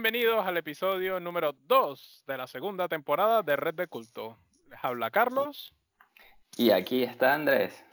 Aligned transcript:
Bienvenidos 0.00 0.46
al 0.46 0.56
episodio 0.56 1.18
número 1.18 1.56
2 1.66 2.22
de 2.24 2.38
la 2.38 2.46
segunda 2.46 2.86
temporada 2.86 3.42
de 3.42 3.56
Red 3.56 3.74
de 3.74 3.88
Culto. 3.88 4.38
Les 4.70 4.78
habla 4.84 5.10
Carlos. 5.10 5.74
Y 6.56 6.70
aquí 6.70 7.02
está 7.02 7.34
Andrés. 7.34 7.84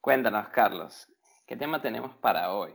Cuéntanos, 0.00 0.48
Carlos, 0.48 1.06
¿qué 1.46 1.56
tema 1.56 1.80
tenemos 1.80 2.16
para 2.16 2.52
hoy? 2.52 2.74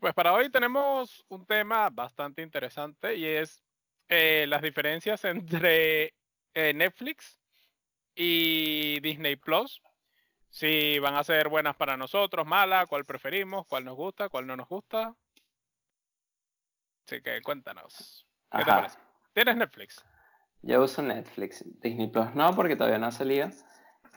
Pues 0.00 0.14
para 0.14 0.32
hoy 0.32 0.48
tenemos 0.48 1.22
un 1.28 1.44
tema 1.44 1.90
bastante 1.90 2.40
interesante 2.40 3.14
y 3.14 3.26
es 3.26 3.62
eh, 4.08 4.46
las 4.48 4.62
diferencias 4.62 5.22
entre 5.26 6.14
eh, 6.54 6.72
Netflix 6.74 7.38
y 8.14 9.00
Disney 9.00 9.36
Plus. 9.36 9.82
Si 10.48 10.98
van 11.00 11.14
a 11.16 11.24
ser 11.24 11.50
buenas 11.50 11.76
para 11.76 11.98
nosotros, 11.98 12.46
malas, 12.46 12.88
cuál 12.88 13.04
preferimos, 13.04 13.66
cuál 13.66 13.84
nos 13.84 13.96
gusta, 13.96 14.30
cuál 14.30 14.46
no 14.46 14.56
nos 14.56 14.66
gusta. 14.66 15.14
Así 17.06 17.20
que 17.22 17.40
cuéntanos. 17.40 18.26
¿Qué 18.50 18.58
te 18.58 18.64
parece? 18.64 18.98
¿Tienes 19.32 19.56
Netflix? 19.56 20.04
Yo 20.62 20.82
uso 20.82 21.02
Netflix. 21.02 21.64
Disney 21.80 22.08
Plus 22.08 22.34
no, 22.34 22.54
porque 22.56 22.74
todavía 22.74 22.98
no 22.98 23.06
ha 23.06 23.12
salido. 23.12 23.48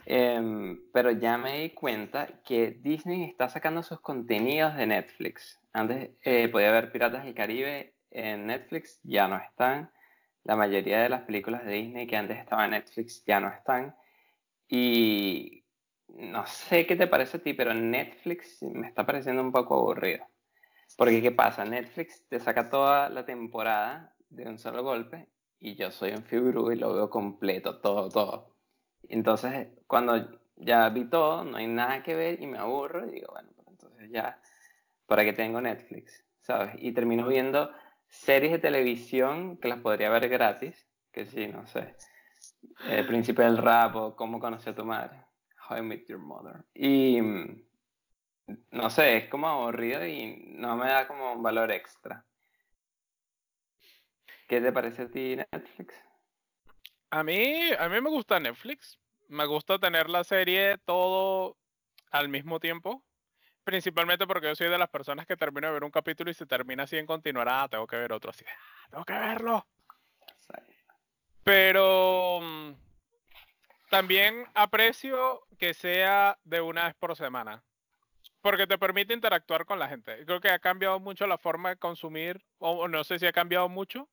Em, 0.05 0.81
pero 0.91 1.11
ya 1.11 1.37
me 1.37 1.59
di 1.59 1.69
cuenta 1.69 2.41
que 2.43 2.71
Disney 2.71 3.25
está 3.25 3.47
sacando 3.47 3.83
sus 3.83 3.99
contenidos 3.99 4.75
de 4.75 4.87
Netflix. 4.87 5.59
Antes 5.71 6.11
eh, 6.23 6.49
podía 6.49 6.71
ver 6.71 6.91
Piratas 6.91 7.25
del 7.25 7.35
Caribe 7.35 7.93
en 8.09 8.47
Netflix, 8.47 8.99
ya 9.03 9.27
no 9.27 9.37
están. 9.37 9.91
La 10.43 10.55
mayoría 10.55 11.01
de 11.01 11.09
las 11.09 11.21
películas 11.21 11.63
de 11.65 11.73
Disney 11.73 12.07
que 12.07 12.17
antes 12.17 12.39
estaban 12.39 12.65
en 12.73 12.79
Netflix 12.79 13.23
ya 13.23 13.39
no 13.39 13.49
están. 13.49 13.95
Y 14.67 15.63
no 16.07 16.47
sé 16.47 16.87
qué 16.87 16.95
te 16.95 17.05
parece 17.05 17.37
a 17.37 17.43
ti, 17.43 17.53
pero 17.53 17.75
Netflix 17.75 18.63
me 18.63 18.87
está 18.87 19.05
pareciendo 19.05 19.43
un 19.43 19.51
poco 19.51 19.75
aburrido. 19.75 20.28
Porque 20.97 21.21
¿qué 21.21 21.31
pasa? 21.31 21.65
Netflix 21.65 22.27
te 22.27 22.39
saca 22.39 22.69
toda 22.69 23.09
la 23.09 23.25
temporada 23.25 24.15
de 24.29 24.47
un 24.47 24.57
solo 24.57 24.83
golpe 24.83 25.27
y 25.59 25.75
yo 25.75 25.91
soy 25.91 26.11
un 26.11 26.23
fibru 26.23 26.71
y 26.71 26.75
lo 26.75 26.93
veo 26.93 27.09
completo, 27.09 27.79
todo, 27.79 28.09
todo. 28.09 28.55
Entonces, 29.07 29.67
cuando 29.87 30.39
ya 30.55 30.89
vi 30.89 31.05
todo, 31.05 31.43
no 31.43 31.57
hay 31.57 31.67
nada 31.67 32.03
que 32.03 32.15
ver 32.15 32.41
y 32.41 32.47
me 32.47 32.57
aburro 32.57 33.07
y 33.07 33.11
digo, 33.11 33.27
bueno, 33.31 33.49
pues 33.55 33.67
entonces 33.67 34.09
ya, 34.11 34.41
¿para 35.05 35.23
qué 35.23 35.33
tengo 35.33 35.61
Netflix? 35.61 36.25
¿Sabes? 36.41 36.75
Y 36.79 36.91
termino 36.91 37.27
viendo 37.27 37.71
series 38.07 38.51
de 38.51 38.59
televisión 38.59 39.57
que 39.57 39.67
las 39.67 39.79
podría 39.79 40.09
ver 40.09 40.27
gratis, 40.29 40.87
que 41.11 41.25
sí, 41.25 41.47
no 41.47 41.65
sé. 41.67 41.95
El 42.87 43.05
Príncipe 43.07 43.43
del 43.43 43.57
Rap 43.57 43.95
o 43.95 44.15
Cómo 44.15 44.39
conocí 44.39 44.69
a 44.69 44.75
tu 44.75 44.85
madre. 44.85 45.25
How 45.69 45.77
I 45.77 45.81
Met 45.81 46.07
Your 46.07 46.19
Mother. 46.19 46.65
Y 46.73 47.19
no 48.71 48.89
sé, 48.89 49.17
es 49.17 49.29
como 49.29 49.47
aburrido 49.47 50.05
y 50.05 50.35
no 50.55 50.75
me 50.75 50.87
da 50.87 51.07
como 51.07 51.33
un 51.33 51.43
valor 51.43 51.71
extra. 51.71 52.25
¿Qué 54.47 54.61
te 54.61 54.71
parece 54.71 55.03
a 55.03 55.11
ti 55.11 55.35
Netflix? 55.35 55.93
A 57.11 57.23
mí, 57.23 57.71
a 57.77 57.89
mí 57.89 58.01
me 58.01 58.09
gusta 58.09 58.39
Netflix. 58.39 58.99
Me 59.27 59.45
gusta 59.45 59.77
tener 59.77 60.09
la 60.09 60.23
serie 60.23 60.77
todo 60.85 61.55
al 62.11 62.29
mismo 62.29 62.59
tiempo. 62.59 63.03
Principalmente 63.63 64.25
porque 64.25 64.47
yo 64.47 64.55
soy 64.55 64.69
de 64.69 64.77
las 64.77 64.89
personas 64.89 65.27
que 65.27 65.37
termino 65.37 65.67
de 65.67 65.73
ver 65.73 65.83
un 65.83 65.91
capítulo 65.91 66.31
y 66.31 66.33
se 66.33 66.47
termina 66.47 66.83
así 66.83 66.97
en 66.97 67.05
continuar. 67.05 67.47
Ah, 67.49 67.67
tengo 67.69 67.85
que 67.85 67.97
ver 67.97 68.11
otro 68.11 68.31
así. 68.31 68.43
Ah, 68.47 68.87
tengo 68.89 69.05
que 69.05 69.13
verlo. 69.13 69.65
Pero 71.43 72.39
mm, 72.41 72.73
también 73.89 74.45
aprecio 74.55 75.41
que 75.57 75.73
sea 75.73 76.37
de 76.43 76.61
una 76.61 76.85
vez 76.85 76.95
por 76.95 77.15
semana 77.15 77.63
porque 78.41 78.67
te 78.67 78.77
permite 78.77 79.13
interactuar 79.13 79.65
con 79.65 79.79
la 79.79 79.89
gente. 79.89 80.25
Creo 80.25 80.39
que 80.39 80.49
ha 80.49 80.59
cambiado 80.59 80.99
mucho 80.99 81.27
la 81.27 81.37
forma 81.37 81.69
de 81.69 81.77
consumir, 81.77 82.41
o 82.59 82.87
no 82.87 83.03
sé 83.03 83.19
si 83.19 83.25
ha 83.25 83.33
cambiado 83.33 83.69
mucho, 83.69 84.09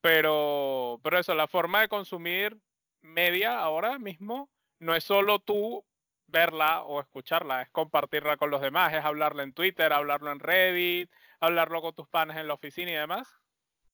pero, 0.00 1.00
pero 1.02 1.18
eso, 1.18 1.34
la 1.34 1.48
forma 1.48 1.80
de 1.80 1.88
consumir 1.88 2.56
media 3.02 3.58
ahora 3.58 3.98
mismo 3.98 4.50
no 4.78 4.94
es 4.94 5.04
solo 5.04 5.38
tú 5.40 5.84
verla 6.26 6.82
o 6.82 7.00
escucharla, 7.00 7.62
es 7.62 7.70
compartirla 7.70 8.36
con 8.36 8.50
los 8.50 8.60
demás, 8.60 8.92
es 8.94 9.04
hablarla 9.04 9.42
en 9.42 9.52
Twitter, 9.52 9.92
hablarlo 9.92 10.30
en 10.30 10.40
Reddit, 10.40 11.10
hablarlo 11.40 11.80
con 11.82 11.94
tus 11.94 12.08
panes 12.08 12.36
en 12.36 12.48
la 12.48 12.54
oficina 12.54 12.90
y 12.90 12.94
demás. 12.94 13.28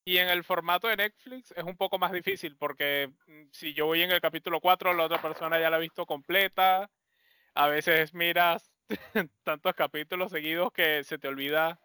Y 0.04 0.18
en 0.18 0.28
el 0.28 0.44
formato 0.44 0.88
de 0.88 0.96
Netflix 0.96 1.52
es 1.52 1.64
un 1.64 1.76
poco 1.76 1.98
más 1.98 2.12
difícil 2.12 2.56
porque 2.56 3.10
mm, 3.26 3.44
si 3.52 3.72
yo 3.72 3.86
voy 3.86 4.02
en 4.02 4.10
el 4.10 4.20
capítulo 4.20 4.60
4, 4.60 4.92
la 4.92 5.04
otra 5.04 5.22
persona 5.22 5.58
ya 5.58 5.70
la 5.70 5.76
ha 5.76 5.80
visto 5.80 6.06
completa. 6.06 6.90
A 7.54 7.68
veces 7.68 8.14
miras 8.14 8.73
tantos 9.44 9.74
capítulos 9.74 10.30
seguidos 10.30 10.72
que 10.72 11.04
se 11.04 11.18
te 11.18 11.28
olvida. 11.28 11.78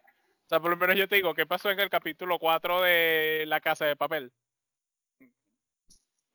O 0.46 0.48
sea, 0.48 0.60
por 0.60 0.70
lo 0.70 0.76
menos 0.76 0.96
yo 0.96 1.08
te 1.08 1.16
digo, 1.16 1.34
¿qué 1.34 1.46
pasó 1.46 1.70
en 1.70 1.80
el 1.80 1.90
capítulo 1.90 2.38
4 2.38 2.82
de 2.82 3.44
La 3.46 3.60
Casa 3.60 3.86
de 3.86 3.96
Papel? 3.96 4.32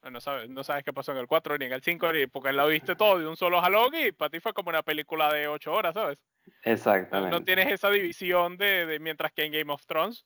No 0.09 0.21
sabes, 0.21 0.49
no 0.49 0.63
sabes 0.63 0.83
qué 0.83 0.93
pasó 0.93 1.11
en 1.11 1.17
el 1.17 1.27
4 1.27 1.57
ni 1.57 1.65
en 1.65 1.73
el 1.73 1.81
5, 1.81 2.13
ni 2.13 2.27
porque 2.27 2.53
lo 2.53 2.67
viste 2.67 2.95
todo 2.95 3.17
de 3.17 3.27
un 3.27 3.35
solo 3.35 3.59
jalón 3.59 3.93
y 3.95 4.11
para 4.11 4.29
ti 4.29 4.39
fue 4.39 4.53
como 4.53 4.69
una 4.69 4.83
película 4.83 5.33
de 5.33 5.47
8 5.47 5.73
horas, 5.73 5.95
¿sabes? 5.95 6.19
Exactamente. 6.63 7.31
No, 7.35 7.43
tienes 7.43 7.71
esa 7.71 7.89
división 7.89 8.55
de, 8.55 8.85
de, 8.85 8.99
mientras 8.99 9.31
que 9.33 9.45
en 9.45 9.51
Game 9.51 9.73
of 9.73 9.85
Thrones, 9.87 10.25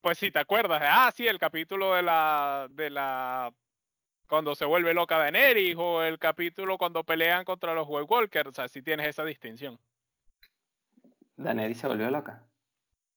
pues 0.00 0.18
si 0.18 0.30
te 0.30 0.38
acuerdas, 0.38 0.82
ah, 0.84 1.12
sí, 1.14 1.28
el 1.28 1.38
capítulo 1.38 1.94
de 1.94 2.02
la, 2.02 2.66
de 2.70 2.88
la 2.88 3.52
cuando 4.32 4.54
se 4.54 4.64
vuelve 4.64 4.94
loca 4.94 5.18
Daenerys 5.18 5.76
o 5.76 6.02
el 6.02 6.18
capítulo 6.18 6.78
cuando 6.78 7.04
pelean 7.04 7.44
contra 7.44 7.74
los 7.74 7.86
White 7.86 8.06
Walkers. 8.10 8.48
O 8.48 8.52
sea, 8.54 8.66
si 8.66 8.80
tienes 8.80 9.06
esa 9.06 9.26
distinción. 9.26 9.78
Daenerys 11.36 11.76
se 11.76 11.86
volvió 11.86 12.10
loca. 12.10 12.42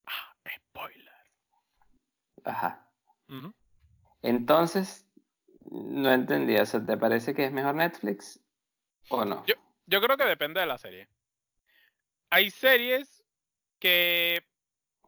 Ah, 0.06 0.36
spoiler. 0.54 1.14
Ajá. 2.44 2.90
Entonces, 4.24 5.08
no 5.72 6.12
entendí. 6.12 6.58
O 6.58 6.66
sea, 6.66 6.86
¿te 6.86 6.98
parece 6.98 7.34
que 7.34 7.46
es 7.46 7.54
mejor 7.54 7.76
Netflix 7.76 8.42
o 9.08 9.24
no? 9.24 9.46
Yo, 9.46 9.56
yo 9.86 10.02
creo 10.02 10.18
que 10.18 10.26
depende 10.26 10.60
de 10.60 10.66
la 10.66 10.78
serie. 10.78 11.08
Hay 12.30 12.52
series 12.52 13.24
que. 13.80 14.46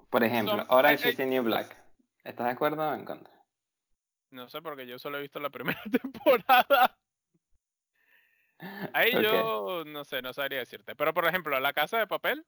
Por 0.09 0.23
ejemplo, 0.23 0.65
Orange 0.69 1.09
is 1.09 1.17
the 1.17 1.25
New 1.25 1.43
Black. 1.43 1.75
¿Estás 2.23 2.45
de 2.45 2.53
acuerdo 2.53 2.89
o 2.89 2.93
en 2.93 3.03
contra? 3.03 3.36
No 4.31 4.49
sé, 4.49 4.61
porque 4.61 4.85
yo 4.85 4.99
solo 4.99 5.17
he 5.17 5.21
visto 5.21 5.39
la 5.39 5.49
primera 5.51 5.81
temporada. 5.91 6.97
Ahí 8.93 9.11
yo 9.11 9.83
no 9.85 10.03
sé, 10.03 10.21
no 10.21 10.33
sabría 10.33 10.59
decirte. 10.59 10.95
Pero 10.95 11.13
por 11.13 11.25
ejemplo, 11.27 11.59
La 11.59 11.73
Casa 11.73 11.99
de 11.99 12.07
Papel, 12.07 12.45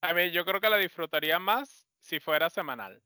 a 0.00 0.14
mí 0.14 0.30
yo 0.30 0.44
creo 0.44 0.60
que 0.60 0.70
la 0.70 0.76
disfrutaría 0.78 1.38
más 1.38 1.88
si 2.00 2.20
fuera 2.20 2.50
semanal. 2.50 3.02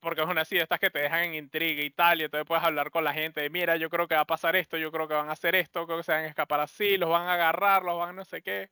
Porque 0.00 0.22
es 0.22 0.28
una 0.28 0.42
así 0.42 0.54
de 0.56 0.62
estas 0.62 0.78
que 0.78 0.90
te 0.90 1.00
dejan 1.00 1.24
en 1.24 1.34
intriga 1.34 1.82
y 1.82 1.90
tal, 1.90 2.20
y 2.20 2.24
entonces 2.24 2.46
puedes 2.46 2.62
hablar 2.62 2.90
con 2.92 3.02
la 3.02 3.12
gente 3.12 3.40
de, 3.40 3.50
mira, 3.50 3.76
yo 3.76 3.90
creo 3.90 4.06
que 4.06 4.14
va 4.14 4.20
a 4.20 4.26
pasar 4.26 4.54
esto, 4.54 4.76
yo 4.76 4.92
creo 4.92 5.08
que 5.08 5.14
van 5.14 5.28
a 5.28 5.32
hacer 5.32 5.56
esto, 5.56 5.86
creo 5.86 5.98
que 5.98 6.04
se 6.04 6.12
van 6.12 6.24
a 6.24 6.28
escapar 6.28 6.60
así, 6.60 6.96
los 6.96 7.10
van 7.10 7.26
a 7.26 7.34
agarrar, 7.34 7.82
los 7.82 7.98
van 7.98 8.10
a 8.10 8.12
no 8.12 8.24
sé 8.24 8.42
qué. 8.42 8.70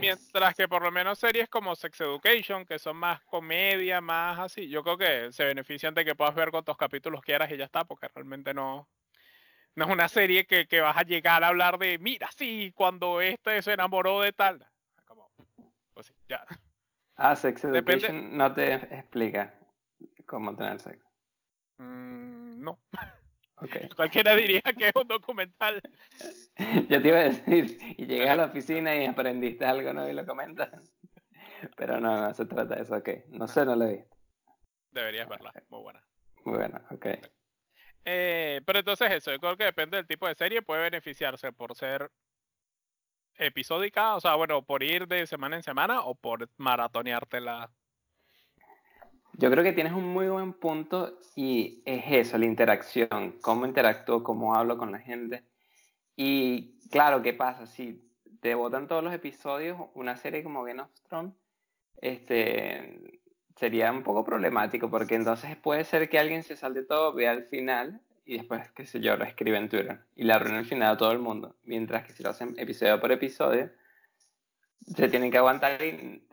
Mientras 0.00 0.54
que 0.54 0.68
por 0.68 0.82
lo 0.82 0.90
menos 0.90 1.18
series 1.18 1.48
como 1.48 1.76
Sex 1.76 2.00
Education, 2.00 2.64
que 2.64 2.78
son 2.78 2.96
más 2.96 3.22
comedia, 3.24 4.00
más 4.00 4.38
así, 4.38 4.68
yo 4.68 4.82
creo 4.82 4.96
que 4.96 5.32
se 5.32 5.44
benefician 5.44 5.94
de 5.94 6.04
que 6.04 6.14
puedas 6.14 6.34
ver 6.34 6.50
cuantos 6.50 6.76
capítulos 6.76 7.20
quieras 7.20 7.50
y 7.50 7.56
ya 7.56 7.66
está, 7.66 7.84
porque 7.84 8.08
realmente 8.08 8.54
no, 8.54 8.88
no 9.74 9.84
es 9.84 9.90
una 9.90 10.08
serie 10.08 10.46
que, 10.46 10.66
que 10.66 10.80
vas 10.80 10.96
a 10.96 11.02
llegar 11.02 11.44
a 11.44 11.48
hablar 11.48 11.78
de, 11.78 11.98
mira, 11.98 12.28
sí, 12.36 12.72
cuando 12.74 13.20
este 13.20 13.60
se 13.62 13.72
enamoró 13.72 14.22
de 14.22 14.32
tal. 14.32 14.66
Como, 15.06 15.30
pues 15.92 16.06
sí, 16.06 16.14
ya. 16.28 16.44
Ah, 17.16 17.36
Sex 17.36 17.64
Education 17.64 18.36
no 18.36 18.52
te 18.54 18.74
explica 18.74 19.54
cómo 20.26 20.56
tener 20.56 20.80
sexo. 20.80 21.06
Mm, 21.78 22.62
no. 22.62 22.78
Cualquiera 23.96 24.34
diría 24.34 24.62
que 24.62 24.88
es 24.88 24.92
un 24.94 25.08
documental. 25.08 25.80
Yo 26.88 27.02
te 27.02 27.08
iba 27.08 27.18
a 27.18 27.24
decir, 27.24 27.78
y 27.96 28.06
llegué 28.06 28.28
a 28.28 28.36
la 28.36 28.46
oficina 28.46 28.94
y 28.96 29.06
aprendiste 29.06 29.64
algo, 29.64 29.92
¿no? 29.92 30.08
Y 30.08 30.12
lo 30.12 30.26
comentas. 30.26 30.70
Pero 31.76 32.00
no, 32.00 32.20
no 32.20 32.34
se 32.34 32.46
trata 32.46 32.76
de 32.76 32.82
eso, 32.82 32.96
ok. 32.96 33.08
No 33.28 33.46
sé, 33.48 33.64
no 33.64 33.76
lo 33.76 33.84
he 33.84 33.96
visto. 33.96 34.16
Deberías 34.90 35.28
verla, 35.28 35.52
muy 35.68 35.82
buena. 35.82 36.02
Muy 36.44 36.56
buena, 36.56 36.82
ok. 36.90 37.06
Eh, 38.04 38.60
pero 38.64 38.78
entonces 38.78 39.12
eso, 39.12 39.30
yo 39.30 39.38
creo 39.38 39.56
que 39.56 39.64
depende 39.64 39.96
del 39.98 40.06
tipo 40.06 40.26
de 40.26 40.34
serie, 40.34 40.62
puede 40.62 40.82
beneficiarse 40.82 41.52
por 41.52 41.76
ser 41.76 42.10
episódica, 43.36 44.16
o 44.16 44.20
sea, 44.20 44.34
bueno, 44.34 44.62
por 44.62 44.82
ir 44.82 45.06
de 45.06 45.26
semana 45.26 45.56
en 45.56 45.62
semana 45.62 46.00
o 46.02 46.14
por 46.14 46.48
maratoneártela 46.56 47.70
yo 49.34 49.50
creo 49.50 49.64
que 49.64 49.72
tienes 49.72 49.92
un 49.92 50.06
muy 50.06 50.28
buen 50.28 50.52
punto 50.52 51.18
y 51.34 51.82
es 51.84 52.04
eso, 52.08 52.38
la 52.38 52.46
interacción, 52.46 53.36
cómo 53.40 53.66
interactúo, 53.66 54.22
cómo 54.22 54.54
hablo 54.54 54.76
con 54.76 54.92
la 54.92 54.98
gente. 54.98 55.44
Y 56.16 56.78
claro, 56.90 57.22
¿qué 57.22 57.32
pasa? 57.32 57.66
Si 57.66 58.02
te 58.40 58.54
votan 58.54 58.88
todos 58.88 59.02
los 59.02 59.14
episodios, 59.14 59.78
una 59.94 60.16
serie 60.16 60.42
como 60.42 60.64
Game 60.64 60.82
of 60.82 60.90
Thrones, 61.08 61.34
este, 62.00 63.20
sería 63.56 63.92
un 63.92 64.02
poco 64.02 64.24
problemático 64.24 64.90
porque 64.90 65.14
entonces 65.14 65.56
puede 65.56 65.84
ser 65.84 66.08
que 66.08 66.18
alguien 66.18 66.42
se 66.42 66.56
salte 66.56 66.82
todo, 66.82 67.12
vea 67.12 67.32
el 67.32 67.44
final 67.44 68.00
y 68.24 68.38
después, 68.38 68.70
qué 68.72 68.86
sé 68.86 69.00
yo, 69.00 69.16
lo 69.16 69.24
escribe 69.24 69.58
en 69.58 69.68
Twitter 69.68 70.00
y 70.16 70.24
le 70.24 70.32
arruina 70.32 70.60
el 70.60 70.64
final 70.64 70.92
a 70.92 70.96
todo 70.96 71.12
el 71.12 71.18
mundo. 71.18 71.56
Mientras 71.64 72.04
que 72.04 72.12
si 72.12 72.22
lo 72.22 72.30
hacen 72.30 72.54
episodio 72.58 73.00
por 73.00 73.12
episodio, 73.12 73.70
se 74.80 75.08
tienen 75.08 75.30
que 75.30 75.38
aguantar 75.38 75.82
y 75.82 76.26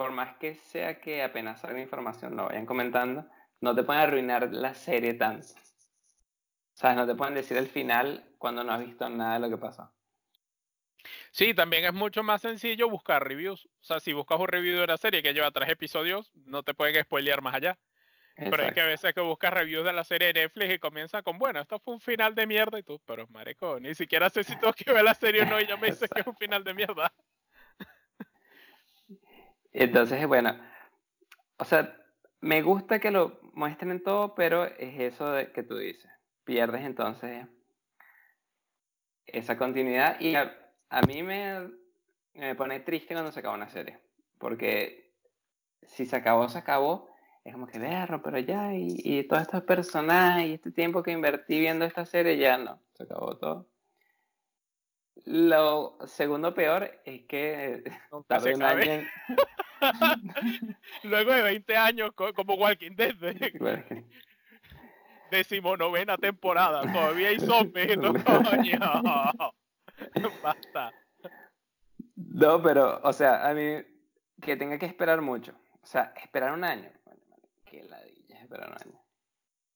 por 0.00 0.12
más 0.12 0.34
que 0.38 0.54
sea 0.54 0.98
que 0.98 1.22
apenas 1.22 1.60
salga 1.60 1.78
información 1.78 2.34
lo 2.34 2.46
vayan 2.46 2.64
comentando, 2.64 3.26
no 3.60 3.74
te 3.74 3.82
pueden 3.82 4.00
arruinar 4.00 4.50
la 4.50 4.72
serie 4.72 5.12
tanto. 5.12 5.48
O 5.52 6.72
sea, 6.72 6.94
no 6.94 7.06
te 7.06 7.14
pueden 7.14 7.34
decir 7.34 7.58
el 7.58 7.68
final 7.68 8.24
cuando 8.38 8.64
no 8.64 8.72
has 8.72 8.80
visto 8.80 9.06
nada 9.10 9.34
de 9.34 9.40
lo 9.40 9.50
que 9.50 9.60
pasó. 9.60 9.92
Sí, 11.32 11.52
también 11.52 11.84
es 11.84 11.92
mucho 11.92 12.22
más 12.22 12.40
sencillo 12.40 12.88
buscar 12.88 13.28
reviews. 13.28 13.66
O 13.66 13.84
sea, 13.84 14.00
si 14.00 14.14
buscas 14.14 14.40
un 14.40 14.48
review 14.48 14.78
de 14.78 14.84
una 14.84 14.96
serie 14.96 15.22
que 15.22 15.34
lleva 15.34 15.50
tres 15.50 15.68
episodios, 15.68 16.32
no 16.46 16.62
te 16.62 16.72
pueden 16.72 17.04
spoilear 17.04 17.42
más 17.42 17.56
allá. 17.56 17.78
Pero 18.36 18.62
es 18.62 18.72
que 18.72 18.80
a 18.80 18.86
veces 18.86 19.12
que 19.12 19.20
buscas 19.20 19.52
reviews 19.52 19.84
de 19.84 19.92
la 19.92 20.04
serie 20.04 20.32
de 20.32 20.40
Netflix 20.40 20.76
y 20.76 20.78
comienza 20.78 21.20
con, 21.20 21.36
bueno, 21.36 21.60
esto 21.60 21.78
fue 21.78 21.92
un 21.92 22.00
final 22.00 22.34
de 22.34 22.46
mierda 22.46 22.78
y 22.78 22.82
tú, 22.82 23.02
pero 23.04 23.26
marico, 23.28 23.78
ni 23.78 23.94
siquiera 23.94 24.30
sé 24.30 24.44
si 24.44 24.54
tengo 24.60 24.72
que 24.72 24.90
ver 24.90 25.04
la 25.04 25.14
serie 25.14 25.42
o 25.42 25.44
no 25.44 25.60
y 25.60 25.66
ya 25.66 25.76
me 25.76 25.88
dice 25.88 26.08
que 26.08 26.22
es 26.22 26.26
un 26.26 26.36
final 26.36 26.64
de 26.64 26.72
mierda. 26.72 27.12
Entonces, 29.72 30.26
bueno, 30.26 30.58
o 31.58 31.64
sea, 31.64 31.96
me 32.40 32.62
gusta 32.62 32.98
que 32.98 33.10
lo 33.10 33.40
muestren 33.54 34.02
todo, 34.02 34.34
pero 34.34 34.64
es 34.64 34.98
eso 35.14 35.30
de 35.32 35.52
que 35.52 35.62
tú 35.62 35.76
dices. 35.76 36.10
Pierdes 36.44 36.82
entonces 36.82 37.46
esa 39.26 39.56
continuidad 39.56 40.18
y 40.20 40.34
a, 40.34 40.52
mí 41.06 41.22
me, 41.22 41.70
me 42.34 42.54
pone 42.56 42.80
triste 42.80 43.14
cuando 43.14 43.30
se 43.30 43.40
acaba 43.40 43.54
una 43.54 43.68
serie, 43.68 44.00
porque 44.38 45.12
si 45.82 46.06
se 46.06 46.16
acabó, 46.16 46.48
se 46.48 46.58
acabó 46.58 47.10
es 47.44 47.54
como 47.54 47.66
que 47.66 47.78
verlo, 47.78 48.20
pero 48.22 48.38
ya, 48.38 48.74
y, 48.74 48.96
y 49.02 49.24
todos 49.24 49.42
estos 49.42 49.62
personajes 49.62 50.46
y 50.46 50.54
este 50.54 50.70
tiempo 50.72 51.02
que 51.02 51.12
invertí 51.12 51.58
viendo 51.58 51.84
esta 51.84 52.04
serie, 52.04 52.36
ya 52.36 52.58
no, 52.58 52.80
se 52.92 53.04
acabó 53.04 53.36
todo. 53.38 53.69
Lo 55.26 55.98
segundo 56.06 56.54
peor 56.54 57.02
es 57.04 57.26
que 57.26 57.84
tardé 58.26 58.54
un 58.54 58.62
año. 58.62 59.06
Luego 61.04 61.32
de 61.32 61.42
20 61.42 61.76
años, 61.76 62.10
como 62.12 62.54
Walking 62.54 62.96
Dead. 62.96 63.14
Decimonovena 65.30 66.18
temporada, 66.18 66.82
todavía 66.92 67.28
hay 67.28 67.38
zombies, 67.38 67.96
no 67.98 68.12
Basta. 70.42 70.92
No, 72.16 72.60
pero, 72.62 73.00
o 73.02 73.12
sea, 73.12 73.48
a 73.48 73.54
mí 73.54 73.76
que 74.42 74.56
tenga 74.56 74.76
que 74.78 74.86
esperar 74.86 75.20
mucho. 75.20 75.52
O 75.82 75.86
sea, 75.86 76.12
esperar 76.16 76.52
un 76.52 76.64
año. 76.64 76.90
Qué 77.64 77.84
ladilla, 77.84 78.40
esperar 78.40 78.70
un 78.70 78.74
año. 78.74 79.00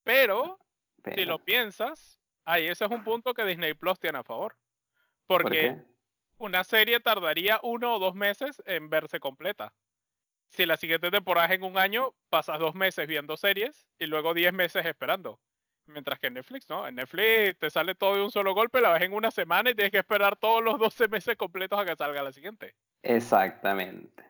Pero, 0.03 0.59
si 1.15 1.25
lo 1.25 1.39
piensas, 1.39 2.21
ahí 2.45 2.67
ese 2.67 2.85
es 2.85 2.91
un 2.91 3.05
punto 3.05 3.33
que 3.33 3.45
Disney 3.45 3.75
Plus 3.75 4.01
tiene 4.01 4.19
a 4.19 4.25
favor. 4.25 4.57
Porque 5.27 5.83
una 6.39 6.65
serie 6.65 7.01
tardaría 7.01 7.61
uno 7.63 7.95
o 7.95 7.99
dos 7.99 8.15
meses 8.15 8.63
en 8.67 8.91
verse 8.91 9.21
completa. 9.21 9.73
Si 10.51 10.67
la 10.67 10.77
siguiente 10.77 11.11
temporada 11.11 11.49
es 11.49 11.55
en 11.55 11.65
un 11.65 11.79
año, 11.79 12.15
pasas 12.29 12.59
dos 12.59 12.75
meses 12.75 13.07
viendo 13.09 13.37
series 13.37 13.89
y 13.99 14.07
luego 14.07 14.35
diez 14.35 14.53
meses 14.53 14.87
esperando. 14.87 15.41
Mientras 15.87 16.19
que 16.19 16.29
en 16.29 16.35
Netflix, 16.35 16.69
¿no? 16.69 16.87
En 16.87 16.95
Netflix 16.95 17.59
te 17.59 17.71
sale 17.71 17.95
todo 17.95 18.17
de 18.17 18.23
un 18.23 18.31
solo 18.31 18.55
golpe, 18.55 18.81
la 18.81 18.93
ves 18.93 19.03
en 19.03 19.13
una 19.13 19.31
semana 19.31 19.71
y 19.71 19.75
tienes 19.75 19.91
que 19.91 19.99
esperar 19.99 20.37
todos 20.37 20.63
los 20.63 20.79
12 20.79 21.09
meses 21.09 21.37
completos 21.37 21.79
a 21.79 21.85
que 21.85 21.97
salga 21.97 22.23
la 22.23 22.33
siguiente. 22.33 22.75
Exactamente. 23.03 24.25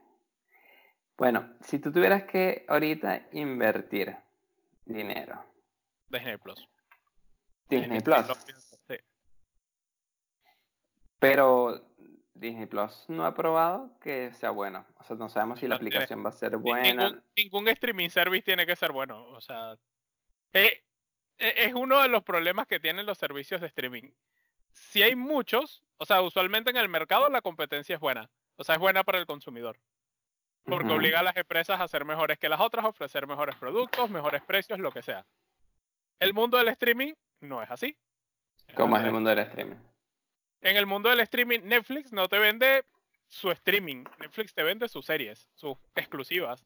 Bueno, 1.17 1.55
si 1.61 1.79
tú 1.79 1.93
tuvieras 1.93 2.25
que 2.25 2.65
ahorita 2.69 3.29
invertir 3.33 4.17
dinero. 4.85 5.45
Disney 6.09 6.37
Plus. 6.39 6.69
Disney, 7.69 8.01
Plus. 8.01 8.27
Pero 11.19 11.83
Disney 12.35 12.67
Plus 12.67 13.05
no 13.09 13.25
ha 13.25 13.35
probado 13.35 13.97
que 14.01 14.33
sea 14.35 14.51
bueno. 14.51 14.85
O 14.99 15.05
sea, 15.05 15.17
no 15.17 15.29
sabemos 15.29 15.61
si 15.61 15.69
la 15.69 15.77
aplicación 15.77 16.25
va 16.25 16.31
a 16.31 16.33
ser 16.33 16.57
buena. 16.57 17.23
Ningún, 17.37 17.69
streaming 17.69 18.11
service 18.11 18.43
tiene 18.43 18.67
que 18.67 18.77
ser 18.77 18.93
bueno. 18.93 19.25
O 19.29 19.41
sea, 19.41 19.77
eh, 20.53 20.83
eh, 21.39 21.55
es 21.57 21.75
uno 21.75 22.03
de 22.03 22.09
los 22.09 22.23
problemas 22.23 22.67
que 22.67 22.81
tienen 22.81 23.07
los 23.07 23.19
servicios 23.19 23.61
de 23.61 23.69
streaming. 23.69 24.11
Si 24.73 25.03
hay 25.03 25.15
muchos, 25.15 25.85
o 25.99 26.05
sea, 26.05 26.21
usualmente 26.23 26.71
en 26.71 26.77
el 26.77 26.89
mercado 26.89 27.29
la 27.29 27.41
competencia 27.41 27.95
es 27.95 28.01
buena. 28.01 28.29
O 28.57 28.65
sea, 28.65 28.75
es 28.75 28.81
buena 28.81 29.05
para 29.05 29.19
el 29.19 29.27
consumidor. 29.27 29.79
Porque 30.65 30.93
obliga 30.93 31.21
a 31.21 31.23
las 31.23 31.37
empresas 31.37 31.81
a 31.81 31.89
ser 31.89 32.05
mejores 32.05 32.39
que 32.39 32.49
las 32.49 32.61
otras, 32.61 32.87
ofrecer 32.87 33.27
mejores 33.27 33.55
productos, 33.57 34.09
mejores 34.09 34.43
precios, 34.43 34.79
lo 34.79 34.91
que 34.91 35.03
sea. 35.03 35.27
El 36.19 36.33
mundo 36.33 36.57
del 36.57 36.69
streaming 36.69 37.13
no 37.41 37.63
es 37.63 37.71
así. 37.71 37.97
¿Cómo 38.75 38.97
es 38.97 39.05
el 39.05 39.13
mundo 39.13 39.29
del 39.31 39.41
streaming? 39.41 39.77
En 40.65 40.79
el 40.79 40.87
mundo 40.87 41.11
del 41.11 41.21
streaming, 41.21 41.61
Netflix 41.65 42.11
no 42.11 42.27
te 42.27 42.39
vende 42.39 42.87
su 43.29 43.51
streaming. 43.51 44.05
Netflix 44.19 44.55
te 44.55 44.63
vende 44.63 44.89
sus 44.89 45.05
series, 45.05 45.51
sus 45.55 45.77
exclusivas. 45.95 46.65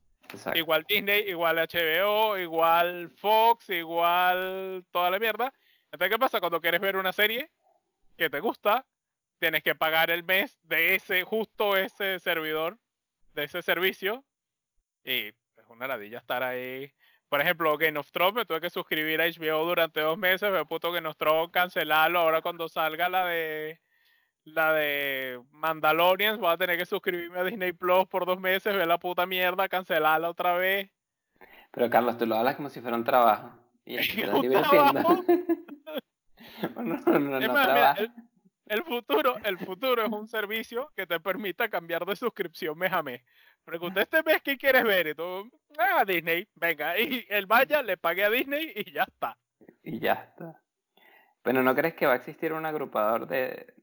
Igual 0.55 0.85
Disney, 0.89 1.29
igual 1.29 1.57
HBO, 1.57 2.39
igual 2.39 3.11
Fox, 3.17 3.69
igual 3.71 4.85
toda 4.93 5.11
la 5.11 5.19
mierda. 5.19 5.53
Entonces, 5.91 6.15
¿qué 6.15 6.19
pasa? 6.19 6.39
Cuando 6.39 6.61
quieres 6.61 6.81
ver 6.81 6.97
una 6.97 7.13
serie 7.13 7.51
que 8.17 8.31
te 8.31 8.39
gusta, 8.39 8.87
tienes 9.41 9.65
que 9.65 9.75
pagar 9.75 10.13
el 10.13 10.23
mes 10.23 10.57
de 10.63 10.95
ese, 10.95 11.25
justo 11.25 11.77
ese 11.77 12.21
servidor, 12.21 12.79
de 13.35 13.45
ese 13.45 13.63
servicio. 13.63 14.25
Y 15.03 15.27
es 15.27 15.67
una 15.71 15.89
ladilla 15.89 16.19
estar 16.19 16.45
ahí. 16.45 16.93
Por 17.29 17.41
ejemplo, 17.41 17.77
Game 17.77 17.99
of 17.99 18.13
Thrones, 18.13 18.35
me 18.35 18.45
tuve 18.45 18.61
que 18.61 18.71
suscribir 18.71 19.21
a 19.21 19.27
HBO 19.27 19.65
durante 19.65 20.01
dos 20.01 20.17
meses, 20.17 20.53
me 20.53 20.65
puto 20.67 20.93
Game 20.93 21.09
of 21.09 21.17
Thrones, 21.17 21.51
cancelarlo. 21.51 22.21
Ahora 22.21 22.43
cuando 22.43 22.69
salga 22.69 23.09
la 23.09 23.27
de 23.27 23.81
la 24.55 24.73
de 24.73 25.41
Mandalorian, 25.51 26.41
voy 26.41 26.53
a 26.53 26.57
tener 26.57 26.79
que 26.79 26.87
suscribirme 26.87 27.39
a 27.39 27.45
Disney 27.45 27.73
Plus 27.73 28.07
por 28.07 28.27
dos 28.27 28.41
meses, 28.41 28.75
ver 28.75 28.87
la 28.87 28.99
puta 28.99 29.27
mierda, 29.27 29.69
cancelarla 29.69 30.31
otra 30.31 30.55
vez. 30.55 30.91
Pero 31.71 31.91
Carlos, 31.91 32.17
tú 32.19 32.27
lo 32.27 32.37
hablas 32.37 32.57
como 32.57 32.71
si 32.71 32.81
fuera 32.81 32.97
un 32.97 33.05
trabajo. 33.05 33.51
Y 33.85 33.97
el, 33.97 34.31
futuro, 38.85 39.37
el 39.45 39.59
futuro 39.59 40.05
es 40.05 40.13
un 40.13 40.29
servicio 40.29 40.93
que 40.95 41.07
te 41.07 41.21
permita 41.21 41.69
cambiar 41.69 42.05
de 42.05 42.17
suscripción 42.17 42.77
mes 42.77 42.93
a 42.93 43.03
mes. 43.03 43.23
Pregunta 43.65 44.03
este 44.03 44.23
mes 44.23 44.43
qué 44.43 44.59
quieres 44.59 44.85
ver 44.85 45.09
y 45.09 45.15
tú, 45.15 45.51
ah, 45.79 46.05
Disney, 46.07 46.47
venga, 46.55 46.99
y 47.01 47.27
el 47.29 47.47
vaya, 47.47 47.83
le 47.83 47.97
pague 47.97 48.25
a 48.25 48.31
Disney 48.31 48.73
y 48.75 48.93
ya 48.93 49.05
está. 49.05 49.37
Y 49.83 49.99
ya 49.99 50.15
está. 50.15 50.63
Pero 51.43 51.63
¿no 51.63 51.75
crees 51.75 51.95
que 51.95 52.07
va 52.07 52.15
a 52.15 52.17
existir 52.17 52.53
un 52.53 52.67
agrupador 52.67 53.27
de, 53.27 53.75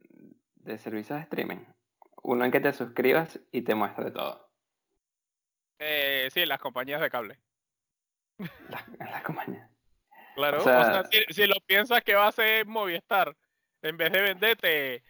de 0.65 0.77
servicios 0.77 1.17
de 1.17 1.23
streaming. 1.23 1.63
Uno 2.23 2.43
en 2.43 2.51
que 2.51 2.59
te 2.59 2.73
suscribas 2.73 3.39
y 3.51 3.61
te 3.61 3.75
muestre 3.75 4.11
todo. 4.11 4.49
Eh, 5.79 6.27
sí, 6.33 6.45
las 6.45 6.59
compañías 6.59 7.01
de 7.01 7.09
cable. 7.09 7.39
Las, 8.69 9.23
compañías. 9.23 9.69
Claro, 10.35 10.57
o 10.57 10.61
sea, 10.61 11.03
si, 11.29 11.45
lo 11.45 11.55
piensas 11.65 12.01
que 12.01 12.15
va 12.15 12.27
a 12.27 12.31
ser 12.31 12.65
Movistar, 12.65 13.35
en 13.81 13.95
vez 13.95 14.11
de 14.11 14.21
venderte 14.21 15.03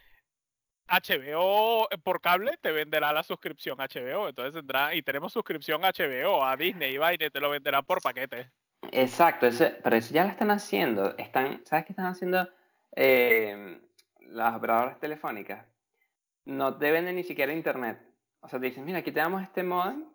HBO 0.88 1.88
por 2.04 2.22
cable, 2.22 2.58
te 2.62 2.72
venderá 2.72 3.12
la 3.14 3.24
suscripción 3.24 3.78
HBO. 3.78 4.30
Entonces 4.30 4.54
tendrá, 4.54 4.94
y 4.94 5.02
tenemos 5.02 5.34
suscripción 5.34 5.82
HBO 5.82 6.46
a 6.46 6.56
Disney 6.56 6.98
y 6.98 7.18
te 7.18 7.40
lo 7.40 7.50
venderá 7.50 7.82
por 7.82 8.02
paquete. 8.02 8.52
Exacto, 8.92 9.50
pero 9.84 9.96
eso 9.96 10.14
ya 10.14 10.26
lo 10.26 10.30
están 10.30 10.52
haciendo. 10.52 11.18
Están, 11.18 11.66
¿Sabes 11.66 11.86
qué 11.86 11.94
están 11.94 12.06
haciendo? 12.06 12.48
Eh, 12.96 13.80
las 14.28 14.56
operadoras 14.56 15.00
telefónicas 15.00 15.66
no 16.46 16.78
te 16.78 16.92
venden 16.92 17.16
ni 17.16 17.24
siquiera 17.24 17.54
internet. 17.54 18.00
O 18.40 18.48
sea, 18.48 18.60
te 18.60 18.68
dicen, 18.68 18.86
mira, 18.86 19.00
aquí 19.00 19.12
te 19.12 19.20
damos 19.20 19.42
este 19.42 19.64
modem 19.64 20.06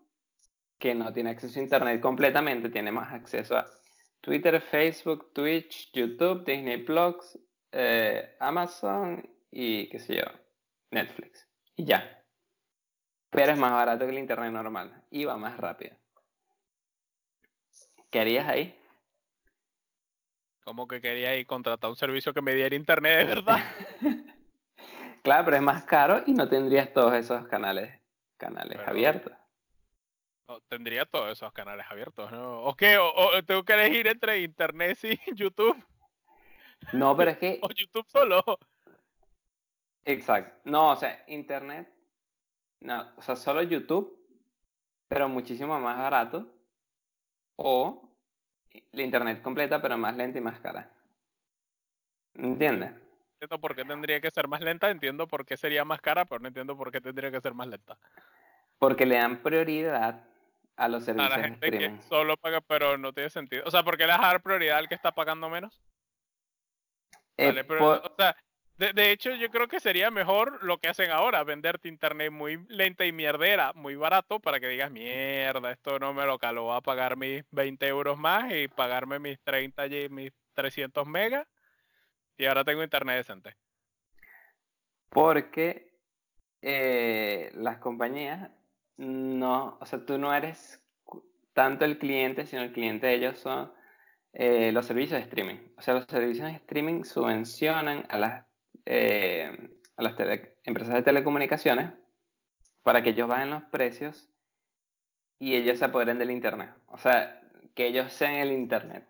que 0.78 0.94
no 0.94 1.12
tiene 1.12 1.30
acceso 1.30 1.58
a 1.58 1.62
internet 1.62 2.00
completamente, 2.00 2.70
tiene 2.70 2.90
más 2.92 3.12
acceso 3.12 3.56
a 3.56 3.66
Twitter, 4.20 4.60
Facebook, 4.60 5.32
Twitch, 5.32 5.92
YouTube, 5.92 6.44
Disney 6.44 6.78
Plus, 6.84 7.38
eh, 7.72 8.36
Amazon 8.40 9.28
y 9.50 9.88
qué 9.88 9.98
sé 9.98 10.16
yo, 10.16 10.24
Netflix. 10.90 11.48
Y 11.76 11.84
ya. 11.84 12.24
Pero 13.30 13.52
es 13.52 13.58
más 13.58 13.72
barato 13.72 14.04
que 14.04 14.12
el 14.12 14.18
internet 14.18 14.52
normal 14.52 15.04
y 15.10 15.24
va 15.24 15.36
más 15.36 15.56
rápido. 15.56 15.96
¿Qué 18.10 18.20
harías 18.20 18.48
ahí? 18.48 18.79
Como 20.70 20.86
que 20.86 21.00
quería 21.00 21.34
ir 21.34 21.48
contratar 21.48 21.90
un 21.90 21.96
servicio 21.96 22.32
que 22.32 22.42
me 22.42 22.54
diera 22.54 22.76
internet 22.76 23.26
de 23.26 23.34
verdad. 23.34 23.58
claro, 25.24 25.44
pero 25.46 25.56
es 25.56 25.62
más 25.64 25.82
caro 25.82 26.22
y 26.28 26.32
no 26.32 26.48
tendrías 26.48 26.92
todos 26.92 27.12
esos 27.14 27.48
canales, 27.48 28.00
canales 28.36 28.78
abiertos. 28.86 29.32
tendría 30.68 31.06
todos 31.06 31.32
esos 31.32 31.52
canales 31.52 31.84
abiertos, 31.90 32.30
¿no? 32.30 32.62
¿O 32.62 32.76
qué? 32.76 32.98
¿O, 32.98 33.42
tengo 33.44 33.64
que 33.64 33.72
elegir 33.72 34.06
entre 34.06 34.42
internet 34.42 34.96
y 35.02 35.18
YouTube? 35.34 35.76
No, 36.92 37.16
pero 37.16 37.32
es 37.32 37.38
que... 37.38 37.58
o 37.62 37.68
YouTube 37.70 38.06
solo. 38.06 38.44
Exacto. 40.04 40.70
No, 40.70 40.92
o 40.92 40.96
sea, 40.96 41.24
internet... 41.26 41.92
No, 42.78 43.12
o 43.16 43.22
sea, 43.22 43.34
solo 43.34 43.60
YouTube, 43.64 44.24
pero 45.08 45.28
muchísimo 45.28 45.80
más 45.80 45.98
barato. 45.98 46.46
O 47.56 48.09
la 48.92 49.02
internet 49.02 49.42
completa, 49.42 49.80
pero 49.80 49.96
más 49.98 50.16
lenta 50.16 50.38
y 50.38 50.42
más 50.42 50.58
cara. 50.60 50.90
¿Entiendes? 52.34 52.92
Entiendo 53.34 53.60
por 53.60 53.74
qué 53.74 53.84
tendría 53.84 54.20
que 54.20 54.30
ser 54.30 54.48
más 54.48 54.60
lenta, 54.60 54.90
entiendo 54.90 55.26
por 55.26 55.44
qué 55.46 55.56
sería 55.56 55.84
más 55.84 56.00
cara, 56.00 56.24
pero 56.24 56.40
no 56.40 56.48
entiendo 56.48 56.76
por 56.76 56.92
qué 56.92 57.00
tendría 57.00 57.30
que 57.30 57.40
ser 57.40 57.54
más 57.54 57.66
lenta. 57.68 57.96
Porque 58.78 59.06
le 59.06 59.16
dan 59.16 59.42
prioridad 59.42 60.24
a 60.76 60.88
los 60.88 61.02
A 61.02 61.06
servicios 61.06 61.30
la 61.30 61.36
de 61.36 61.42
gente 61.44 61.70
que 61.70 61.96
solo 62.08 62.36
paga, 62.36 62.60
pero 62.60 62.96
no 62.98 63.12
tiene 63.12 63.30
sentido. 63.30 63.62
O 63.66 63.70
sea, 63.70 63.82
¿por 63.82 63.96
qué 63.96 64.06
le 64.06 64.12
vas 64.12 64.22
a 64.22 64.26
dar 64.28 64.42
prioridad 64.42 64.78
al 64.78 64.88
que 64.88 64.94
está 64.94 65.12
pagando 65.12 65.48
menos? 65.48 65.82
Eh, 67.36 67.46
Vale, 67.46 67.64
pero, 67.64 67.80
por- 67.80 68.12
o 68.12 68.14
sea, 68.16 68.36
de, 68.80 68.94
de 68.94 69.12
hecho, 69.12 69.34
yo 69.34 69.50
creo 69.50 69.68
que 69.68 69.78
sería 69.78 70.10
mejor 70.10 70.64
lo 70.64 70.78
que 70.78 70.88
hacen 70.88 71.10
ahora, 71.10 71.44
venderte 71.44 71.86
internet 71.86 72.32
muy 72.32 72.64
lenta 72.68 73.04
y 73.04 73.12
mierdera, 73.12 73.74
muy 73.74 73.94
barato, 73.94 74.40
para 74.40 74.58
que 74.58 74.68
digas, 74.68 74.90
mierda, 74.90 75.70
esto 75.70 75.98
no 75.98 76.14
me 76.14 76.24
lo 76.24 76.38
calo, 76.38 76.62
voy 76.62 76.78
a 76.78 76.80
pagar 76.80 77.18
mis 77.18 77.44
20 77.50 77.86
euros 77.86 78.16
más 78.16 78.50
y 78.50 78.68
pagarme 78.68 79.18
mis 79.18 79.38
30 79.40 79.86
y 79.86 80.08
mis 80.08 80.32
300 80.54 81.06
megas, 81.06 81.46
y 82.38 82.46
ahora 82.46 82.64
tengo 82.64 82.82
internet 82.82 83.18
decente. 83.18 83.54
Porque 85.10 85.92
eh, 86.62 87.50
las 87.56 87.78
compañías 87.78 88.50
no, 88.96 89.76
o 89.78 89.84
sea, 89.84 90.06
tú 90.06 90.16
no 90.16 90.32
eres 90.32 90.82
tanto 91.52 91.84
el 91.84 91.98
cliente, 91.98 92.46
sino 92.46 92.62
el 92.62 92.72
cliente 92.72 93.08
de 93.08 93.14
ellos 93.14 93.38
son 93.38 93.70
eh, 94.32 94.72
los 94.72 94.86
servicios 94.86 95.20
de 95.20 95.24
streaming. 95.26 95.56
O 95.76 95.82
sea, 95.82 95.92
los 95.92 96.06
servicios 96.06 96.46
de 96.46 96.54
streaming 96.54 97.04
subvencionan 97.04 98.06
a 98.08 98.16
las, 98.16 98.49
eh, 98.86 99.50
a 99.96 100.02
las 100.02 100.16
tele- 100.16 100.58
empresas 100.64 100.94
de 100.94 101.02
telecomunicaciones 101.02 101.92
para 102.82 103.02
que 103.02 103.10
ellos 103.10 103.28
bajen 103.28 103.50
los 103.50 103.62
precios 103.64 104.28
y 105.38 105.54
ellos 105.54 105.78
se 105.78 105.84
apoderen 105.86 106.18
del 106.18 106.30
Internet. 106.30 106.74
O 106.86 106.98
sea, 106.98 107.40
que 107.74 107.86
ellos 107.86 108.12
sean 108.12 108.34
el 108.34 108.52
Internet. 108.52 109.08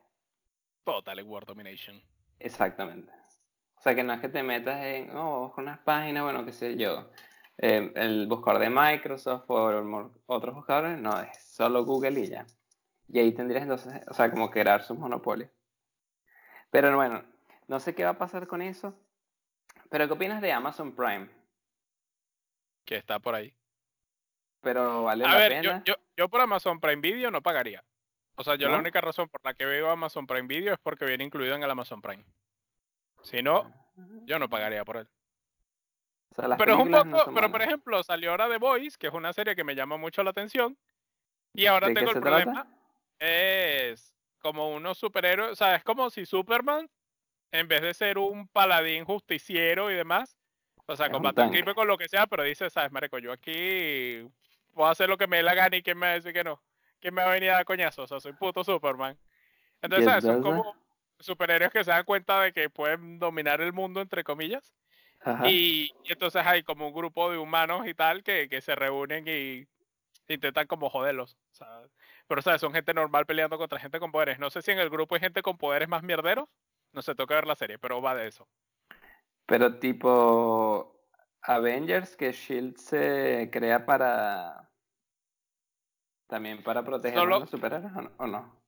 Total 0.84 1.22
War 1.22 1.44
Domination. 1.44 2.00
Exactamente. 2.38 3.12
O 3.76 3.82
sea, 3.82 3.94
que 3.94 4.02
no 4.02 4.12
es 4.12 4.20
que 4.20 4.28
te 4.28 4.42
metas 4.42 4.84
en, 4.84 5.16
oh, 5.16 5.40
busco 5.46 5.60
unas 5.60 5.78
páginas, 5.78 6.22
bueno, 6.22 6.44
qué 6.44 6.52
sé 6.52 6.76
yo, 6.76 7.10
eh, 7.58 7.92
el 7.96 8.26
buscador 8.26 8.60
de 8.60 8.70
Microsoft 8.70 9.44
o 9.48 10.10
otros 10.26 10.54
buscadores, 10.54 10.98
no, 10.98 11.18
es 11.20 11.36
solo 11.44 11.84
Google 11.84 12.20
y 12.20 12.28
ya. 12.28 12.46
Y 13.08 13.18
ahí 13.18 13.32
tendrías 13.32 13.62
entonces, 13.62 14.02
o 14.08 14.14
sea, 14.14 14.30
como 14.30 14.50
crear 14.50 14.82
sus 14.82 14.98
monopolios. 14.98 15.50
Pero 16.70 16.94
bueno, 16.96 17.24
no 17.68 17.80
sé 17.80 17.94
qué 17.94 18.04
va 18.04 18.10
a 18.10 18.18
pasar 18.18 18.46
con 18.46 18.62
eso. 18.62 18.94
Pero 19.90 20.06
¿qué 20.06 20.12
opinas 20.14 20.40
de 20.40 20.52
Amazon 20.52 20.94
Prime? 20.94 21.28
Que 22.86 22.96
está 22.96 23.18
por 23.18 23.34
ahí. 23.34 23.52
Pero 24.62 25.04
vale 25.04 25.24
A 25.24 25.28
la 25.28 25.34
ver, 25.36 25.62
yo, 25.62 25.70
pena. 25.70 25.82
yo, 25.84 25.94
yo 26.16 26.28
por 26.28 26.40
Amazon 26.40 26.80
Prime 26.80 27.00
Video 27.00 27.30
no 27.30 27.42
pagaría. 27.42 27.84
O 28.36 28.44
sea, 28.44 28.54
yo 28.54 28.68
la 28.70 28.78
única 28.78 29.00
razón 29.00 29.28
por 29.28 29.40
la 29.44 29.52
que 29.52 29.66
veo 29.66 29.90
Amazon 29.90 30.26
Prime 30.26 30.46
Video 30.46 30.72
es 30.72 30.80
porque 30.80 31.04
viene 31.04 31.24
incluido 31.24 31.54
en 31.54 31.62
el 31.62 31.70
Amazon 31.70 32.00
Prime. 32.00 32.24
Si 33.22 33.42
no, 33.42 33.70
yo 34.24 34.38
no 34.38 34.48
pagaría 34.48 34.84
por 34.84 34.96
él. 34.96 35.08
O 36.30 36.34
sea, 36.36 36.48
las 36.48 36.58
Pero 36.58 36.74
es 36.74 36.78
un 36.78 36.90
no 36.90 37.04
poco, 37.04 37.34
pero 37.34 37.50
por 37.50 37.60
ejemplo, 37.60 38.02
salió 38.02 38.30
ahora 38.30 38.48
The 38.48 38.56
Voice, 38.58 38.96
que 38.98 39.08
es 39.08 39.12
una 39.12 39.32
serie 39.32 39.54
que 39.56 39.64
me 39.64 39.74
llama 39.74 39.96
mucho 39.98 40.22
la 40.22 40.30
atención. 40.30 40.78
Y 41.52 41.66
ahora 41.66 41.88
¿De 41.88 41.94
qué 41.94 42.00
tengo 42.00 42.12
el 42.12 42.20
problema. 42.20 42.52
trata? 42.52 42.70
Es 43.18 44.14
como 44.38 44.70
unos 44.70 44.96
superhéroes, 44.96 45.52
o 45.52 45.56
sea, 45.56 45.74
es 45.74 45.84
como 45.84 46.08
si 46.08 46.24
Superman, 46.24 46.88
en 47.52 47.68
vez 47.68 47.82
de 47.82 47.94
ser 47.94 48.18
un 48.18 48.48
paladín 48.48 49.04
justiciero 49.04 49.90
y 49.90 49.94
demás, 49.94 50.36
o 50.86 50.96
sea, 50.96 51.10
combate 51.10 51.36
tanque. 51.36 51.58
crimen 51.58 51.74
con 51.74 51.86
lo 51.86 51.98
que 51.98 52.08
sea, 52.08 52.26
pero 52.26 52.42
dice, 52.42 52.68
sabes, 52.70 52.90
marico, 52.92 53.18
yo 53.18 53.32
aquí 53.32 54.28
puedo 54.72 54.88
hacer 54.88 55.08
lo 55.08 55.16
que 55.16 55.26
me 55.26 55.38
dé 55.38 55.42
la 55.42 55.54
gana 55.54 55.76
y 55.76 55.82
quién 55.82 55.98
me 55.98 56.06
va 56.06 56.12
a 56.12 56.14
decir 56.16 56.32
que 56.32 56.44
no. 56.44 56.60
¿Quién 57.00 57.14
me 57.14 57.22
va 57.22 57.30
a 57.30 57.34
venir 57.34 57.50
a 57.50 57.54
dar 57.54 57.64
coñazo? 57.64 58.02
O 58.02 58.06
sea, 58.06 58.20
soy 58.20 58.32
puto 58.32 58.62
Superman. 58.62 59.16
Entonces, 59.80 60.06
¿Y 60.06 60.08
¿sabes? 60.08 60.24
Son 60.24 60.42
como 60.42 60.74
superhéroes 61.18 61.72
que 61.72 61.84
se 61.84 61.90
dan 61.90 62.04
cuenta 62.04 62.40
de 62.42 62.52
que 62.52 62.68
pueden 62.68 63.18
dominar 63.18 63.60
el 63.60 63.72
mundo, 63.72 64.00
entre 64.00 64.24
comillas. 64.24 64.74
Ajá. 65.20 65.48
Y, 65.48 65.92
y 66.04 66.12
entonces 66.12 66.42
hay 66.44 66.62
como 66.62 66.88
un 66.88 66.94
grupo 66.94 67.30
de 67.30 67.38
humanos 67.38 67.86
y 67.86 67.94
tal 67.94 68.22
que, 68.22 68.48
que 68.48 68.60
se 68.60 68.74
reúnen 68.74 69.26
y 69.28 69.66
intentan 70.28 70.66
como 70.66 70.90
joderlos. 70.90 71.36
pero, 72.26 72.42
¿sabes? 72.42 72.60
Son 72.60 72.72
gente 72.72 72.94
normal 72.94 73.26
peleando 73.26 73.58
contra 73.58 73.78
gente 73.78 73.98
con 73.98 74.12
poderes. 74.12 74.38
No 74.38 74.50
sé 74.50 74.62
si 74.62 74.70
en 74.70 74.78
el 74.78 74.90
grupo 74.90 75.14
hay 75.14 75.20
gente 75.20 75.42
con 75.42 75.58
poderes 75.58 75.88
más 75.88 76.02
mierderos. 76.02 76.48
No 76.92 77.02
sé, 77.02 77.14
toca 77.14 77.34
ver 77.34 77.46
la 77.46 77.54
serie, 77.56 77.78
pero 77.78 78.02
va 78.02 78.14
de 78.14 78.26
eso. 78.28 78.48
Pero 79.46 79.78
tipo 79.78 81.00
Avengers, 81.42 82.16
que 82.16 82.32
Shield 82.32 82.76
se 82.76 83.48
crea 83.52 83.84
para 83.86 84.68
también 86.28 86.62
para 86.62 86.84
proteger 86.84 87.18
Solo- 87.18 87.36
a 87.36 87.40
los 87.40 87.50
superhéroes 87.50 87.92
o 88.18 88.26
no? 88.26 88.60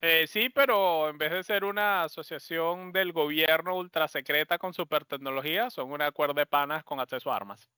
Eh, 0.00 0.26
sí, 0.28 0.48
pero 0.48 1.08
en 1.08 1.18
vez 1.18 1.32
de 1.32 1.42
ser 1.42 1.64
una 1.64 2.04
asociación 2.04 2.92
del 2.92 3.12
gobierno 3.12 3.76
ultra 3.76 4.06
secreta 4.06 4.56
con 4.58 4.72
super 4.72 5.04
tecnología, 5.04 5.70
son 5.70 5.90
una 5.90 6.12
cuerda 6.12 6.34
de 6.34 6.46
panas 6.46 6.84
con 6.84 7.00
acceso 7.00 7.32
a 7.32 7.36
armas. 7.36 7.68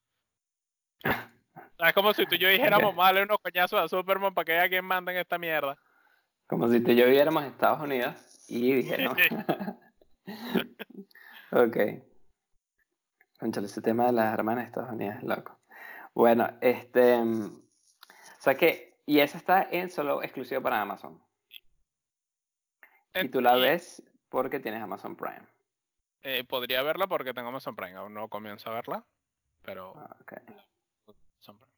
Sea, 1.03 1.31
Es 1.89 1.95
como 1.95 2.13
si 2.13 2.27
tú 2.27 2.35
y 2.35 2.39
yo 2.39 2.49
dijéramos, 2.49 2.91
Ok. 2.91 2.97
vamos 2.97 3.03
a 3.03 3.07
darle 3.07 3.23
unos 3.23 3.39
coñazos 3.39 3.81
a 3.81 3.89
Superman 3.89 4.35
para 4.35 4.45
que 4.45 4.53
haya 4.59 4.69
quien 4.69 4.85
manda 4.85 5.13
en 5.13 5.19
esta 5.19 5.39
mierda. 5.39 5.79
Como 6.51 6.69
si 6.69 6.81
tú 6.81 6.91
y 6.91 6.97
yo 6.97 7.07
viviéramos 7.07 7.45
en 7.45 7.51
Estados 7.51 7.81
Unidos 7.81 8.17
y 8.49 8.73
dije, 8.75 8.99
no. 8.99 9.13
ok. 11.53 11.77
Conchale, 13.39 13.69
ese 13.69 13.81
tema 13.81 14.07
de 14.07 14.13
las 14.13 14.35
hermanas 14.35 14.65
de 14.65 14.69
Estados 14.69 14.91
Unidos 14.91 15.15
es 15.19 15.23
loco. 15.23 15.59
Bueno, 16.13 16.51
este. 16.61 17.23
mm, 17.23 17.45
O 17.55 18.43
sea 18.43 18.57
que. 18.57 18.99
Y 19.07 19.21
esa 19.21 19.39
está 19.39 19.67
en 19.71 19.91
solo 19.91 20.23
exclusivo 20.23 20.61
para 20.61 20.83
Amazon. 20.83 21.23
Y 23.15 23.21
En- 23.21 23.31
tú 23.31 23.41
la 23.41 23.57
y- 23.57 23.63
ves 23.63 24.03
porque 24.29 24.61
tienes 24.61 24.83
Amazon 24.83 25.17
Prime. 25.17 25.47
Eh, 26.23 26.45
podría 26.45 26.83
verla 26.83 27.07
porque 27.07 27.33
tengo 27.33 27.49
Amazon 27.49 27.75
Prime, 27.77 27.95
aún 27.97 28.13
no 28.13 28.29
comienzo 28.29 28.71
a 28.71 28.75
verla, 28.75 29.07
pero 29.63 29.95
Ah, 29.97 30.17
ok. 30.21 30.33
Amazon 31.39 31.59
Prime. 31.59 31.70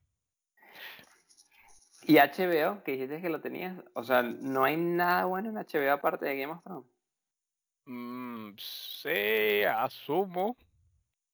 Y 2.05 2.17
HBO, 2.17 2.83
que 2.83 2.93
dijiste 2.93 3.21
que 3.21 3.29
lo 3.29 3.41
tenías, 3.41 3.77
o 3.95 4.03
sea, 4.03 4.23
no 4.23 4.65
hay 4.65 4.77
nada 4.77 5.25
bueno 5.27 5.51
en 5.51 5.57
HBO 5.57 5.93
aparte 5.93 6.27
de 6.27 6.37
Game 6.37 6.53
of 6.53 6.63
Thrones. 6.63 6.87
Mm, 7.85 8.53
sí, 8.59 9.63
asumo. 9.65 10.57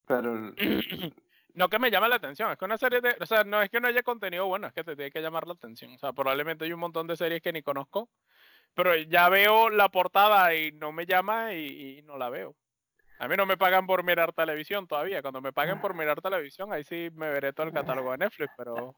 Pero, 0.07 0.53
No 1.59 1.69
que 1.69 1.81
me 1.81 1.91
llame 1.91 2.09
la 2.09 2.15
atención, 2.15 2.53
es 2.53 2.57
que 2.57 2.65
una 2.67 2.79
serie 2.79 3.01
de, 3.01 3.17
o 3.21 3.27
sea, 3.27 3.43
no 3.43 3.61
es 3.61 3.69
que 3.69 3.81
no 3.81 3.89
haya 3.89 4.05
contenido 4.05 4.47
bueno, 4.47 4.69
es 4.69 4.73
que 4.73 4.85
te 4.85 4.95
tiene 4.95 5.11
que 5.11 5.21
llamar 5.21 5.45
la 5.49 5.55
atención. 5.55 5.93
O 5.93 5.99
sea, 5.99 6.13
probablemente 6.13 6.65
hay 6.65 6.73
un 6.73 6.79
montón 6.79 7.09
de 7.09 7.17
series 7.17 7.43
que 7.43 7.53
ni 7.53 7.63
conozco, 7.63 8.09
pero 8.75 8.95
ya 8.95 9.29
veo 9.29 9.69
la 9.69 9.89
portada 9.89 10.55
y 10.55 10.71
no 10.71 10.93
me 10.93 11.05
llama 11.05 11.55
y, 11.55 11.99
y 11.99 12.03
no 12.03 12.17
la 12.17 12.31
veo. 12.31 12.55
A 13.19 13.27
mí 13.27 13.37
no 13.37 13.45
me 13.45 13.57
pagan 13.57 13.89
por 13.89 14.05
mirar 14.05 14.33
televisión 14.33 14.87
todavía. 14.87 15.21
Cuando 15.21 15.41
me 15.41 15.53
paguen 15.53 15.81
por 15.81 15.95
mirar 15.95 16.21
televisión, 16.21 16.73
ahí 16.73 16.85
sí 16.85 17.11
me 17.15 17.29
veré 17.29 17.53
todo 17.53 17.67
el 17.67 17.73
catálogo 17.73 18.13
de 18.13 18.19
Netflix, 18.19 18.53
pero 18.57 18.95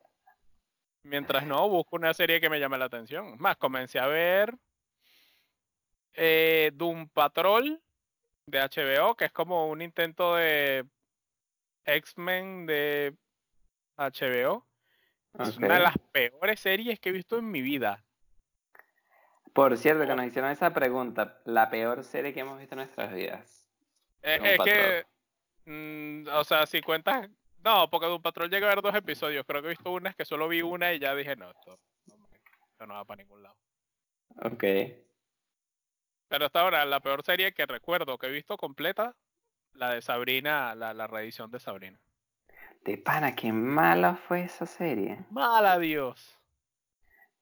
mientras 1.02 1.46
no, 1.46 1.68
busco 1.68 1.96
una 1.96 2.14
serie 2.14 2.40
que 2.40 2.50
me 2.50 2.60
llame 2.60 2.78
la 2.78 2.86
atención. 2.86 3.36
Más, 3.38 3.56
comencé 3.56 3.98
a 3.98 4.06
ver 4.06 4.54
eh, 6.14 6.70
Doom 6.74 7.08
Patrol 7.08 7.80
de 8.46 8.60
HBO, 8.60 9.16
que 9.16 9.26
es 9.26 9.32
como 9.32 9.68
un 9.68 9.82
intento 9.82 10.36
de 10.36 10.86
X-Men 11.84 12.66
de 12.66 13.16
HBO. 13.96 14.66
Es 15.38 15.56
una 15.58 15.74
de 15.74 15.80
las 15.80 15.98
peores 16.10 16.58
series 16.58 16.98
que 16.98 17.10
he 17.10 17.12
visto 17.12 17.38
en 17.38 17.50
mi 17.50 17.62
vida. 17.62 18.04
Por 19.52 19.76
cierto, 19.78 20.06
que 20.06 20.14
nos 20.14 20.26
hicieron 20.26 20.50
esa 20.50 20.72
pregunta, 20.72 21.40
la 21.44 21.70
peor 21.70 22.04
serie 22.04 22.32
que 22.32 22.40
hemos 22.40 22.58
visto 22.58 22.74
en 22.74 22.78
nuestras 22.78 23.12
vidas. 23.12 23.68
Es 24.22 24.58
que, 24.58 25.06
mm, 25.64 26.28
o 26.32 26.44
sea, 26.44 26.66
si 26.66 26.80
cuentas, 26.82 27.28
no, 27.64 27.90
porque 27.90 28.06
Doom 28.06 28.22
Patrol 28.22 28.50
llega 28.50 28.66
a 28.66 28.74
ver 28.74 28.82
dos 28.82 28.94
episodios. 28.94 29.44
Creo 29.46 29.62
que 29.62 29.68
he 29.68 29.70
visto 29.70 29.92
una, 29.92 30.10
es 30.10 30.16
que 30.16 30.24
solo 30.24 30.48
vi 30.48 30.62
una 30.62 30.92
y 30.92 30.98
ya 30.98 31.14
dije, 31.14 31.36
no, 31.36 31.50
esto 31.50 31.78
esto 32.80 32.86
no 32.86 32.94
va 32.94 33.04
para 33.04 33.22
ningún 33.22 33.42
lado. 33.42 33.56
Ok. 34.42 34.64
Pero 36.28 36.46
hasta 36.46 36.60
ahora, 36.60 36.84
la 36.86 37.00
peor 37.00 37.22
serie 37.22 37.52
que 37.52 37.66
recuerdo 37.66 38.16
que 38.16 38.28
he 38.28 38.30
visto 38.30 38.56
completa, 38.56 39.14
la 39.74 39.90
de 39.94 40.00
Sabrina, 40.00 40.74
la, 40.74 40.94
la 40.94 41.06
reedición 41.06 41.50
de 41.50 41.60
Sabrina. 41.60 42.00
De 42.84 42.96
pana, 42.96 43.34
qué 43.34 43.52
mala 43.52 44.14
fue 44.14 44.44
esa 44.44 44.64
serie. 44.64 45.18
¡Mala 45.30 45.78
Dios! 45.78 46.38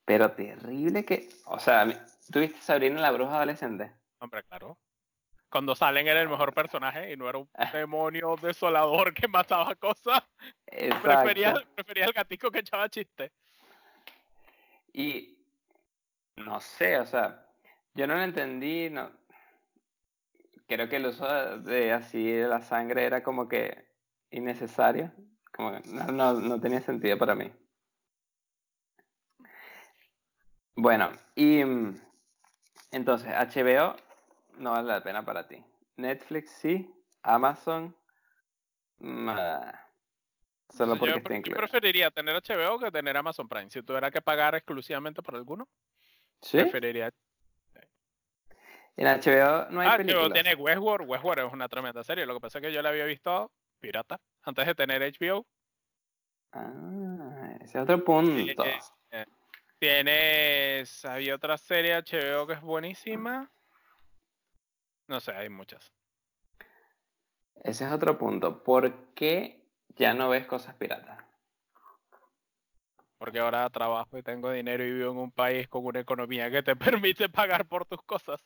Pero 0.05 0.33
terrible 0.33 1.05
que. 1.05 1.29
O 1.45 1.61
sea, 1.61 1.87
¿tuviste 2.33 2.61
Sabrina 2.61 3.01
la 3.01 3.13
bruja 3.13 3.37
adolescente? 3.37 3.93
Hombre, 4.19 4.43
claro. 4.43 4.79
Cuando 5.51 5.75
salen 5.75 6.07
era 6.07 6.21
el 6.21 6.29
mejor 6.29 6.53
personaje 6.53 7.13
y 7.13 7.17
no 7.17 7.29
era 7.29 7.39
un 7.39 7.49
demonio 7.73 8.37
desolador 8.37 9.15
que 9.15 9.29
mataba 9.29 9.75
cosas. 9.77 10.23
Prefería, 10.67 11.55
prefería 11.75 12.05
el 12.05 12.13
gatico 12.13 12.51
que 12.51 12.59
echaba 12.59 12.89
chistes. 12.89 13.33
Y 14.93 15.39
no 16.37 16.61
sé, 16.61 16.99
o 16.99 17.07
sea, 17.07 17.47
yo 17.95 18.07
no 18.07 18.15
lo 18.15 18.23
entendí, 18.23 18.91
no. 18.91 19.11
Creo 20.67 20.89
que 20.89 20.97
el 20.97 21.07
uso 21.07 21.27
de, 21.27 21.59
de 21.61 21.93
así 21.93 22.31
de 22.31 22.47
la 22.47 22.61
sangre 22.61 23.05
era 23.05 23.23
como 23.23 23.49
que 23.49 23.89
innecesario, 24.31 25.13
como 25.53 25.73
que 25.73 25.89
no, 25.89 26.07
no, 26.09 26.33
no 26.35 26.61
tenía 26.61 26.81
sentido 26.81 27.17
para 27.17 27.35
mí. 27.35 27.51
Bueno, 30.77 31.11
y 31.35 31.65
mm, 31.65 32.01
entonces 32.93 33.33
HBO 33.33 33.97
no 34.59 34.73
vale 34.73 34.89
la 34.89 35.03
pena 35.03 35.25
para 35.25 35.47
ti. 35.47 35.65
Netflix 35.97 36.51
sí, 36.53 36.93
Amazon, 37.23 37.97
ah, 39.03 39.85
Solo 40.71 40.95
Yo 40.95 40.99
porque 41.01 41.21
pre- 41.21 41.37
está 41.39 41.51
yo 41.51 41.57
preferiría 41.57 42.11
tener 42.11 42.37
HBO 42.37 42.79
que 42.79 42.91
tener 42.91 43.17
Amazon 43.17 43.49
Prime. 43.49 43.71
Si 43.71 43.83
tuviera 43.83 44.11
que 44.11 44.21
pagar 44.21 44.55
exclusivamente 44.55 45.23
por 45.23 45.35
alguno, 45.35 45.67
¿Sí? 46.43 46.59
preferiría. 46.59 47.11
En 48.97 49.07
HBO 49.07 49.71
no 49.71 49.81
hay 49.81 49.89
Ah, 49.89 49.97
películas. 49.97 50.29
HBO 50.29 50.33
tiene 50.33 50.55
Westworld. 50.55 51.09
Westworld 51.09 51.47
es 51.47 51.53
una 51.53 51.69
tremenda 51.69 52.05
serie. 52.05 52.27
Lo 52.27 52.35
que 52.35 52.41
pasa 52.41 52.59
es 52.59 52.63
que 52.65 52.73
yo 52.73 52.83
la 52.83 52.91
había 52.91 53.05
visto 53.05 53.51
pirata 53.81 54.21
antes 54.43 54.67
de 54.67 54.75
tener 54.75 55.03
HBO. 55.03 55.47
Ah, 56.53 57.53
ese 57.61 57.79
es 57.79 57.83
otro 57.85 58.05
punto. 58.05 58.65
Eh, 58.65 58.79
eh, 59.13 59.27
Tienes. 59.79 61.05
Había 61.05 61.37
otra 61.37 61.57
serie 61.57 61.95
HBO 61.97 62.47
que 62.47 62.55
es 62.55 62.61
buenísima. 62.61 63.51
No 65.09 65.21
sé, 65.21 65.33
hay 65.33 65.49
muchas. 65.49 65.91
Ese 67.65 67.85
es 67.87 67.93
otro 67.93 68.19
punto. 68.19 68.63
¿Por 68.63 69.15
qué 69.15 69.67
ya 69.97 70.15
no 70.15 70.29
ves 70.29 70.47
cosas 70.47 70.75
piratas? 70.77 71.25
Porque 73.17 73.41
ahora 73.41 73.69
trabajo 73.71 74.17
y 74.17 74.23
tengo 74.23 74.53
dinero 74.53 74.85
y 74.85 74.93
vivo 74.93 75.11
en 75.11 75.19
un 75.19 75.33
país 75.33 75.67
con 75.69 75.85
una 75.85 76.01
economía 76.01 76.51
que 76.51 76.63
te 76.63 76.77
permite 76.77 77.29
pagar 77.29 77.67
por 77.67 77.87
tus 77.87 78.03
cosas. 78.03 78.41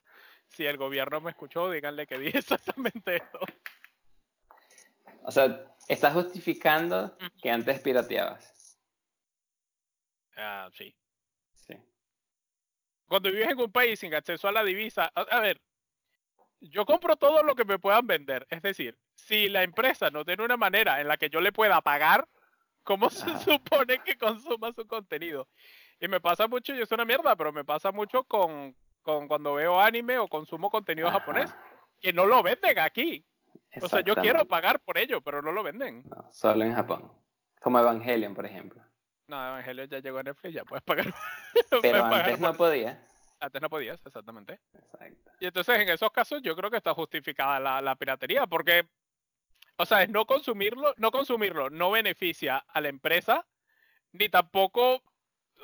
Si 0.49 0.65
el 0.65 0.77
gobierno 0.77 1.21
me 1.21 1.31
escuchó, 1.31 1.71
díganle 1.71 2.07
que 2.07 2.19
dije 2.19 2.39
exactamente 2.39 3.17
esto. 3.17 3.41
O 5.25 5.31
sea, 5.31 5.77
estás 5.89 6.15
justificando 6.15 7.17
que 7.41 7.51
antes 7.51 7.81
pirateabas. 7.81 8.79
Ah, 10.37 10.71
sí. 10.73 10.95
Sí. 11.55 11.75
Cuando 13.07 13.31
vives 13.31 13.51
en 13.51 13.61
un 13.61 13.71
país 13.71 14.01
sin 14.01 14.15
acceso 14.15 14.49
a 14.49 14.53
la 14.53 14.65
divisa, 14.65 15.13
a, 15.15 15.21
a 15.21 15.41
ver, 15.41 15.61
yo 16.71 16.85
compro 16.87 17.17
todo 17.17 17.43
lo 17.43 17.55
que 17.55 17.65
me 17.65 17.79
puedan 17.79 18.07
vender. 18.07 18.47
Es 18.51 18.63
decir, 18.63 18.97
si 19.15 19.49
la 19.49 19.63
empresa 19.63 20.11
no 20.11 20.25
tiene 20.25 20.45
una 20.45 20.57
manera 20.57 21.01
en 21.01 21.09
la 21.09 21.17
que 21.17 21.29
yo 21.31 21.41
le 21.41 21.53
pueda 21.53 21.81
pagar, 21.81 22.29
¿cómo 22.83 23.11
se 23.11 23.37
supone 23.39 23.99
que 24.05 24.17
consuma 24.17 24.73
su 24.73 24.87
contenido? 24.87 25.49
Y 26.01 26.09
me 26.09 26.21
pasa 26.21 26.49
mucho, 26.49 26.75
y 26.75 26.81
es 26.81 26.91
una 26.91 27.05
mierda, 27.05 27.37
pero 27.37 27.53
me 27.53 27.65
pasa 27.65 27.93
mucho 27.93 28.25
con, 28.25 28.75
con 29.03 29.29
cuando 29.29 29.55
veo 29.55 29.81
anime 29.81 30.19
o 30.19 30.29
consumo 30.29 30.71
contenido 30.71 31.11
japonés, 31.11 31.55
que 32.01 32.13
no 32.13 32.27
lo 32.27 32.43
venden 32.43 32.79
aquí. 32.79 33.25
O 33.81 33.89
sea, 33.89 34.01
yo 34.01 34.15
quiero 34.17 34.45
pagar 34.47 34.81
por 34.81 34.99
ello, 34.99 35.21
pero 35.21 35.41
no 35.43 35.53
lo 35.53 35.63
venden. 35.63 36.03
No, 36.09 36.31
solo 36.33 36.65
en 36.65 36.75
Japón. 36.75 37.11
Como 37.61 37.79
Evangelion, 37.79 38.35
por 38.35 38.45
ejemplo. 38.47 38.83
No, 39.29 39.37
Evangelio 39.49 39.85
ya 39.85 40.01
llegó 40.01 40.19
a 40.19 40.23
Netflix, 40.25 40.55
ya 40.55 40.65
puedes 40.65 40.83
pagar. 40.83 41.07
Pero 41.71 41.81
puedes 41.81 42.03
pagar 42.03 42.21
antes 42.25 42.41
no 42.41 42.49
por- 42.49 42.57
podía. 42.69 43.07
Antes 43.43 43.61
no 43.61 43.69
podías, 43.69 44.01
exactamente. 44.07 44.61
Exacto. 44.73 45.33
Y 45.41 45.47
entonces 45.47 45.81
en 45.81 45.89
esos 45.89 46.13
casos 46.13 46.41
yo 46.43 46.55
creo 46.55 46.71
que 46.71 46.77
está 46.77 46.95
justificada 46.95 47.59
la, 47.59 47.83
la 47.83 47.97
piratería, 47.97 48.47
porque, 48.47 48.87
o 49.77 49.85
sea, 49.85 50.05
es 50.05 50.09
no 50.09 50.27
consumirlo, 50.27 50.95
no 50.97 51.11
consumirlo 51.11 51.69
no 51.69 51.91
beneficia 51.91 52.59
a 52.59 52.81
la 52.81 52.89
empresa, 52.89 53.45
ni 54.13 54.29
tampoco, 54.29 55.03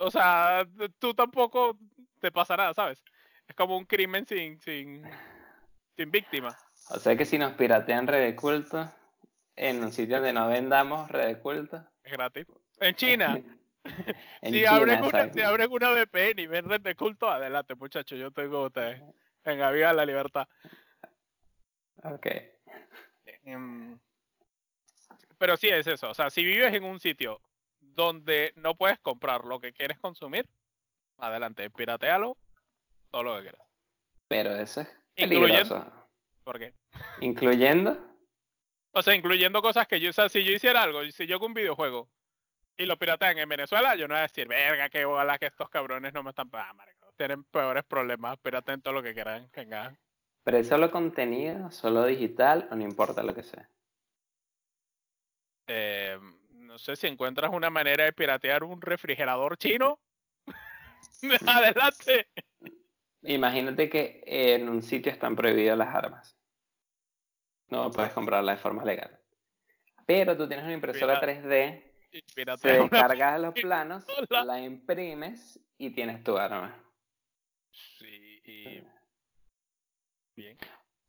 o 0.01 0.11
sea, 0.11 0.67
tú 0.99 1.15
tampoco 1.15 1.79
te 2.21 2.33
pasa 2.33 2.57
nada, 2.57 2.75
¿sabes? 2.75 3.05
Es 3.47 3.55
como 3.55 3.77
un 3.77 3.85
crimen 3.85 4.27
sin, 4.27 4.61
sin, 4.61 5.09
sin 5.97 6.11
víctima. 6.11 6.59
O 6.91 6.99
sea 6.99 7.17
que 7.17 7.25
si 7.25 7.39
nos 7.39 7.53
piratean 7.53 8.09
Red 8.09 8.35
Culto, 8.35 8.93
en 9.55 9.85
un 9.85 9.93
sitio 9.93 10.17
donde 10.17 10.33
no 10.33 10.49
vendamos 10.49 11.09
Red 11.11 11.41
Culto. 11.41 11.85
Es 12.03 12.13
gratis. 12.13 12.47
En 12.81 12.95
China, 12.97 13.41
si, 14.43 14.65
abren 14.67 15.03
una, 15.03 15.11
si 15.11 15.17
exacto. 15.17 15.47
abren 15.47 15.73
una 15.73 15.91
VPN 15.91 16.39
y 16.41 16.47
ven 16.47 16.69
red 16.69 16.81
de 16.81 16.95
culto, 16.95 17.31
adelante, 17.31 17.75
muchachos, 17.75 18.19
yo 18.19 18.31
tengo 18.31 18.67
ustedes. 18.67 19.03
Venga, 19.45 19.71
viva 19.71 19.93
la 19.93 20.05
libertad. 20.05 20.49
Ok. 22.03 22.27
Em, 23.45 23.99
Pero 25.39 25.57
sí 25.57 25.69
es 25.69 25.87
eso, 25.87 26.11
o 26.11 26.15
sea, 26.15 26.31
si 26.31 26.45
vives 26.45 26.75
en 26.75 26.85
un 26.85 27.01
sitio 27.01 27.41
donde 27.81 28.53
no 28.57 28.75
puedes 28.75 28.99
comprar 28.99 29.45
lo 29.45 29.59
que 29.59 29.73
quieres 29.73 29.99
consumir, 29.99 30.47
adelante, 31.19 31.71
piratealo, 31.71 32.37
todo 33.11 33.23
lo 33.23 33.37
que 33.37 33.43
quieras. 33.43 33.67
Pero 34.29 34.55
eso 34.55 34.83
es 34.83 34.89
Incluyendo-. 35.17 35.93
¿Por 36.45 36.59
qué? 36.59 36.75
Incluyendo. 37.21 37.99
O 38.93 39.03
sea, 39.03 39.15
incluyendo 39.15 39.61
cosas 39.61 39.87
que 39.87 40.01
yo, 40.01 40.11
o 40.11 40.13
sea, 40.13 40.29
si 40.29 40.45
yo 40.45 40.53
hiciera 40.53 40.83
algo, 40.83 41.05
si 41.11 41.27
yo 41.27 41.37
hago 41.37 41.47
un 41.47 41.55
videojuego 41.55 42.09
y 42.79 42.87
lo 42.87 42.97
piratean 42.97 43.37
en 43.39 43.49
Venezuela, 43.49 43.97
yo 43.97 44.07
no 44.07 44.15
voy 44.15 44.21
a 44.21 44.23
decir, 44.23 44.47
verga, 44.47 44.89
que 44.89 45.05
bola 45.05 45.37
que 45.37 45.47
estos 45.47 45.69
cabrones 45.69 46.15
no 46.15 46.23
me 46.23 46.31
están 46.31 46.49
pagando, 46.49 46.75
marico. 46.75 47.13
Tienen 47.17 47.43
peores 47.45 47.85
problemas, 47.85 48.39
pirateen 48.39 48.81
todo 48.81 48.95
lo 48.95 49.03
que 49.03 49.13
quieran, 49.13 49.51
venga. 49.55 49.99
Pero 50.45 50.57
es 50.59 50.69
solo 50.69 50.91
contenido, 50.91 51.71
solo 51.73 52.05
digital, 52.05 52.69
o 52.71 52.77
no 52.77 52.85
importa 52.85 53.23
lo 53.25 53.35
que 53.35 53.43
sea. 53.43 53.69
Eh, 55.67 56.19
no 56.53 56.79
sé 56.79 56.95
si 56.97 57.09
encuentras 57.09 57.51
una 57.53 57.69
manera 57.69 58.05
de 58.05 58.13
piratear 58.13 58.63
un 58.63 58.81
refrigerador 58.81 59.57
chino. 59.59 59.99
Adelante. 61.47 62.29
Imagínate 63.23 63.91
que 63.91 64.23
en 64.25 64.69
un 64.69 64.83
sitio 64.83 65.11
están 65.11 65.35
prohibidas 65.35 65.77
las 65.77 65.93
armas. 65.95 66.37
No 67.69 67.91
puedes 67.91 68.13
comprarlas 68.13 68.57
de 68.57 68.63
forma 68.63 68.85
legal. 68.85 69.19
Pero 70.07 70.37
tú 70.37 70.47
tienes 70.47 70.65
una 70.65 70.75
impresora 70.75 71.21
Pira- 71.21 71.43
3D, 71.43 71.83
Y 71.85 71.88
te 72.11 72.73
descargas 72.79 73.41
los 73.41 73.55
planos, 73.55 74.05
pistola. 74.05 74.45
la 74.45 74.61
imprimes 74.61 75.61
y 75.79 75.91
tienes 75.91 76.23
tu 76.25 76.37
arma. 76.37 76.75
Sí, 77.71 78.41
y... 78.45 78.83
Bien. 80.37 80.57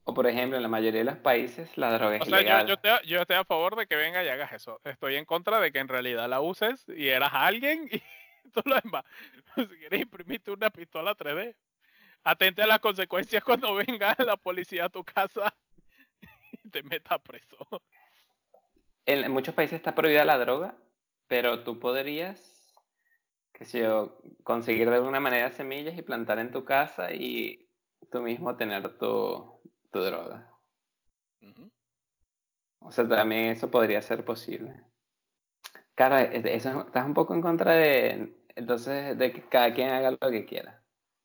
O 0.03 0.13
por 0.13 0.25
ejemplo, 0.27 0.57
en 0.57 0.63
la 0.63 0.69
mayoría 0.69 0.99
de 0.99 1.05
los 1.05 1.17
países 1.17 1.77
la 1.77 1.91
droga 1.91 2.15
es 2.15 2.21
O 2.23 2.25
sea, 2.25 2.37
yo, 2.37 2.41
ilegal. 2.41 2.67
yo, 2.67 2.73
estoy, 2.73 2.91
a- 2.91 3.01
yo 3.03 3.21
estoy 3.21 3.35
a 3.37 3.43
favor 3.45 3.75
de 3.75 3.85
que 3.85 3.95
venga 3.95 4.23
y 4.23 4.27
hagas 4.27 4.51
eso. 4.53 4.81
Estoy 4.83 5.15
en 5.17 5.25
contra 5.25 5.59
de 5.59 5.71
que 5.71 5.79
en 5.79 5.87
realidad 5.87 6.27
la 6.27 6.41
uses 6.41 6.83
y 6.89 7.09
eras 7.09 7.29
alguien 7.33 7.87
y 7.91 8.01
todo 8.51 8.63
lo 8.65 8.81
demás. 8.81 9.03
Si 9.55 9.65
quieres 9.77 10.01
imprimirte 10.01 10.51
una 10.51 10.69
pistola 10.69 11.15
3D, 11.15 11.55
atente 12.23 12.61
a 12.63 12.67
las 12.67 12.79
consecuencias 12.79 13.43
cuando 13.43 13.73
venga 13.87 14.15
la 14.19 14.35
policía 14.37 14.85
a 14.85 14.89
tu 14.89 15.03
casa 15.03 15.53
y 16.63 16.69
te 16.69 16.81
meta 16.83 17.17
preso. 17.19 17.67
En, 19.05 19.23
en 19.25 19.31
muchos 19.31 19.53
países 19.53 19.75
está 19.77 19.93
prohibida 19.93 20.23
la 20.25 20.37
droga, 20.37 20.75
pero 21.29 21.63
tú 21.63 21.79
podrías, 21.79 22.73
qué 23.53 23.63
sé 23.63 23.79
yo, 23.83 24.19
conseguir 24.43 24.89
de 24.89 24.95
alguna 24.97 25.19
manera 25.19 25.51
semillas 25.51 25.95
y 25.97 26.01
plantar 26.01 26.39
en 26.39 26.51
tu 26.51 26.65
casa 26.65 27.13
y 27.13 27.69
tú 28.11 28.21
mismo 28.21 28.57
tener 28.57 28.97
tu, 28.97 29.61
tu 29.91 29.99
droga. 30.01 30.51
Ujú. 31.41 31.71
O 32.79 32.91
sea, 32.91 33.07
también 33.07 33.51
eso 33.51 33.69
podría 33.69 34.01
ser 34.01 34.25
posible. 34.25 34.73
Claro, 35.95 36.17
es- 36.17 36.45
eso, 36.45 36.81
estás 36.87 37.05
un 37.05 37.13
poco 37.13 37.35
en 37.35 37.41
contra 37.41 37.73
de, 37.73 38.33
entonces, 38.55 39.17
de 39.17 39.31
que 39.31 39.41
cada 39.43 39.73
quien 39.73 39.89
haga 39.89 40.11
lo 40.11 40.31
que 40.31 40.45
quiera. 40.45 40.81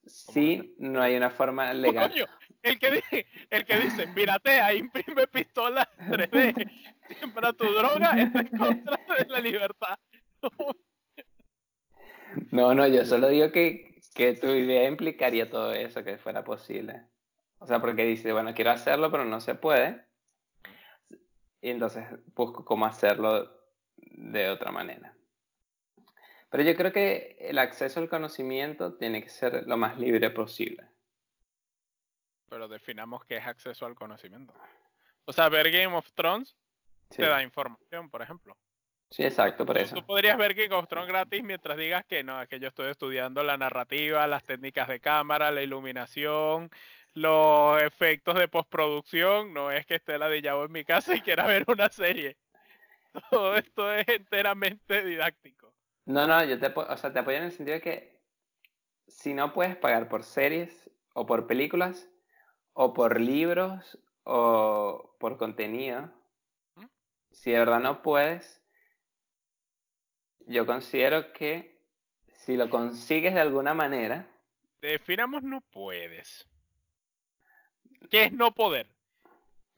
Sí, 0.06 0.74
no 0.78 1.00
hay 1.00 1.16
una 1.16 1.30
forma 1.30 1.72
legal. 1.74 2.10
Coño, 2.10 2.26
el 2.62 2.78
que, 2.78 2.90
di- 2.90 3.26
el 3.50 3.64
que 3.64 3.78
dice, 3.78 4.06
piratea, 4.08 4.74
imprime 4.74 5.26
pistolas 5.28 5.88
3D, 5.98 6.93
siembra 7.18 7.52
tu 7.52 7.64
droga, 7.64 8.12
en 8.12 8.30
contra 8.30 8.98
de 9.18 9.26
la 9.28 9.40
libertad. 9.40 9.98
No, 12.50 12.74
no, 12.74 12.86
yo 12.86 13.04
solo 13.04 13.28
digo 13.28 13.52
que, 13.52 14.00
que 14.14 14.34
tu 14.34 14.48
idea 14.48 14.88
implicaría 14.88 15.48
todo 15.48 15.72
eso, 15.72 16.02
que 16.02 16.18
fuera 16.18 16.44
posible. 16.44 17.02
O 17.58 17.66
sea, 17.66 17.80
porque 17.80 18.04
dice, 18.04 18.32
bueno, 18.32 18.54
quiero 18.54 18.72
hacerlo, 18.72 19.10
pero 19.10 19.24
no 19.24 19.40
se 19.40 19.54
puede. 19.54 20.04
Y 21.60 21.70
entonces 21.70 22.06
busco 22.34 22.64
cómo 22.64 22.86
hacerlo 22.86 23.50
de 23.96 24.50
otra 24.50 24.70
manera. 24.70 25.16
Pero 26.50 26.62
yo 26.62 26.76
creo 26.76 26.92
que 26.92 27.36
el 27.40 27.58
acceso 27.58 28.00
al 28.00 28.08
conocimiento 28.08 28.94
tiene 28.94 29.22
que 29.22 29.28
ser 29.28 29.66
lo 29.66 29.76
más 29.76 29.98
libre 29.98 30.30
posible. 30.30 30.86
Pero 32.48 32.68
definamos 32.68 33.24
qué 33.24 33.38
es 33.38 33.46
acceso 33.46 33.86
al 33.86 33.94
conocimiento. 33.94 34.54
O 35.24 35.32
sea, 35.32 35.48
ver 35.48 35.70
Game 35.70 35.96
of 35.96 36.12
Thrones 36.12 36.56
Sí, 37.10 37.16
te 37.16 37.28
da 37.28 37.42
información, 37.42 38.10
por 38.10 38.22
ejemplo. 38.22 38.56
sí 39.10 39.24
exacto, 39.24 39.64
por 39.64 39.78
eso. 39.78 39.94
Tú 39.94 40.04
podrías 40.04 40.36
ver 40.36 40.54
Game 40.54 40.74
of 40.74 40.88
Thrones 40.88 41.08
gratis 41.08 41.42
mientras 41.42 41.76
digas 41.76 42.04
que 42.04 42.24
no, 42.24 42.42
es 42.42 42.48
que 42.48 42.58
yo 42.58 42.68
estoy 42.68 42.90
estudiando 42.90 43.42
la 43.42 43.56
narrativa, 43.56 44.26
las 44.26 44.44
técnicas 44.44 44.88
de 44.88 45.00
cámara, 45.00 45.50
la 45.50 45.62
iluminación, 45.62 46.70
los 47.14 47.82
efectos 47.82 48.36
de 48.38 48.48
postproducción. 48.48 49.52
No 49.52 49.70
es 49.70 49.86
que 49.86 49.96
esté 49.96 50.18
ladillado 50.18 50.64
en 50.64 50.72
mi 50.72 50.84
casa 50.84 51.14
y 51.14 51.20
quiera 51.20 51.46
ver 51.46 51.64
una 51.68 51.88
serie. 51.88 52.36
Todo 53.30 53.56
esto 53.56 53.92
es 53.92 54.08
enteramente 54.08 55.02
didáctico. 55.02 55.72
No, 56.06 56.26
no, 56.26 56.44
yo 56.44 56.58
te, 56.58 56.66
o 56.66 56.96
sea, 56.96 57.12
te 57.12 57.18
apoyo 57.20 57.38
en 57.38 57.44
el 57.44 57.52
sentido 57.52 57.76
de 57.76 57.80
que 57.80 58.20
si 59.06 59.32
no 59.34 59.52
puedes 59.52 59.76
pagar 59.76 60.08
por 60.08 60.24
series 60.24 60.90
o 61.14 61.24
por 61.26 61.46
películas 61.46 62.08
o 62.72 62.92
por 62.92 63.20
libros 63.20 63.98
o 64.24 65.16
por 65.18 65.38
contenido. 65.38 66.10
Si 67.34 67.50
de 67.50 67.58
verdad 67.58 67.80
no 67.80 68.00
puedes, 68.00 68.62
yo 70.46 70.64
considero 70.66 71.32
que 71.32 71.78
si 72.28 72.56
lo 72.56 72.70
consigues 72.70 73.34
de 73.34 73.40
alguna 73.40 73.74
manera, 73.74 74.30
Definamos 74.80 75.42
no 75.42 75.62
puedes. 75.62 76.46
¿Qué 78.10 78.24
es 78.24 78.32
no 78.32 78.52
poder? 78.52 78.86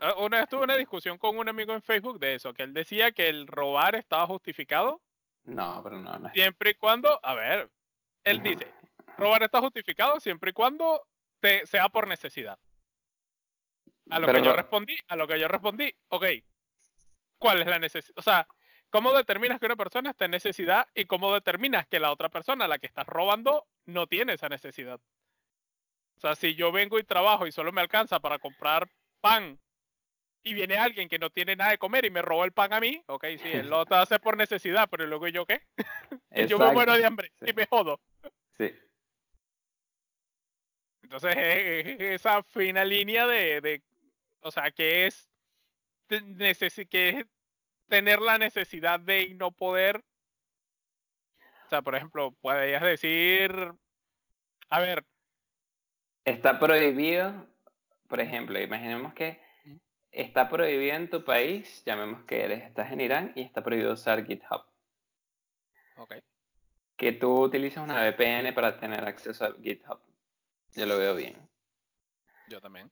Ah, 0.01 0.15
Una 0.19 0.41
vez 0.41 0.49
tuve 0.49 0.65
una 0.65 0.77
discusión 0.77 1.17
con 1.17 1.39
un 1.39 1.49
amigo 1.49 1.73
en 1.73 1.81
Facebook 1.81 2.19
de 2.19 2.35
eso, 2.35 2.53
que 2.53 2.65
él 2.65 2.75
decía 2.75 3.13
que 3.13 3.29
el 3.29 3.47
robar 3.47 3.95
estaba 3.95 4.27
justificado 4.27 5.01
No, 5.45 5.81
pero 5.83 6.01
no, 6.01 6.19
no 6.19 6.31
siempre 6.33 6.71
y 6.71 6.75
cuando, 6.75 7.21
a 7.23 7.35
ver, 7.35 7.71
él 8.25 8.43
dice, 8.43 8.67
robar 9.17 9.45
está 9.45 9.61
justificado 9.61 10.19
siempre 10.19 10.51
y 10.51 10.53
cuando 10.53 11.07
te, 11.39 11.65
sea 11.67 11.89
por 11.89 12.09
necesidad. 12.09 12.59
A 14.11 14.19
lo 14.19 14.27
Pero 14.27 14.41
que 14.41 14.45
yo 14.45 14.53
respondí, 14.55 14.97
a 15.07 15.17
lo 15.17 15.29
que 15.29 15.39
yo 15.39 15.47
respondí, 15.47 15.95
ok, 16.09 16.25
¿cuál 17.39 17.61
es 17.63 17.67
la 17.67 17.79
necesidad? 17.79 18.19
O 18.19 18.23
sea, 18.23 18.47
¿cómo 18.91 19.13
determinas 19.13 19.61
que 19.61 19.67
una 19.67 19.77
persona 19.77 20.11
está 20.11 20.25
en 20.27 20.33
necesidad 20.33 20.87
y 20.95 21.05
cómo 21.07 21.33
determinas 21.33 21.87
que 21.87 22.01
la 22.01 22.13
otra 22.13 22.29
persona 22.29 22.65
a 22.65 22.69
la 22.69 22.79
que 22.79 22.87
estás 22.87 23.07
robando 23.07 23.67
no 23.85 24.07
tiene 24.07 24.35
esa 24.35 24.49
necesidad? 24.49 25.01
O 26.17 26.21
sea, 26.21 26.35
si 26.35 26.55
yo 26.55 26.73
vengo 26.73 26.99
y 26.99 27.05
trabajo 27.05 27.47
y 27.47 27.53
solo 27.53 27.73
me 27.73 27.81
alcanza 27.81 28.21
para 28.21 28.39
comprar 28.39 28.89
pan 29.21 29.59
y 30.43 30.55
viene 30.55 30.77
alguien 30.77 31.09
que 31.09 31.19
no 31.19 31.29
tiene 31.31 31.57
nada 31.57 31.73
de 31.73 31.79
comer 31.79 32.05
y 32.05 32.11
me 32.11 32.23
roba 32.23 32.45
el 32.45 32.53
pan 32.53 32.73
a 32.73 32.81
mí, 32.81 33.03
ok, 33.07 33.25
sí, 33.43 33.49
él 33.53 33.69
lo 33.69 33.85
hace 33.91 34.19
por 34.21 34.37
necesidad, 34.37 34.89
pero 34.89 35.07
luego 35.07 35.27
yo 35.29 35.45
qué? 35.45 35.63
Y 36.31 36.47
yo 36.47 36.59
me 36.59 36.73
muero 36.73 36.97
de 36.97 37.05
hambre 37.05 37.33
sí. 37.41 37.47
y 37.51 37.53
me 37.53 37.67
jodo. 37.67 38.01
Sí. 38.57 38.73
Entonces, 41.03 41.37
es, 41.37 41.87
es 41.87 42.01
esa 42.01 42.43
fina 42.45 42.85
línea 42.85 43.27
de, 43.27 43.61
de, 43.61 43.83
o 44.41 44.51
sea, 44.53 44.71
que 44.71 45.07
es, 45.07 45.29
que 46.89 47.09
es 47.09 47.27
tener 47.89 48.21
la 48.21 48.39
necesidad 48.39 49.01
de 49.01 49.23
y 49.23 49.35
no 49.35 49.51
poder. 49.53 50.05
O 51.67 51.69
sea, 51.69 51.83
por 51.83 51.95
ejemplo, 51.95 52.33
podrías 52.41 52.83
decir, 52.83 53.53
a 54.69 54.81
ver, 54.81 55.05
Está 56.25 56.59
prohibido, 56.59 57.47
por 58.09 58.21
ejemplo, 58.21 58.59
imaginemos 58.61 59.15
que 59.15 59.41
está 60.11 60.49
prohibido 60.49 60.97
en 60.97 61.09
tu 61.09 61.25
país, 61.25 61.85
llamemos 61.85 62.25
que 62.25 62.43
eres, 62.43 62.65
estás 62.65 62.91
en 62.91 63.01
Irán 63.01 63.33
y 63.37 63.43
está 63.43 63.63
prohibido 63.63 63.93
usar 63.93 64.25
GitHub. 64.27 64.65
ok, 65.99 66.15
Que 66.97 67.13
tú 67.13 67.43
utilizas 67.45 67.85
una 67.85 68.01
VPN 68.01 68.53
para 68.55 68.77
tener 68.77 69.05
acceso 69.05 69.45
a 69.45 69.55
GitHub. 69.63 70.01
Yo 70.75 70.87
lo 70.87 70.99
veo 70.99 71.15
bien. 71.15 71.37
yo 72.49 72.61
también. 72.61 72.91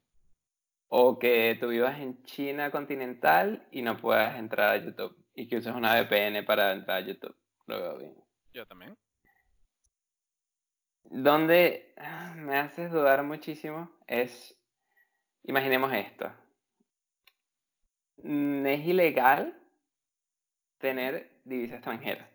O 0.97 1.19
que 1.19 1.57
tú 1.59 1.71
vivas 1.71 1.99
en 1.99 2.23
China 2.23 2.71
continental 2.71 3.67
y 3.73 3.83
no 3.83 3.97
puedas 3.97 4.39
entrar 4.39 4.71
a 4.71 4.77
YouTube. 4.77 5.17
Y 5.35 5.49
que 5.49 5.57
uses 5.57 5.75
una 5.75 6.01
VPN 6.01 6.45
para 6.45 6.71
entrar 6.71 6.99
a 6.99 7.07
YouTube. 7.07 7.35
Lo 7.67 7.81
veo 7.81 7.99
bien. 7.99 8.15
Yo 8.53 8.65
también. 8.65 8.97
Donde 11.03 11.93
ah, 11.97 12.35
me 12.37 12.59
haces 12.59 12.93
dudar 12.93 13.25
muchísimo 13.25 13.91
es, 14.07 14.57
imaginemos 15.43 15.93
esto. 15.93 16.33
Mm, 18.19 18.65
Es 18.65 18.87
ilegal 18.87 19.61
tener 20.79 21.41
divisa 21.43 21.75
extranjera. 21.75 22.31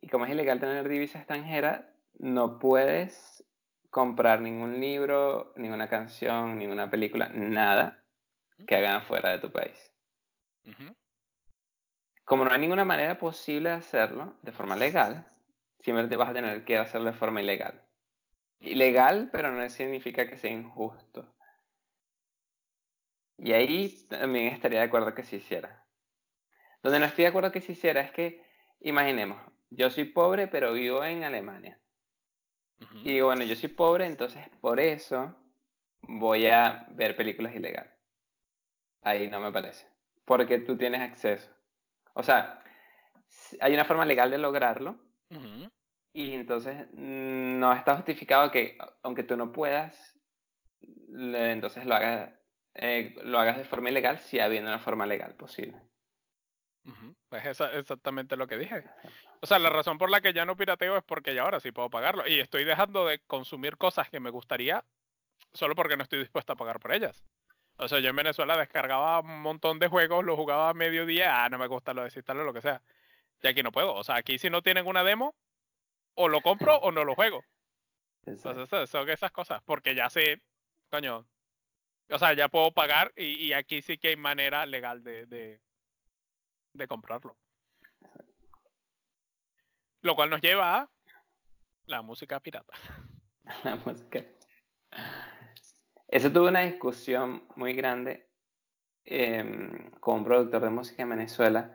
Y 0.00 0.08
como 0.08 0.24
es 0.24 0.30
ilegal 0.30 0.58
tener 0.58 0.88
divisa 0.88 1.18
extranjera, 1.18 1.94
no 2.14 2.58
puedes 2.58 3.43
comprar 3.94 4.40
ningún 4.40 4.80
libro, 4.80 5.52
ninguna 5.54 5.88
canción, 5.88 6.58
ninguna 6.58 6.90
película, 6.90 7.28
nada 7.32 8.04
que 8.66 8.74
hagan 8.74 9.02
fuera 9.02 9.30
de 9.30 9.38
tu 9.38 9.52
país. 9.52 9.94
Como 12.24 12.44
no 12.44 12.50
hay 12.50 12.58
ninguna 12.58 12.84
manera 12.84 13.16
posible 13.20 13.68
de 13.68 13.76
hacerlo 13.76 14.36
de 14.42 14.50
forma 14.50 14.74
legal, 14.74 15.30
siempre 15.78 16.08
te 16.08 16.16
vas 16.16 16.30
a 16.30 16.32
tener 16.32 16.64
que 16.64 16.76
hacerlo 16.76 17.12
de 17.12 17.16
forma 17.16 17.40
ilegal. 17.40 17.86
Ilegal, 18.58 19.28
pero 19.30 19.52
no 19.52 19.70
significa 19.70 20.28
que 20.28 20.38
sea 20.38 20.50
injusto. 20.50 21.32
Y 23.38 23.52
ahí 23.52 24.08
también 24.08 24.48
estaría 24.48 24.80
de 24.80 24.86
acuerdo 24.86 25.14
que 25.14 25.22
se 25.22 25.36
hiciera. 25.36 25.86
Donde 26.82 26.98
no 26.98 27.06
estoy 27.06 27.22
de 27.22 27.28
acuerdo 27.28 27.52
que 27.52 27.60
se 27.60 27.72
hiciera 27.72 28.00
es 28.00 28.10
que, 28.10 28.44
imaginemos, 28.80 29.40
yo 29.70 29.88
soy 29.88 30.06
pobre, 30.06 30.48
pero 30.48 30.72
vivo 30.72 31.04
en 31.04 31.22
Alemania. 31.22 31.80
Y 33.02 33.12
digo, 33.12 33.26
bueno, 33.26 33.44
yo 33.44 33.56
soy 33.56 33.68
pobre, 33.68 34.06
entonces 34.06 34.48
por 34.60 34.80
eso 34.80 35.36
voy 36.02 36.46
a 36.46 36.86
ver 36.92 37.16
películas 37.16 37.54
ilegales. 37.54 37.92
Ahí 39.02 39.28
no 39.30 39.38
me 39.40 39.52
parece. 39.52 39.86
Porque 40.24 40.58
tú 40.58 40.76
tienes 40.76 41.00
acceso. 41.00 41.48
O 42.14 42.22
sea, 42.22 42.62
hay 43.60 43.74
una 43.74 43.84
forma 43.84 44.04
legal 44.06 44.30
de 44.30 44.38
lograrlo. 44.38 44.98
Y 46.14 46.32
entonces 46.32 46.86
no 46.94 47.72
está 47.74 47.96
justificado 47.96 48.50
que, 48.50 48.78
aunque 49.02 49.22
tú 49.24 49.36
no 49.36 49.52
puedas, 49.52 50.16
le- 51.08 51.52
entonces 51.52 51.86
lo 51.86 51.94
hagas, 51.94 52.32
eh, 52.74 53.14
lo 53.24 53.38
hagas 53.40 53.58
de 53.58 53.64
forma 53.64 53.90
ilegal 53.90 54.18
si 54.18 54.40
habiendo 54.40 54.70
una 54.70 54.80
forma 54.80 55.06
legal 55.06 55.34
posible. 55.36 55.80
ujú. 56.84 57.14
Pues 57.34 57.46
esa 57.46 57.72
es 57.72 57.80
exactamente 57.80 58.36
lo 58.36 58.46
que 58.46 58.56
dije. 58.56 58.84
O 59.40 59.46
sea, 59.48 59.58
la 59.58 59.68
razón 59.68 59.98
por 59.98 60.08
la 60.08 60.20
que 60.20 60.32
ya 60.32 60.44
no 60.44 60.56
pirateo 60.56 60.96
es 60.96 61.02
porque 61.02 61.34
ya 61.34 61.42
ahora 61.42 61.58
sí 61.58 61.72
puedo 61.72 61.90
pagarlo. 61.90 62.28
Y 62.28 62.38
estoy 62.38 62.62
dejando 62.62 63.06
de 63.06 63.18
consumir 63.26 63.76
cosas 63.76 64.08
que 64.08 64.20
me 64.20 64.30
gustaría 64.30 64.84
solo 65.52 65.74
porque 65.74 65.96
no 65.96 66.04
estoy 66.04 66.20
dispuesto 66.20 66.52
a 66.52 66.56
pagar 66.56 66.78
por 66.78 66.92
ellas. 66.92 67.24
O 67.76 67.88
sea, 67.88 67.98
yo 67.98 68.10
en 68.10 68.14
Venezuela 68.14 68.56
descargaba 68.56 69.18
un 69.18 69.42
montón 69.42 69.80
de 69.80 69.88
juegos, 69.88 70.24
los 70.24 70.36
jugaba 70.36 70.68
a 70.68 70.74
mediodía, 70.74 71.44
ah, 71.44 71.48
no 71.48 71.58
me 71.58 71.66
gusta, 71.66 71.92
lo 71.92 72.04
desinstalo, 72.04 72.44
lo 72.44 72.52
que 72.52 72.60
sea. 72.60 72.82
Y 73.42 73.48
aquí 73.48 73.64
no 73.64 73.72
puedo. 73.72 73.94
O 73.94 74.04
sea, 74.04 74.14
aquí 74.14 74.38
si 74.38 74.48
no 74.48 74.62
tienen 74.62 74.86
una 74.86 75.02
demo, 75.02 75.34
o 76.14 76.28
lo 76.28 76.40
compro 76.40 76.76
o 76.76 76.92
no 76.92 77.02
lo 77.02 77.16
juego. 77.16 77.42
Entonces, 78.26 78.88
son 78.88 79.10
esas 79.10 79.32
cosas. 79.32 79.60
Porque 79.64 79.96
ya 79.96 80.08
sé, 80.08 80.40
coño, 80.88 81.26
o 82.10 82.18
sea, 82.20 82.32
ya 82.34 82.46
puedo 82.46 82.70
pagar 82.70 83.12
y, 83.16 83.44
y 83.44 83.54
aquí 83.54 83.82
sí 83.82 83.98
que 83.98 84.10
hay 84.10 84.16
manera 84.16 84.66
legal 84.66 85.02
de, 85.02 85.26
de, 85.26 85.60
de 86.74 86.86
comprarlo. 86.86 87.36
Lo 90.02 90.14
cual 90.14 90.28
nos 90.28 90.42
lleva 90.42 90.80
a 90.80 90.90
la 91.86 92.02
música 92.02 92.40
pirata. 92.40 92.74
la 93.64 93.76
música. 93.76 94.24
Eso 96.08 96.30
tuvo 96.30 96.48
una 96.48 96.60
discusión 96.60 97.48
muy 97.56 97.72
grande 97.72 98.28
em, 99.04 99.90
con 100.00 100.18
un 100.18 100.24
productor 100.24 100.62
de 100.62 100.70
música 100.70 101.02
en 101.02 101.10
Venezuela 101.10 101.74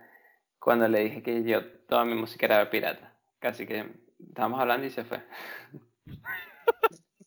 cuando 0.59 0.87
le 0.87 0.99
dije 0.99 1.23
que 1.23 1.43
yo 1.43 1.79
toda 1.87 2.05
mi 2.05 2.15
música 2.15 2.45
era 2.45 2.69
pirata. 2.69 3.17
Casi 3.39 3.65
que 3.65 3.91
estábamos 4.19 4.59
hablando 4.59 4.85
y 4.85 4.91
se 4.91 5.03
fue. 5.03 5.23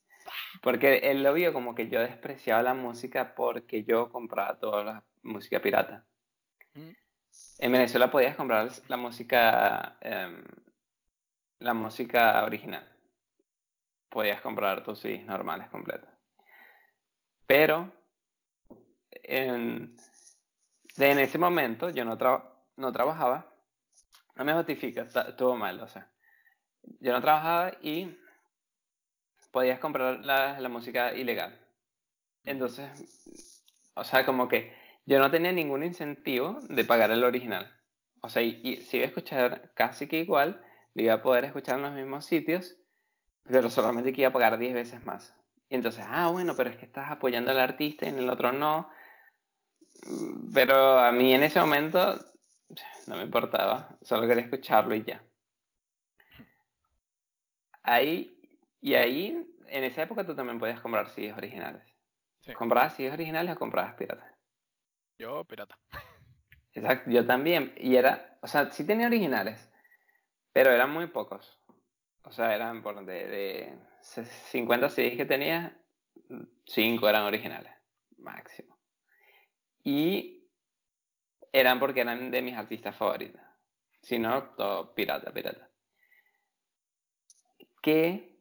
Porque 0.62 0.98
él 0.98 1.24
lo 1.24 1.32
vio 1.34 1.52
como 1.52 1.74
que 1.74 1.88
yo 1.88 2.00
despreciaba 2.00 2.62
la 2.62 2.74
música 2.74 3.34
porque 3.34 3.82
yo 3.82 4.12
compraba 4.12 4.60
toda 4.60 4.84
la 4.84 5.04
música 5.22 5.60
pirata. 5.60 6.06
En 7.58 7.72
Venezuela 7.72 8.10
podías 8.10 8.36
comprar 8.36 8.68
la 8.88 8.96
música, 8.96 9.96
em, 10.00 10.44
la 11.60 11.72
música 11.72 12.44
original. 12.44 12.86
Podías 14.10 14.40
comprar 14.40 14.84
tus 14.84 15.00
CDs 15.00 15.26
normales 15.26 15.68
completos. 15.68 16.08
Pero 17.46 17.76
en, 19.22 19.96
en 20.96 21.18
ese 21.18 21.38
momento 21.38 21.90
yo 21.90 22.04
no, 22.04 22.16
traba- 22.18 22.64
no 22.76 22.92
trabajaba. 22.92 23.54
No 24.36 24.44
me 24.44 24.54
justifica, 24.54 25.02
estuvo 25.02 25.56
mal, 25.56 25.80
o 25.80 25.88
sea. 25.88 26.10
Yo 27.00 27.12
no 27.12 27.20
trabajaba 27.22 27.72
y 27.82 28.16
podías 29.50 29.78
comprar 29.78 30.24
la, 30.24 30.58
la 30.60 30.68
música 30.68 31.12
ilegal. 31.14 31.58
Entonces, 32.44 32.90
o 33.94 34.04
sea, 34.04 34.24
como 34.26 34.48
que 34.48 34.74
yo 35.06 35.18
no 35.18 35.30
tenía 35.30 35.52
ningún 35.52 35.82
incentivo 35.82 36.60
de 36.68 36.84
pagar 36.84 37.10
el 37.10 37.24
original. 37.24 37.70
O 38.20 38.28
sea, 38.28 38.42
y, 38.42 38.60
y 38.62 38.76
si 38.76 38.98
iba 38.98 39.06
a 39.06 39.08
escuchar 39.08 39.72
casi 39.74 40.06
que 40.06 40.20
igual, 40.20 40.62
lo 40.94 41.02
iba 41.02 41.14
a 41.14 41.22
poder 41.22 41.44
escuchar 41.44 41.76
en 41.76 41.82
los 41.82 41.92
mismos 41.92 42.24
sitios, 42.24 42.76
pero 43.44 43.70
solamente 43.70 44.12
que 44.12 44.22
iba 44.22 44.30
a 44.30 44.32
pagar 44.32 44.58
10 44.58 44.74
veces 44.74 45.04
más. 45.04 45.34
Y 45.68 45.74
entonces, 45.74 46.04
ah, 46.06 46.28
bueno, 46.30 46.54
pero 46.56 46.70
es 46.70 46.76
que 46.76 46.84
estás 46.84 47.10
apoyando 47.10 47.50
al 47.50 47.58
artista 47.58 48.04
y 48.04 48.10
en 48.10 48.18
el 48.18 48.30
otro 48.30 48.52
no. 48.52 48.90
Pero 50.52 50.98
a 50.98 51.10
mí 51.12 51.32
en 51.32 51.42
ese 51.42 51.60
momento 51.60 52.18
no 53.06 53.16
me 53.16 53.22
importaba, 53.22 53.96
solo 54.02 54.26
quería 54.26 54.44
escucharlo 54.44 54.94
y 54.94 55.04
ya. 55.04 55.22
Ahí, 57.82 58.38
y 58.80 58.94
ahí, 58.94 59.48
en 59.66 59.84
esa 59.84 60.02
época 60.02 60.24
tú 60.24 60.34
también 60.34 60.58
podías 60.58 60.80
comprar 60.80 61.08
CDs 61.08 61.36
originales. 61.36 61.82
Sí, 62.40 62.52
¿Comprabas 62.52 62.94
CDs 62.94 63.12
originales 63.12 63.56
o 63.56 63.58
comprabas 63.58 63.94
piratas? 63.94 64.31
Yo 65.18 65.44
pirata. 65.44 65.78
Exacto, 66.74 67.10
yo 67.10 67.26
también. 67.26 67.74
Y 67.76 67.96
era, 67.96 68.38
o 68.42 68.46
sea, 68.46 68.70
sí 68.70 68.86
tenía 68.86 69.06
originales, 69.06 69.70
pero 70.52 70.70
eran 70.70 70.90
muy 70.90 71.06
pocos. 71.08 71.58
O 72.24 72.32
sea, 72.32 72.54
eran 72.54 72.82
por 72.82 73.04
de, 73.04 73.26
de 73.26 73.78
50 74.00 74.88
CDs 74.88 75.16
que 75.16 75.26
tenía, 75.26 75.76
5 76.66 77.08
eran 77.08 77.24
originales, 77.24 77.72
máximo. 78.18 78.78
Y 79.84 80.48
eran 81.52 81.78
porque 81.80 82.00
eran 82.00 82.30
de 82.30 82.42
mis 82.42 82.56
artistas 82.56 82.96
favoritos. 82.96 83.40
Si 84.02 84.18
no, 84.18 84.54
todo 84.54 84.94
pirata, 84.94 85.32
pirata. 85.32 85.68
Que 87.82 88.38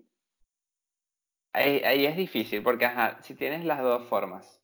ahí, 1.53 1.81
ahí 1.83 2.05
es 2.05 2.15
difícil, 2.17 2.63
porque 2.63 2.85
ajá, 2.85 3.21
si 3.23 3.35
tienes 3.35 3.65
las 3.65 3.81
dos 3.81 4.07
formas, 4.07 4.61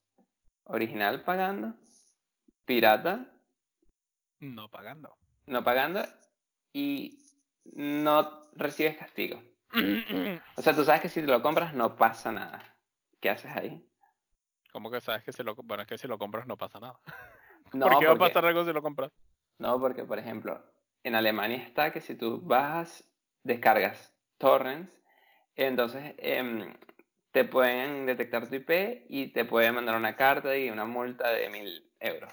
original 0.65 1.23
pagando, 1.23 1.75
pirata 2.67 3.25
No 4.39 4.69
pagando. 4.69 5.17
no 5.47 5.63
pagando 5.63 6.03
y 6.73 7.23
no 7.73 8.43
recibes 8.53 8.97
castigo. 8.97 9.41
O 10.55 10.61
sea, 10.61 10.75
tú 10.75 10.83
sabes 10.83 11.01
que 11.01 11.09
si 11.09 11.21
te 11.21 11.27
lo 11.27 11.41
compras 11.41 11.73
no 11.73 11.95
pasa 11.95 12.31
nada. 12.31 12.75
¿Qué 13.19 13.29
haces 13.31 13.51
ahí? 13.55 13.83
¿Cómo 14.71 14.91
que 14.91 15.01
sabes 15.01 15.23
que 15.23 15.31
si 15.33 15.41
lo, 15.43 15.55
bueno, 15.55 15.81
es 15.83 15.87
que 15.89 15.97
si 15.97 16.07
lo 16.07 16.17
compras 16.19 16.45
no 16.45 16.57
pasa 16.57 16.79
nada? 16.79 16.99
No, 17.73 17.87
¿Por 17.89 17.99
qué 17.99 18.05
va 18.05 18.13
a 18.13 18.15
porque- 18.17 18.33
pasar 18.33 18.45
algo 18.45 18.63
si 18.63 18.71
lo 18.71 18.81
compras? 18.81 19.11
No, 19.59 19.77
porque 19.79 20.05
por 20.05 20.19
ejemplo, 20.19 20.63
en 21.03 21.15
Alemania 21.15 21.57
está 21.57 21.91
que 21.91 21.99
si 21.99 22.15
tú 22.15 22.39
bajas, 22.41 23.03
descargas 23.43 24.13
torrents, 24.37 25.01
entonces 25.55 26.15
em, 26.19 26.73
te 27.31 27.43
pueden 27.43 28.05
detectar 28.05 28.47
tu 28.47 28.55
IP 28.55 29.05
y 29.09 29.33
te 29.33 29.43
pueden 29.43 29.75
mandar 29.75 29.95
una 29.97 30.15
carta 30.15 30.55
y 30.55 30.69
una 30.69 30.85
multa 30.85 31.29
de 31.31 31.49
mil 31.49 31.91
euros. 31.99 32.31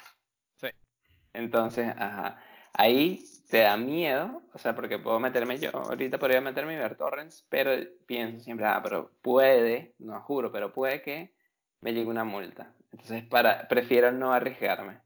Entonces, 1.35 1.94
ajá, 1.99 2.38
ahí 2.73 3.23
te 3.51 3.59
da 3.59 3.77
miedo, 3.77 4.42
o 4.53 4.59
sea, 4.59 4.75
porque 4.75 4.99
puedo 4.99 5.20
meterme 5.20 5.59
yo, 5.59 5.70
ahorita 5.73 6.18
podría 6.18 6.40
meterme 6.40 6.75
y 6.75 6.79
ver 6.79 6.97
torrents, 6.97 7.47
pero 7.49 7.73
pienso 8.07 8.42
siempre, 8.42 8.66
ah, 8.66 8.81
pero 8.83 9.11
puede, 9.20 9.94
no 9.99 10.20
juro, 10.20 10.51
pero 10.51 10.73
puede 10.73 11.03
que 11.03 11.35
me 11.81 11.92
llegue 11.92 12.09
una 12.09 12.25
multa. 12.25 12.73
Entonces, 12.92 13.25
para, 13.25 13.68
prefiero 13.68 14.12
no 14.12 14.33
arriesgarme. 14.33 15.01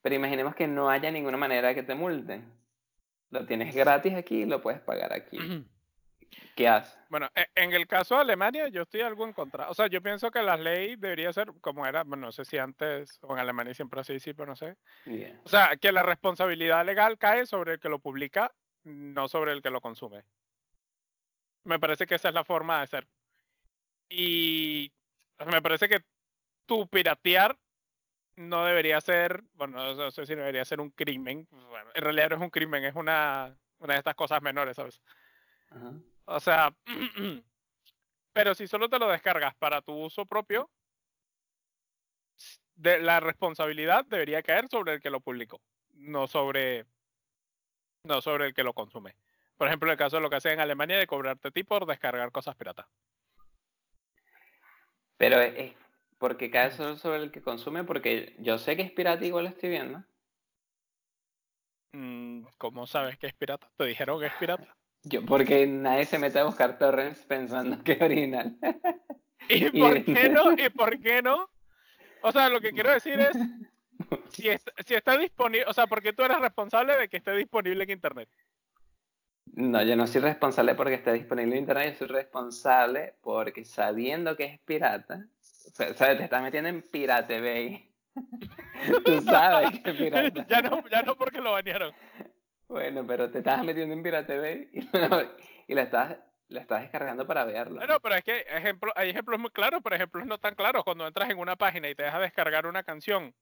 Pero 0.00 0.14
imaginemos 0.14 0.54
que 0.54 0.66
no 0.66 0.90
haya 0.90 1.10
ninguna 1.10 1.36
manera 1.36 1.68
de 1.68 1.74
que 1.74 1.82
te 1.82 1.94
multen. 1.94 2.44
Lo 3.30 3.46
tienes 3.46 3.74
gratis 3.74 4.14
aquí 4.14 4.44
lo 4.44 4.62
puedes 4.62 4.80
pagar 4.80 5.12
aquí. 5.12 5.38
¿Qué 6.54 6.68
haces? 6.68 6.98
Bueno, 7.08 7.28
e- 7.34 7.46
en 7.54 7.72
el 7.72 7.86
caso 7.86 8.14
de 8.16 8.22
Alemania, 8.22 8.68
yo 8.68 8.82
estoy 8.82 9.02
algo 9.02 9.24
en 9.24 9.32
contra. 9.32 9.70
O 9.70 9.74
sea, 9.74 9.86
yo 9.86 10.02
pienso 10.02 10.30
que 10.30 10.42
la 10.42 10.56
ley 10.56 10.96
debería 10.96 11.32
ser 11.32 11.52
como 11.60 11.86
era, 11.86 12.04
bueno, 12.04 12.26
no 12.26 12.32
sé 12.32 12.44
si 12.44 12.58
antes 12.58 13.18
o 13.22 13.34
en 13.34 13.40
Alemania 13.40 13.74
siempre 13.74 14.00
así, 14.00 14.18
sí, 14.20 14.34
pero 14.34 14.46
no 14.46 14.56
sé. 14.56 14.76
Bien. 15.04 15.40
O 15.44 15.48
sea, 15.48 15.76
que 15.76 15.92
la 15.92 16.02
responsabilidad 16.02 16.84
legal 16.84 17.18
cae 17.18 17.46
sobre 17.46 17.74
el 17.74 17.80
que 17.80 17.88
lo 17.88 17.98
publica, 17.98 18.52
no 18.84 19.28
sobre 19.28 19.52
el 19.52 19.62
que 19.62 19.70
lo 19.70 19.80
consume. 19.80 20.24
Me 21.64 21.78
parece 21.78 22.06
que 22.06 22.16
esa 22.16 22.28
es 22.28 22.34
la 22.34 22.44
forma 22.44 22.80
de 22.80 22.86
ser. 22.86 23.08
Y 24.08 24.92
me 25.46 25.62
parece 25.62 25.88
que 25.88 26.00
tu 26.66 26.86
piratear 26.88 27.58
no 28.36 28.64
debería 28.64 29.00
ser, 29.00 29.42
bueno, 29.54 29.94
no 29.94 30.10
sé 30.10 30.26
si 30.26 30.34
debería 30.34 30.64
ser 30.64 30.80
un 30.80 30.90
crimen. 30.90 31.46
Bueno, 31.50 31.90
en 31.94 32.02
realidad 32.02 32.30
no 32.30 32.36
es 32.36 32.42
un 32.42 32.50
crimen, 32.50 32.84
es 32.84 32.94
una, 32.94 33.56
una 33.78 33.94
de 33.94 33.98
estas 33.98 34.14
cosas 34.14 34.42
menores, 34.42 34.76
¿sabes? 34.76 35.00
Ajá. 35.70 35.92
O 36.26 36.40
sea, 36.40 36.74
pero 38.32 38.54
si 38.54 38.66
solo 38.66 38.88
te 38.88 38.98
lo 38.98 39.08
descargas 39.08 39.54
para 39.56 39.82
tu 39.82 39.92
uso 39.92 40.26
propio, 40.26 40.70
de, 42.76 42.98
la 43.00 43.20
responsabilidad 43.20 44.04
debería 44.06 44.42
caer 44.42 44.68
sobre 44.68 44.94
el 44.94 45.00
que 45.00 45.10
lo 45.10 45.20
publicó, 45.20 45.60
no 45.92 46.26
sobre, 46.26 46.86
no 48.04 48.20
sobre 48.20 48.46
el 48.46 48.54
que 48.54 48.64
lo 48.64 48.72
consume. 48.72 49.16
Por 49.56 49.68
ejemplo, 49.68 49.90
el 49.90 49.98
caso 49.98 50.16
de 50.16 50.22
lo 50.22 50.30
que 50.30 50.36
hacen 50.36 50.52
en 50.52 50.60
Alemania 50.60 50.98
de 50.98 51.06
cobrarte 51.06 51.50
ti 51.50 51.62
por 51.62 51.86
descargar 51.86 52.32
cosas 52.32 52.56
piratas. 52.56 52.86
Pero 55.16 55.40
es 55.40 55.54
es 55.56 55.72
porque 56.18 56.50
cae 56.50 56.70
solo 56.70 56.96
sobre 56.96 57.22
el 57.22 57.30
que 57.30 57.42
consume, 57.42 57.84
porque 57.84 58.34
yo 58.38 58.58
sé 58.58 58.76
que 58.76 58.82
es 58.82 58.90
pirata, 58.90 59.24
igual 59.24 59.44
lo 59.44 59.50
estoy 59.50 59.68
viendo. 59.68 60.02
Mm, 61.92 62.46
¿Cómo 62.58 62.86
sabes 62.86 63.18
que 63.18 63.26
es 63.26 63.34
pirata? 63.34 63.70
¿Te 63.76 63.84
dijeron 63.84 64.18
que 64.18 64.26
es 64.26 64.34
pirata? 64.34 64.74
Yo, 65.04 65.24
porque 65.24 65.66
nadie 65.66 66.06
se 66.06 66.18
mete 66.18 66.38
a 66.38 66.44
buscar 66.44 66.78
torrents 66.78 67.20
pensando 67.26 67.82
que 67.82 67.92
es 67.92 68.02
original. 68.02 68.56
¿Y 69.48 69.70
por 69.78 70.04
qué 70.04 70.28
no? 70.30 70.52
¿Y 70.58 70.70
por 70.70 70.98
qué 71.00 71.22
no? 71.22 71.48
O 72.22 72.32
sea, 72.32 72.48
lo 72.48 72.60
que 72.60 72.72
quiero 72.72 72.90
decir 72.90 73.20
es, 73.20 73.36
si, 74.30 74.48
est- 74.48 74.70
si 74.86 74.94
está 74.94 75.18
disponible, 75.18 75.66
o 75.68 75.74
sea, 75.74 75.86
porque 75.86 76.12
tú 76.14 76.22
eres 76.22 76.40
responsable 76.40 76.96
de 76.96 77.08
que 77.08 77.18
esté 77.18 77.32
disponible 77.36 77.84
en 77.84 77.90
Internet. 77.90 78.28
No, 79.56 79.82
yo 79.82 79.94
no 79.94 80.06
soy 80.06 80.22
responsable 80.22 80.74
porque 80.74 80.94
esté 80.94 81.12
disponible 81.12 81.52
en 81.52 81.60
internet, 81.60 81.92
yo 81.92 81.98
soy 81.98 82.08
responsable 82.08 83.14
porque 83.20 83.64
sabiendo 83.64 84.36
que 84.36 84.44
es 84.46 84.58
pirata, 84.60 85.26
o 85.38 85.70
sea, 85.70 85.94
¿sabes? 85.94 86.18
Te 86.18 86.24
estás 86.24 86.42
metiendo 86.42 86.70
en 86.70 86.82
Pirate 86.82 87.40
Bay. 87.40 87.90
Tú 89.04 89.20
sabes 89.22 89.80
que 89.80 89.90
es 89.90 89.96
pirata. 89.96 90.46
ya, 90.48 90.62
no, 90.62 90.88
ya 90.88 91.02
no 91.02 91.14
porque 91.14 91.40
lo 91.40 91.52
banearon. 91.52 91.92
Bueno, 92.68 93.06
pero 93.06 93.30
te 93.30 93.38
estás 93.38 93.62
metiendo 93.64 93.94
en 93.94 94.02
Pirate 94.02 94.38
Bay 94.38 94.68
y, 95.68 95.74
la, 95.74 95.82
estás, 95.82 96.16
la 96.48 96.60
estás 96.60 96.82
descargando 96.82 97.26
para 97.26 97.44
verlo. 97.44 97.76
Bueno, 97.76 98.00
pero 98.00 98.14
es 98.16 98.24
que 98.24 98.40
ejemplo, 98.48 98.92
hay 98.96 99.10
ejemplos 99.10 99.38
muy 99.38 99.50
claros, 99.50 99.80
pero 99.82 99.96
ejemplos 99.96 100.26
no 100.26 100.38
tan 100.38 100.54
claros. 100.54 100.84
Cuando 100.84 101.06
entras 101.06 101.30
en 101.30 101.38
una 101.38 101.56
página 101.56 101.88
y 101.88 101.94
te 101.94 102.02
deja 102.04 102.18
descargar 102.18 102.66
una 102.66 102.82
canción, 102.82 103.34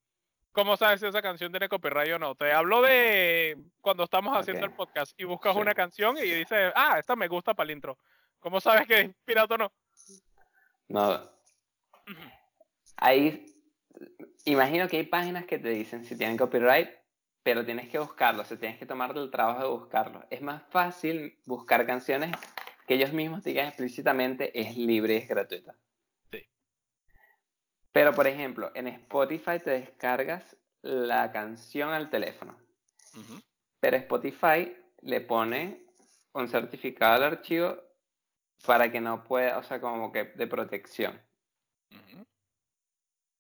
¿cómo 0.53 0.77
sabes 0.77 1.01
si 1.01 1.07
esa 1.07 1.23
canción 1.23 1.53
tiene 1.53 1.69
copyright 1.69 2.13
o 2.15 2.19
no? 2.19 2.35
Te 2.35 2.53
hablo 2.53 2.83
de 2.83 3.57
cuando 3.81 4.05
estamos 4.05 4.37
haciendo 4.37 4.67
el 4.67 4.73
podcast 4.73 5.19
y 5.19 5.25
buscas 5.25 5.55
Sí. 5.55 5.61
una 5.61 5.75
canción 5.75 6.17
y 6.19 6.23
dices, 6.23 6.73
ah, 6.75 6.97
esta 6.99 7.17
me 7.17 7.29
gusta 7.29 7.55
para 7.55 7.67
el 7.71 7.77
intro. 7.77 7.99
¿Cómo 8.41 8.61
sabes 8.61 8.87
que 8.87 9.01
es 9.01 9.11
pirata 9.25 9.55
o 9.55 9.59
no? 9.59 9.73
No. 10.89 11.31
Ahí, 12.97 13.47
imagino 14.45 14.89
que 14.89 14.99
hay 14.99 15.05
páginas 15.05 15.45
que 15.47 15.59
te 15.59 15.71
dicen 15.71 16.05
si 16.05 16.17
tienen 16.17 16.37
copyright, 16.37 16.91
pero 17.43 17.65
tienes 17.65 17.89
que 17.89 17.99
buscarlo, 17.99 18.43
o 18.43 18.45
sea, 18.45 18.59
tienes 18.59 18.79
que 18.79 18.87
tomarte 18.87 19.19
el 19.19 19.31
trabajo 19.31 19.63
de 19.63 19.69
buscarlo. 19.69 20.25
Es 20.31 20.43
más 20.43 20.63
fácil 20.71 21.39
buscar 21.45 21.85
canciones 21.87 22.37
que 22.87 22.95
ellos 22.95 23.13
mismos 23.13 23.43
digan 23.43 23.69
explícitamente 23.69 24.59
es 24.59 24.77
libre 24.77 25.15
y 25.15 25.17
es 25.19 25.29
gratuita. 25.29 25.75
Sí. 26.31 26.47
Pero, 27.93 28.13
por 28.13 28.27
ejemplo, 28.27 28.71
en 28.75 28.89
Spotify 28.89 29.59
te 29.63 29.71
descargas 29.71 30.57
la 30.83 31.31
canción 31.33 31.91
al 31.91 32.11
teléfono, 32.11 32.57
pero 33.81 33.97
Spotify 33.97 34.77
le 35.01 35.21
pone 35.21 35.87
un 36.33 36.49
certificado 36.49 37.15
al 37.15 37.23
archivo 37.25 37.77
para 38.67 38.91
que 38.91 39.01
no 39.01 39.23
pueda, 39.23 39.59
o 39.59 39.63
sea, 39.63 39.81
como 39.81 40.11
que 40.11 40.25
de 40.25 40.47
protección. 40.47 41.21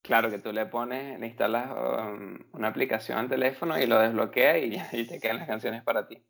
Claro 0.03 0.31
que 0.31 0.41
tú 0.41 0.53
le 0.53 0.67
pones, 0.67 1.19
le 1.21 1.27
instalas 1.29 1.71
um, 1.71 2.37
una 2.53 2.69
aplicación 2.69 3.19
al 3.19 3.29
teléfono 3.29 3.79
y 3.79 3.87
lo 3.87 4.01
desbloquea 4.01 4.59
y, 4.93 5.07
te 5.07 5.21
quedan 5.21 5.38
las 5.38 5.47
canciones 5.47 5.83
para 5.85 6.09
ti. 6.09 6.25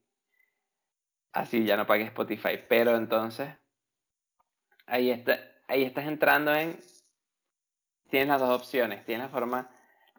Así 1.32 1.64
ya 1.64 1.78
no 1.78 1.86
pagues 1.86 2.08
Spotify. 2.08 2.58
Pero 2.68 2.94
entonces, 2.96 3.48
ahí, 4.86 5.10
está, 5.10 5.38
ahí 5.68 5.84
estás 5.84 6.06
entrando 6.06 6.54
en... 6.54 6.78
Tienes 8.10 8.28
las 8.28 8.40
dos 8.40 8.50
opciones. 8.50 9.06
Tienes 9.06 9.26
la 9.26 9.32
forma 9.32 9.70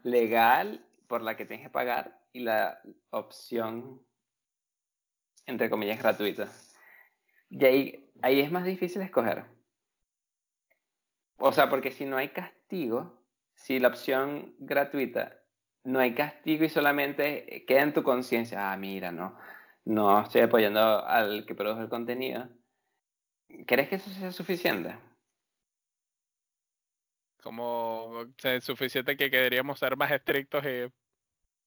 legal 0.01 0.83
por 1.07 1.21
la 1.21 1.37
que 1.37 1.45
tienes 1.45 1.67
que 1.67 1.71
pagar 1.71 2.19
y 2.33 2.39
la 2.39 2.81
opción, 3.11 4.01
entre 5.45 5.69
comillas, 5.69 5.99
gratuita. 5.99 6.49
Y 7.51 7.65
ahí 8.23 8.41
es 8.41 8.51
más 8.51 8.65
difícil 8.65 9.03
escoger. 9.03 9.45
O 11.37 11.51
sea, 11.51 11.69
porque 11.69 11.91
si 11.91 12.05
no 12.05 12.17
hay 12.17 12.29
castigo, 12.29 13.22
si 13.55 13.79
la 13.79 13.89
opción 13.89 14.55
gratuita 14.59 15.39
no 15.83 15.99
hay 15.99 16.13
castigo 16.15 16.63
y 16.65 16.69
solamente 16.69 17.65
queda 17.67 17.81
en 17.81 17.93
tu 17.93 18.03
conciencia, 18.03 18.71
ah, 18.71 18.77
mira, 18.77 19.11
no, 19.11 19.37
no 19.85 20.21
estoy 20.21 20.41
apoyando 20.41 21.05
al 21.05 21.45
que 21.45 21.55
produce 21.55 21.81
el 21.81 21.89
contenido, 21.89 22.49
¿crees 23.67 23.89
que 23.89 23.95
eso 23.95 24.09
sea 24.09 24.31
suficiente? 24.31 24.95
Como 27.41 28.23
es 28.43 28.63
suficiente 28.63 29.17
que 29.17 29.29
queríamos 29.29 29.77
ser 29.79 29.97
más 29.97 30.11
estrictos 30.11 30.63
y 30.65 30.89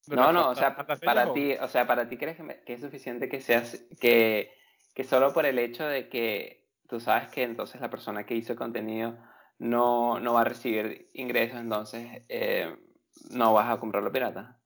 No, 0.08 0.32
no, 0.32 0.48
o 0.50 0.54
sea, 0.54 0.74
para 1.04 1.32
ti, 1.34 1.52
o 1.60 1.68
sea, 1.68 1.86
para 1.86 2.08
ti 2.08 2.16
crees 2.16 2.36
que, 2.36 2.42
me- 2.42 2.60
que 2.62 2.74
es 2.74 2.80
suficiente 2.80 3.28
que 3.28 3.40
seas, 3.40 3.84
que, 4.00 4.52
que 4.94 5.04
solo 5.04 5.34
por 5.34 5.44
el 5.44 5.58
hecho 5.58 5.84
de 5.86 6.08
que 6.08 6.70
tú 6.88 7.00
sabes 7.00 7.28
que 7.28 7.42
entonces 7.42 7.80
la 7.80 7.90
persona 7.90 8.24
que 8.24 8.34
hizo 8.34 8.52
el 8.52 8.58
contenido 8.58 9.18
no, 9.58 10.20
no 10.20 10.34
va 10.34 10.42
a 10.42 10.44
recibir 10.44 11.10
ingresos, 11.14 11.60
entonces 11.60 12.22
eh, 12.28 12.76
no 13.30 13.52
vas 13.52 13.70
a 13.70 13.78
comprarlo 13.78 14.12
pirata. 14.12 14.58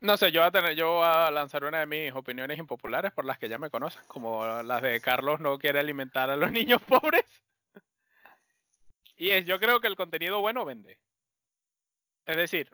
No 0.00 0.16
sé, 0.16 0.32
yo 0.32 0.40
voy, 0.40 0.48
a 0.48 0.50
tener, 0.50 0.74
yo 0.74 0.94
voy 0.94 1.06
a 1.06 1.30
lanzar 1.30 1.64
una 1.64 1.80
de 1.80 1.86
mis 1.86 2.14
opiniones 2.14 2.58
impopulares 2.58 3.12
por 3.12 3.26
las 3.26 3.38
que 3.38 3.50
ya 3.50 3.58
me 3.58 3.68
conocen, 3.68 4.02
como 4.06 4.62
las 4.62 4.80
de 4.80 4.98
Carlos 5.00 5.40
no 5.40 5.58
quiere 5.58 5.78
alimentar 5.78 6.30
a 6.30 6.36
los 6.36 6.50
niños 6.52 6.80
pobres. 6.82 7.24
Y 9.16 9.30
es, 9.30 9.44
yo 9.44 9.60
creo 9.60 9.80
que 9.80 9.88
el 9.88 9.96
contenido 9.96 10.40
bueno 10.40 10.64
vende. 10.64 10.98
Es 12.24 12.36
decir, 12.36 12.70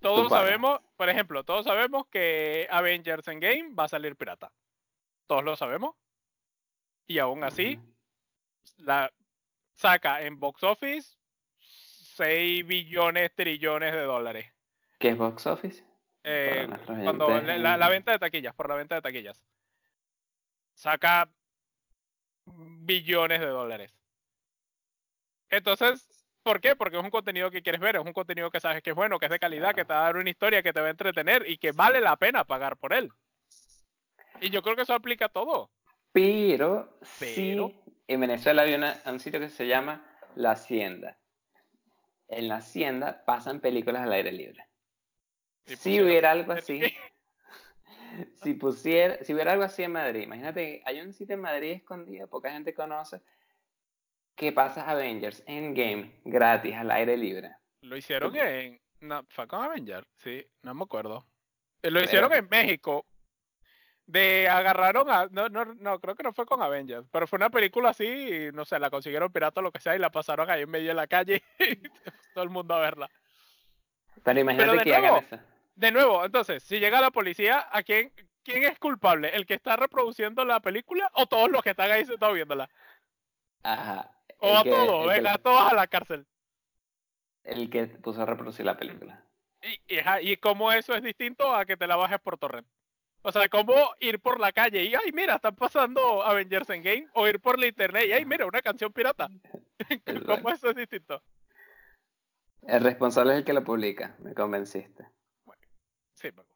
todos 0.00 0.28
sabemos, 0.28 0.80
por 0.96 1.08
ejemplo, 1.08 1.42
todos 1.44 1.64
sabemos 1.64 2.06
que 2.06 2.68
Avengers 2.70 3.26
Endgame 3.26 3.74
va 3.74 3.84
a 3.84 3.88
salir 3.88 4.14
pirata. 4.14 4.52
Todos 5.26 5.42
lo 5.42 5.56
sabemos. 5.56 5.96
Y 7.08 7.18
aún 7.18 7.42
así, 7.42 7.80
la 8.76 9.12
saca 9.82 10.22
en 10.22 10.38
box 10.38 10.62
office 10.62 11.16
6 11.60 12.64
billones, 12.66 13.34
trillones 13.34 13.92
de 13.92 14.02
dólares. 14.02 14.52
¿Qué 14.98 15.08
es 15.10 15.18
box 15.18 15.46
office? 15.46 15.84
Eh, 16.24 16.68
cuando 17.02 17.28
la, 17.28 17.58
la- 17.58 17.76
la 17.76 17.86
en- 17.86 17.92
venta 17.92 18.12
de 18.12 18.18
taquillas, 18.20 18.54
por 18.54 18.68
la 18.68 18.76
venta 18.76 18.94
de 18.94 19.02
taquillas. 19.02 19.42
Saca 20.74 21.28
billones 22.46 23.40
de 23.40 23.46
dólares. 23.46 23.92
Entonces, 25.50 26.08
¿Por 26.44 26.60
qué? 26.60 26.74
Porque 26.74 26.96
es 26.98 27.04
un 27.04 27.10
contenido 27.10 27.52
que 27.52 27.62
quieres 27.62 27.80
ver, 27.80 27.94
es 27.94 28.02
un 28.04 28.12
contenido 28.12 28.50
que 28.50 28.58
sabes 28.58 28.82
que 28.82 28.90
es 28.90 28.96
bueno, 28.96 29.20
que 29.20 29.26
es 29.26 29.30
de 29.30 29.38
calidad, 29.38 29.76
que 29.76 29.84
te 29.84 29.92
va 29.92 30.00
a 30.00 30.04
dar 30.06 30.16
una 30.16 30.28
historia, 30.28 30.60
que 30.60 30.72
te 30.72 30.80
va 30.80 30.88
a 30.88 30.90
entretener 30.90 31.48
y 31.48 31.56
que 31.56 31.70
vale 31.70 32.00
la 32.00 32.16
pena 32.16 32.42
pagar 32.42 32.76
por 32.76 32.92
él. 32.92 33.12
Y 34.40 34.50
yo 34.50 34.60
creo 34.60 34.74
que 34.74 34.82
eso 34.82 34.92
aplica 34.92 35.26
a 35.26 35.28
todo. 35.28 35.70
Pero, 36.12 36.98
Pero. 37.18 37.68
sí, 37.68 37.80
en 38.06 38.20
Venezuela 38.20 38.62
hay 38.62 38.74
una- 38.74 39.00
un 39.06 39.20
sitio 39.20 39.40
que 39.40 39.48
se 39.48 39.66
llama 39.66 40.04
La 40.34 40.52
Hacienda. 40.52 41.18
En 42.28 42.48
La 42.48 42.56
Hacienda 42.56 43.24
pasan 43.24 43.60
películas 43.60 44.02
al 44.02 44.12
aire 44.12 44.32
libre. 44.32 44.66
Si 45.64 46.00
hubiera 46.00 46.32
algo 46.32 46.52
así, 46.52 46.80
si 48.42 48.54
pusiera, 48.54 49.22
si 49.24 49.32
hubiera 49.32 49.52
algo 49.52 49.64
así 49.64 49.82
en 49.82 49.92
Madrid, 49.92 50.22
imagínate 50.22 50.60
que 50.64 50.82
hay 50.84 51.00
un 51.00 51.12
sitio 51.12 51.34
en 51.34 51.40
Madrid 51.40 51.70
escondido, 51.72 52.28
poca 52.28 52.50
gente 52.52 52.74
conoce, 52.74 53.20
que 54.34 54.52
pasa 54.52 54.88
Avengers 54.90 55.42
Endgame 55.46 56.20
gratis 56.24 56.74
al 56.74 56.90
aire 56.90 57.16
libre. 57.16 57.54
Lo 57.82 57.96
hicieron 57.96 58.34
en. 58.36 58.80
No, 59.00 59.24
fue 59.28 59.46
con 59.48 59.62
Avenger, 59.64 60.06
sí, 60.16 60.44
no 60.62 60.74
me 60.74 60.84
acuerdo. 60.84 61.26
Eh, 61.82 61.90
Lo 61.90 62.00
hicieron 62.02 62.32
en 62.32 62.48
México. 62.48 63.04
De 64.06 64.48
agarraron 64.48 65.08
a. 65.10 65.26
No, 65.30 65.48
no, 65.48 65.64
no, 65.64 66.00
creo 66.00 66.14
que 66.16 66.22
no 66.24 66.32
fue 66.32 66.44
con 66.44 66.60
Avengers, 66.60 67.06
pero 67.10 67.26
fue 67.26 67.36
una 67.36 67.50
película 67.50 67.90
así, 67.90 68.04
y, 68.04 68.52
no 68.52 68.64
sé, 68.64 68.78
la 68.78 68.90
consiguieron 68.90 69.32
pirata 69.32 69.60
o 69.60 69.62
lo 69.62 69.70
que 69.70 69.80
sea 69.80 69.94
y 69.94 69.98
la 69.98 70.10
pasaron 70.10 70.50
ahí 70.50 70.62
en 70.62 70.70
medio 70.70 70.88
de 70.88 70.94
la 70.94 71.06
calle 71.06 71.42
y 71.58 71.76
todo 72.34 72.44
el 72.44 72.50
mundo 72.50 72.74
a 72.74 72.80
verla. 72.80 73.10
Pero 74.24 74.40
imagínate 74.40 74.76
de 74.78 74.84
que 74.84 74.94
hagan 74.94 75.10
nuevo, 75.12 75.26
eso. 75.26 75.38
De 75.74 75.92
nuevo, 75.92 76.24
entonces, 76.24 76.62
si 76.62 76.78
llega 76.78 77.00
la 77.00 77.10
policía, 77.10 77.68
¿a 77.70 77.82
quién, 77.82 78.12
quién 78.42 78.64
es 78.64 78.78
culpable? 78.78 79.30
¿El 79.34 79.46
que 79.46 79.54
está 79.54 79.76
reproduciendo 79.76 80.44
la 80.44 80.60
película 80.60 81.10
o 81.14 81.26
todos 81.26 81.50
los 81.50 81.62
que 81.62 81.70
están 81.70 81.90
ahí 81.90 82.04
sentados 82.04 82.34
viéndola? 82.34 82.68
Ajá. 83.62 84.10
O 84.38 84.56
a 84.58 84.62
que- 84.64 84.70
todos, 84.70 85.06
que- 85.06 85.14
venga, 85.14 85.34
a 85.34 85.38
todos 85.38 85.72
a 85.72 85.74
la 85.74 85.86
cárcel. 85.86 86.26
El 87.44 87.70
que 87.70 87.86
puso 87.86 88.22
a 88.22 88.26
reproducir 88.26 88.66
la 88.66 88.76
película. 88.76 89.24
Y, 89.62 89.94
y, 89.94 89.98
ajá, 90.00 90.20
y 90.20 90.36
cómo 90.36 90.70
eso 90.72 90.94
es 90.94 91.02
distinto 91.02 91.54
a 91.54 91.64
que 91.64 91.76
te 91.76 91.86
la 91.86 91.96
bajes 91.96 92.20
por 92.20 92.36
torrent. 92.36 92.66
O 93.24 93.30
sea, 93.30 93.48
cómo 93.48 93.74
ir 94.00 94.20
por 94.20 94.40
la 94.40 94.50
calle 94.50 94.82
y, 94.82 94.94
ay, 94.94 95.12
mira, 95.12 95.36
están 95.36 95.54
pasando 95.54 96.24
Avengers 96.24 96.68
Endgame, 96.70 97.08
o 97.14 97.28
ir 97.28 97.40
por 97.40 97.58
la 97.58 97.68
internet 97.68 98.06
y, 98.08 98.12
ay, 98.12 98.24
mira, 98.24 98.46
una 98.46 98.60
canción 98.60 98.92
pirata. 98.92 99.28
¿Cómo 100.26 100.50
eso 100.50 100.70
es 100.70 100.76
distinto? 100.76 101.22
El 102.62 102.82
responsable 102.82 103.32
es 103.32 103.38
el 103.38 103.44
que 103.44 103.52
lo 103.52 103.64
publica, 103.64 104.16
me 104.20 104.34
convenciste. 104.34 105.08
Sí, 106.14 106.28
me 106.32 106.42
gusta. 106.42 106.54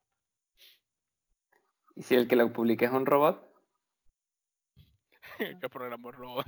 ¿Y 1.96 2.02
si 2.02 2.14
el 2.14 2.28
que 2.28 2.36
lo 2.36 2.52
publica 2.52 2.86
es 2.86 2.92
un 2.92 3.06
robot? 3.06 3.42
¿Qué 5.60 5.68
programa 5.68 6.10
robot? 6.10 6.46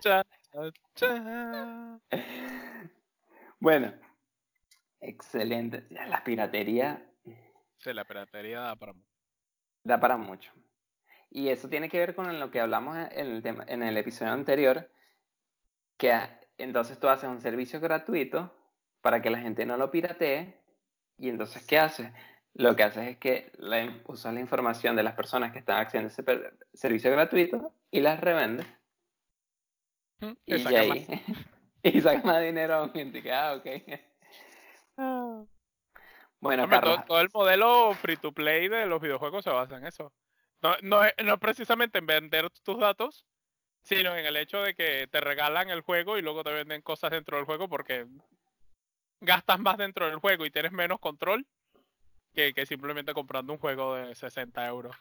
Cha, 0.00 0.24
cha, 0.52 0.70
cha. 0.94 2.00
bueno, 3.60 3.92
excelente. 5.00 5.86
La 5.90 6.24
piratería 6.24 7.11
Sí, 7.82 7.92
la 7.92 8.04
piratería 8.04 8.60
da 8.60 8.76
para 8.76 8.92
mucho. 8.92 9.08
da 9.84 9.98
para 9.98 10.16
mucho. 10.16 10.52
Y 11.30 11.48
eso 11.48 11.68
tiene 11.68 11.88
que 11.88 11.98
ver 11.98 12.14
con 12.14 12.38
lo 12.38 12.50
que 12.50 12.60
hablamos 12.60 12.96
en 12.96 13.26
el, 13.26 13.42
tema, 13.42 13.64
en 13.66 13.82
el 13.82 13.96
episodio 13.96 14.32
anterior, 14.32 14.88
que 15.96 16.12
a- 16.12 16.40
entonces 16.58 17.00
tú 17.00 17.08
haces 17.08 17.28
un 17.28 17.40
servicio 17.40 17.80
gratuito 17.80 18.54
para 19.00 19.20
que 19.20 19.30
la 19.30 19.38
gente 19.38 19.66
no 19.66 19.76
lo 19.76 19.90
piratee, 19.90 20.60
y 21.18 21.28
entonces 21.28 21.66
¿qué 21.66 21.78
haces? 21.78 22.10
Lo 22.54 22.76
que 22.76 22.82
haces 22.84 23.08
es 23.08 23.16
que 23.18 23.50
la- 23.56 24.00
usas 24.06 24.34
la 24.34 24.40
información 24.40 24.94
de 24.94 25.02
las 25.02 25.14
personas 25.14 25.52
que 25.52 25.58
están 25.58 25.78
accediendo 25.78 26.08
a 26.08 26.12
ese 26.12 26.22
per- 26.22 26.56
servicio 26.74 27.10
gratuito 27.10 27.74
y 27.90 28.00
las 28.00 28.20
revendes. 28.20 28.66
Mm, 30.20 30.32
Y, 30.46 30.52
te 30.52 30.58
saca 30.60 30.80
ahí, 30.80 30.88
más. 30.88 30.98
y 31.82 32.00
sacas 32.00 32.24
más 32.24 32.42
dinero 32.42 32.92
gente 32.92 33.22
que, 33.22 33.32
ah, 33.32 33.54
ok. 33.54 33.66
Bueno, 36.42 36.64
Hombre, 36.64 36.80
todo, 37.06 37.20
el 37.20 37.28
modelo 37.32 37.94
free 37.94 38.16
to 38.16 38.32
play 38.32 38.66
de 38.66 38.84
los 38.86 39.00
videojuegos 39.00 39.44
se 39.44 39.50
basa 39.50 39.76
en 39.76 39.86
eso. 39.86 40.12
No, 40.60 40.74
no, 40.82 41.04
es, 41.04 41.14
no 41.24 41.34
es 41.34 41.38
precisamente 41.40 41.98
en 42.00 42.06
vender 42.06 42.50
tus 42.64 42.78
datos, 42.80 43.24
sino 43.82 44.16
en 44.16 44.26
el 44.26 44.36
hecho 44.36 44.60
de 44.60 44.74
que 44.74 45.06
te 45.06 45.20
regalan 45.20 45.70
el 45.70 45.82
juego 45.82 46.18
y 46.18 46.22
luego 46.22 46.42
te 46.42 46.52
venden 46.52 46.82
cosas 46.82 47.12
dentro 47.12 47.36
del 47.36 47.46
juego 47.46 47.68
porque 47.68 48.06
gastas 49.20 49.60
más 49.60 49.78
dentro 49.78 50.06
del 50.06 50.16
juego 50.18 50.44
y 50.44 50.50
tienes 50.50 50.72
menos 50.72 50.98
control 50.98 51.46
que, 52.34 52.52
que 52.54 52.66
simplemente 52.66 53.14
comprando 53.14 53.52
un 53.52 53.60
juego 53.60 53.94
de 53.94 54.14
60 54.16 54.66
euros. 54.66 54.96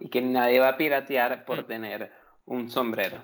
y 0.00 0.10
que 0.10 0.20
nadie 0.20 0.60
va 0.60 0.68
a 0.68 0.76
piratear 0.76 1.46
por 1.46 1.62
Mm. 1.64 1.66
tener 1.66 2.12
un 2.44 2.70
sombrero. 2.70 3.22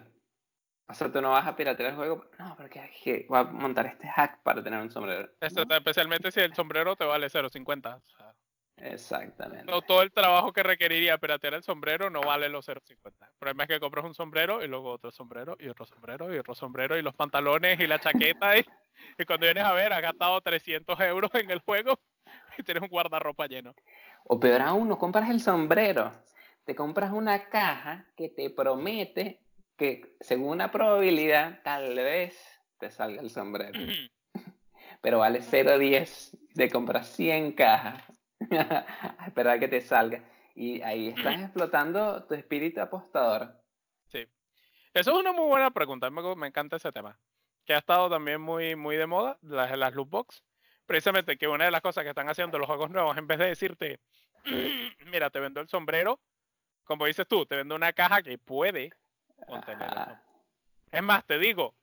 O 0.86 0.94
sea, 0.94 1.10
tú 1.10 1.20
no 1.22 1.30
vas 1.30 1.46
a 1.46 1.56
piratear 1.56 1.90
el 1.90 1.96
juego, 1.96 2.26
no, 2.38 2.54
porque 2.56 2.90
que 3.02 3.26
voy 3.28 3.38
a 3.38 3.44
montar 3.44 3.86
este 3.86 4.06
hack 4.06 4.42
para 4.42 4.62
tener 4.62 4.80
un 4.80 4.90
sombrero. 4.90 5.30
Esto, 5.40 5.64
No, 5.64 5.76
Especialmente 5.76 6.30
si 6.30 6.40
el 6.40 6.54
sombrero 6.54 6.94
te 6.94 7.04
vale 7.04 7.28
0.50. 7.28 7.96
O 7.96 8.00
sea, 8.06 8.34
Exactamente. 8.76 9.66
todo, 9.66 9.82
todo 9.82 10.02
el 10.02 10.12
trabajo 10.12 10.52
que 10.52 10.62
requeriría 10.62 11.16
piratear 11.16 11.54
el 11.54 11.62
sombrero 11.62 12.10
no 12.10 12.20
vale 12.20 12.48
los 12.48 12.68
0.50. 12.68 13.04
El 13.06 13.38
problema 13.38 13.64
es 13.64 13.68
que 13.68 13.80
compras 13.80 14.04
un 14.04 14.14
sombrero 14.14 14.62
y 14.62 14.68
luego 14.68 14.90
otro 14.90 15.10
sombrero 15.10 15.56
y 15.58 15.68
otro 15.68 15.86
sombrero 15.86 16.34
y 16.34 16.38
otro 16.38 16.54
sombrero 16.54 16.98
y 16.98 17.02
los 17.02 17.14
pantalones 17.14 17.80
y 17.80 17.86
la 17.86 17.98
chaqueta 17.98 18.58
y, 18.58 18.66
y 19.18 19.24
cuando 19.24 19.46
vienes 19.46 19.64
a 19.64 19.72
ver 19.72 19.92
has 19.92 20.02
gastado 20.02 20.40
300 20.40 21.00
euros 21.00 21.30
en 21.34 21.50
el 21.50 21.60
juego 21.60 21.98
y 22.58 22.62
tienes 22.62 22.82
un 22.82 22.88
guardarropa 22.90 23.46
lleno. 23.46 23.74
O 24.24 24.38
peor 24.38 24.60
aún, 24.60 24.88
no 24.88 24.98
compras 24.98 25.30
el 25.30 25.40
sombrero. 25.40 26.12
Te 26.64 26.74
compras 26.74 27.12
una 27.12 27.48
caja 27.48 28.06
que 28.16 28.28
te 28.28 28.50
promete 28.50 29.43
que 29.76 30.16
según 30.20 30.50
una 30.50 30.70
probabilidad 30.70 31.60
tal 31.62 31.94
vez 31.94 32.36
te 32.78 32.90
salga 32.90 33.20
el 33.20 33.30
sombrero. 33.30 33.78
Pero 35.00 35.18
vale 35.18 35.40
0.10. 35.40 36.38
Te 36.54 36.70
compras 36.70 37.08
100 37.08 37.52
cajas 37.52 38.02
a 38.50 39.26
esperar 39.26 39.60
que 39.60 39.68
te 39.68 39.80
salga. 39.80 40.22
Y 40.54 40.80
ahí 40.82 41.08
estás 41.08 41.40
explotando 41.40 42.24
tu 42.24 42.34
espíritu 42.34 42.80
apostador. 42.80 43.60
Sí. 44.06 44.26
Eso 44.94 45.10
es 45.10 45.16
una 45.16 45.32
muy 45.32 45.46
buena 45.46 45.70
pregunta. 45.70 46.08
Me, 46.10 46.46
encanta 46.46 46.76
ese 46.76 46.92
tema. 46.92 47.18
Que 47.64 47.74
ha 47.74 47.78
estado 47.78 48.08
también 48.08 48.40
muy, 48.40 48.76
muy 48.76 48.96
de 48.96 49.06
moda, 49.06 49.38
las, 49.42 49.76
las 49.76 49.94
loot 49.94 50.08
box. 50.08 50.44
Precisamente 50.86 51.36
que 51.36 51.48
una 51.48 51.64
de 51.64 51.70
las 51.70 51.80
cosas 51.80 52.04
que 52.04 52.10
están 52.10 52.28
haciendo 52.28 52.58
los 52.58 52.66
juegos 52.66 52.90
nuevos, 52.90 53.16
en 53.16 53.26
vez 53.26 53.38
de 53.38 53.46
decirte, 53.46 54.00
mira, 55.06 55.30
te 55.30 55.40
vendo 55.40 55.60
el 55.60 55.68
sombrero, 55.68 56.20
como 56.84 57.06
dices 57.06 57.26
tú, 57.26 57.46
te 57.46 57.56
vendo 57.56 57.74
una 57.74 57.92
caja 57.92 58.22
que 58.22 58.38
puede 58.38 58.92
contener 59.44 59.88
sombrero. 59.88 60.20
Es 60.90 61.02
más, 61.02 61.24
te 61.24 61.38
digo, 61.38 61.74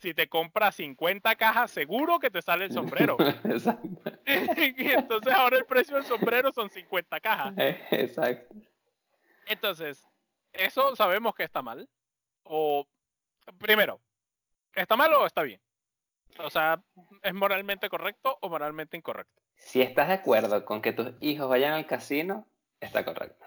si 0.00 0.14
te 0.14 0.28
compras 0.28 0.76
50 0.76 1.34
cajas, 1.36 1.70
seguro 1.70 2.18
que 2.18 2.30
te 2.30 2.40
sale 2.40 2.66
el 2.66 2.72
sombrero. 2.72 3.16
Exacto. 3.44 3.88
y 4.26 4.90
entonces 4.90 5.32
ahora 5.32 5.58
el 5.58 5.66
precio 5.66 5.96
del 5.96 6.04
sombrero 6.04 6.52
son 6.52 6.70
50 6.70 7.20
cajas. 7.20 7.54
Exacto. 7.56 8.54
Entonces, 9.46 10.06
¿eso 10.52 10.94
sabemos 10.96 11.34
que 11.34 11.44
está 11.44 11.62
mal? 11.62 11.88
O, 12.44 12.86
primero, 13.58 14.00
¿está 14.74 14.96
mal 14.96 15.12
o 15.14 15.26
está 15.26 15.42
bien? 15.42 15.60
O 16.38 16.50
sea, 16.50 16.80
¿es 17.22 17.34
moralmente 17.34 17.88
correcto 17.88 18.38
o 18.40 18.48
moralmente 18.48 18.96
incorrecto? 18.96 19.42
Si 19.56 19.82
estás 19.82 20.08
de 20.08 20.14
acuerdo 20.14 20.64
con 20.64 20.80
que 20.80 20.92
tus 20.92 21.12
hijos 21.20 21.48
vayan 21.48 21.74
al 21.74 21.86
casino, 21.86 22.46
está 22.80 23.04
correcto. 23.04 23.44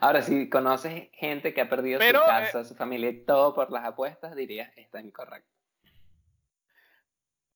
Ahora, 0.00 0.22
si 0.22 0.48
conoces 0.48 1.08
gente 1.12 1.54
que 1.54 1.60
ha 1.60 1.68
perdido 1.68 1.98
Pero, 1.98 2.20
su 2.20 2.24
eh, 2.24 2.28
casa, 2.28 2.64
su 2.64 2.74
familia 2.74 3.10
y 3.10 3.24
todo 3.24 3.54
por 3.54 3.70
las 3.70 3.84
apuestas, 3.84 4.34
dirías, 4.36 4.72
está 4.76 5.00
incorrecto. 5.00 5.50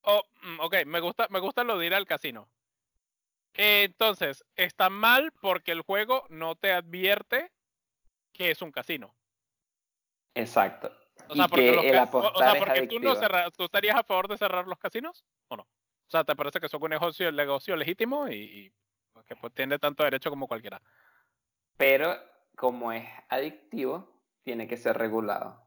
Oh, 0.03 0.23
mm, 0.43 0.61
ok, 0.61 0.77
me 0.87 1.01
gusta, 1.01 1.27
me 1.31 1.41
gusta 1.41 1.65
lo 1.65 1.79
de 1.79 1.87
ir 1.87 1.95
al 1.95 2.07
casino. 2.07 2.49
Eh, 3.55 3.85
Entonces, 3.85 4.45
está 4.57 4.89
mal 4.89 5.33
porque 5.41 5.73
el 5.73 5.83
juego 5.83 6.25
no 6.29 6.55
te 6.55 6.73
advierte 6.73 7.51
que 8.33 8.51
es 8.51 8.63
un 8.63 8.71
casino. 8.71 9.15
Exacto. 10.35 10.93
O 11.29 11.35
sea, 11.35 11.45
y 11.45 11.49
porque, 11.49 11.67
que 11.67 11.73
los 11.73 11.85
el 11.85 11.99
o- 12.13 12.39
sea, 12.39 12.53
es 12.53 12.59
porque 12.59 12.87
tú, 12.87 13.01
no 13.01 13.11
adictivo. 13.11 13.15
cerra- 13.17 13.51
tú 13.51 13.65
estarías 13.65 13.97
a 13.97 14.05
favor 14.05 14.29
de 14.29 14.39
cerrar 14.39 14.67
los 14.67 14.79
casinos 14.79 15.25
o 15.49 15.57
no. 15.57 15.63
O 15.63 16.11
sea, 16.11 16.25
¿te 16.25 16.35
parece 16.37 16.61
que 16.61 16.69
son 16.69 16.83
un 16.83 16.91
negocio, 16.91 17.31
negocio 17.33 17.77
legítimo 17.77 18.29
y, 18.29 18.35
y 18.37 18.73
que 19.27 19.37
pues, 19.37 19.53
tiene 19.53 19.79
tanto 19.79 20.05
derecho 20.05 20.31
como 20.31 20.47
cualquiera? 20.47 20.81
Pero 21.79 22.15
como 22.55 22.93
es 22.93 23.09
adictivo, 23.31 24.23
tiene 24.43 24.69
que 24.69 24.77
ser 24.77 24.99
regulado. 24.99 25.67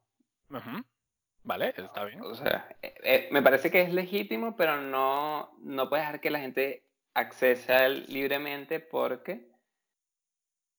Vale, 1.43 1.74
está 1.76 2.03
bien. 2.03 2.22
O 2.22 2.36
sea, 2.36 2.68
eh, 2.84 2.93
eh, 3.03 3.30
me 3.32 3.41
parece 3.41 3.72
que 3.72 3.82
es 3.82 3.91
legítimo, 3.91 4.55
pero 4.55 4.80
no, 4.80 5.57
no 5.59 5.89
puedes 5.89 6.05
dejar 6.05 6.22
que 6.22 6.30
la 6.30 6.39
gente 6.39 6.86
accese 7.16 7.74
a 7.74 7.86
él 7.88 8.05
libremente 8.07 8.80
porque 8.80 9.49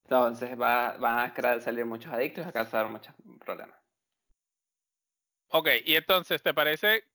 entonces 0.05 0.59
va, 0.59 0.97
van 0.97 1.33
a 1.33 1.61
salir 1.61 1.85
muchos 1.85 2.13
adictos 2.13 2.45
y 2.45 2.49
a 2.49 2.51
causar 2.51 2.89
muchos 2.89 3.13
problemas. 3.43 3.77
Ok, 5.49 5.69
y 5.85 5.95
entonces, 5.95 6.41
¿te 6.41 6.53
parece 6.53 7.05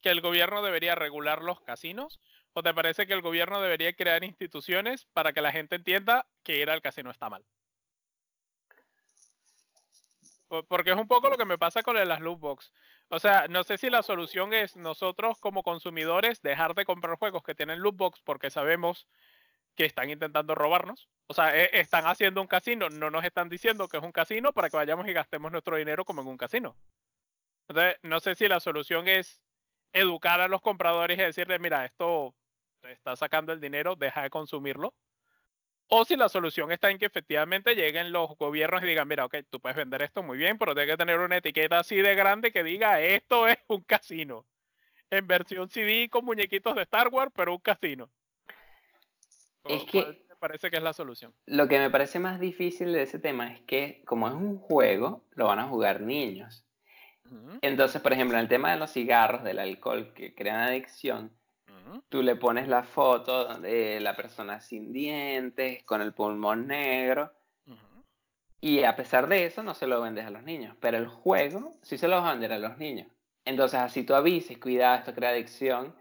que 0.00 0.10
el 0.10 0.20
gobierno 0.20 0.62
debería 0.62 0.94
regular 0.94 1.42
los 1.42 1.60
casinos? 1.60 2.20
¿O 2.52 2.62
te 2.62 2.74
parece 2.74 3.06
que 3.06 3.12
el 3.12 3.22
gobierno 3.22 3.60
debería 3.60 3.92
crear 3.94 4.24
instituciones 4.24 5.06
para 5.12 5.32
que 5.32 5.40
la 5.40 5.52
gente 5.52 5.76
entienda 5.76 6.26
que 6.42 6.58
ir 6.58 6.70
al 6.70 6.82
casino 6.82 7.10
está 7.10 7.28
mal? 7.28 7.44
Porque 10.48 10.90
es 10.90 10.96
un 10.96 11.08
poco 11.08 11.28
lo 11.28 11.36
que 11.36 11.44
me 11.44 11.58
pasa 11.58 11.82
con 11.82 11.96
las 11.96 12.20
loot 12.20 12.38
box. 12.38 12.72
O 13.08 13.18
sea, 13.18 13.46
no 13.48 13.64
sé 13.64 13.78
si 13.78 13.90
la 13.90 14.02
solución 14.02 14.52
es 14.52 14.76
nosotros 14.76 15.38
como 15.40 15.62
consumidores 15.62 16.40
dejar 16.42 16.74
de 16.74 16.84
comprar 16.84 17.16
juegos 17.18 17.42
que 17.42 17.54
tienen 17.54 17.80
loot 17.80 17.96
box 17.96 18.20
porque 18.22 18.50
sabemos 18.50 19.08
que 19.74 19.84
están 19.84 20.10
intentando 20.10 20.54
robarnos. 20.54 21.08
O 21.26 21.34
sea, 21.34 21.56
e, 21.56 21.70
están 21.80 22.06
haciendo 22.06 22.40
un 22.40 22.46
casino, 22.46 22.88
no 22.90 23.10
nos 23.10 23.24
están 23.24 23.48
diciendo 23.48 23.88
que 23.88 23.98
es 23.98 24.02
un 24.02 24.12
casino 24.12 24.52
para 24.52 24.70
que 24.70 24.76
vayamos 24.76 25.06
y 25.08 25.12
gastemos 25.12 25.52
nuestro 25.52 25.76
dinero 25.76 26.04
como 26.04 26.22
en 26.22 26.28
un 26.28 26.36
casino. 26.36 26.76
Entonces, 27.68 27.96
no 28.02 28.20
sé 28.20 28.34
si 28.36 28.48
la 28.48 28.60
solución 28.60 29.08
es 29.08 29.42
educar 29.92 30.40
a 30.40 30.48
los 30.48 30.60
compradores 30.60 31.18
y 31.18 31.22
decirles, 31.22 31.60
mira, 31.60 31.84
esto 31.84 32.34
está 32.82 33.16
sacando 33.16 33.52
el 33.52 33.60
dinero, 33.60 33.96
deja 33.96 34.22
de 34.22 34.30
consumirlo. 34.30 34.94
O 35.88 36.04
si 36.04 36.16
la 36.16 36.28
solución 36.28 36.72
está 36.72 36.90
en 36.90 36.98
que 36.98 37.06
efectivamente 37.06 37.74
lleguen 37.74 38.10
los 38.10 38.36
gobiernos 38.36 38.82
y 38.82 38.86
digan, 38.86 39.06
mira, 39.06 39.24
ok, 39.24 39.36
tú 39.48 39.60
puedes 39.60 39.76
vender 39.76 40.02
esto 40.02 40.22
muy 40.22 40.36
bien, 40.36 40.58
pero 40.58 40.74
tiene 40.74 40.90
que 40.90 40.96
tener 40.96 41.18
una 41.20 41.36
etiqueta 41.36 41.78
así 41.78 41.96
de 41.96 42.14
grande 42.14 42.50
que 42.50 42.64
diga, 42.64 43.00
esto 43.00 43.46
es 43.46 43.58
un 43.68 43.82
casino. 43.82 44.46
En 45.10 45.26
versión 45.28 45.68
CD 45.68 46.08
con 46.10 46.24
muñequitos 46.24 46.74
de 46.74 46.82
Star 46.82 47.08
Wars, 47.08 47.30
pero 47.34 47.52
un 47.52 47.60
casino. 47.60 48.10
Es 49.64 49.84
que 49.84 50.24
me 50.28 50.36
parece 50.36 50.70
que 50.70 50.76
es 50.76 50.82
la 50.82 50.92
solución. 50.92 51.32
Lo 51.46 51.68
que 51.68 51.78
me 51.78 51.90
parece 51.90 52.18
más 52.18 52.40
difícil 52.40 52.92
de 52.92 53.02
ese 53.02 53.20
tema 53.20 53.52
es 53.52 53.60
que 53.62 54.02
como 54.04 54.26
es 54.26 54.34
un 54.34 54.58
juego, 54.58 55.24
lo 55.34 55.46
van 55.46 55.60
a 55.60 55.68
jugar 55.68 56.00
niños. 56.00 56.64
Entonces, 57.62 58.00
por 58.00 58.12
ejemplo, 58.12 58.36
en 58.36 58.42
el 58.42 58.48
tema 58.48 58.72
de 58.72 58.78
los 58.78 58.92
cigarros, 58.92 59.42
del 59.42 59.58
alcohol 59.58 60.12
que 60.14 60.34
crean 60.34 60.60
adicción, 60.60 61.36
tú 62.08 62.22
le 62.22 62.36
pones 62.36 62.68
la 62.68 62.82
foto 62.82 63.58
de 63.58 64.00
la 64.00 64.14
persona 64.14 64.60
sin 64.60 64.92
dientes, 64.92 65.82
con 65.84 66.00
el 66.00 66.12
pulmón 66.12 66.66
negro, 66.66 67.32
y 68.60 68.82
a 68.82 68.96
pesar 68.96 69.28
de 69.28 69.44
eso 69.44 69.62
no 69.62 69.74
se 69.74 69.86
lo 69.86 70.00
vendes 70.00 70.24
a 70.24 70.30
los 70.30 70.42
niños, 70.42 70.76
pero 70.80 70.96
el 70.96 71.06
juego 71.06 71.76
sí 71.82 71.98
se 71.98 72.08
lo 72.08 72.16
va 72.16 72.30
a 72.30 72.32
vender 72.32 72.52
a 72.52 72.58
los 72.58 72.78
niños. 72.78 73.08
Entonces, 73.44 73.78
así 73.78 74.02
tú 74.02 74.14
avises, 74.14 74.58
cuidado, 74.58 74.96
esto 74.96 75.14
crea 75.14 75.30
adicción, 75.30 75.94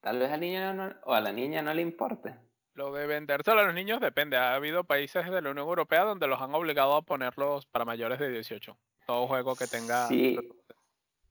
tal 0.00 0.18
vez 0.18 0.32
al 0.32 0.40
niño 0.40 0.98
o 1.04 1.14
a 1.14 1.20
la 1.20 1.32
niña 1.32 1.62
no 1.62 1.72
le 1.72 1.82
importe. 1.82 2.34
Lo 2.74 2.92
de 2.92 3.06
vendérselo 3.06 3.60
a 3.60 3.64
los 3.64 3.74
niños 3.74 4.00
depende. 4.00 4.36
Ha 4.36 4.54
habido 4.54 4.84
países 4.84 5.24
de 5.24 5.42
la 5.42 5.50
Unión 5.50 5.58
Europea 5.58 6.04
donde 6.04 6.26
los 6.26 6.40
han 6.40 6.54
obligado 6.54 6.96
a 6.96 7.02
ponerlos 7.02 7.66
para 7.66 7.84
mayores 7.84 8.18
de 8.18 8.30
18 8.30 8.76
todo 9.08 9.26
juego 9.26 9.56
que 9.56 9.66
tenga. 9.66 10.06
Sí, 10.06 10.38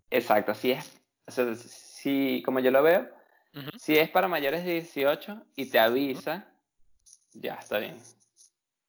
exacto, 0.10 0.52
así 0.52 0.72
es. 0.72 1.00
si, 1.60 2.42
como 2.44 2.60
yo 2.60 2.72
lo 2.72 2.82
veo, 2.82 3.08
si 3.78 3.98
es 3.98 4.10
para 4.10 4.28
mayores 4.28 4.66
de 4.66 4.74
18 4.74 5.46
y 5.56 5.70
te 5.70 5.80
avisa, 5.80 6.52
ya 7.34 7.56
está 7.56 7.80
bien. 7.80 7.98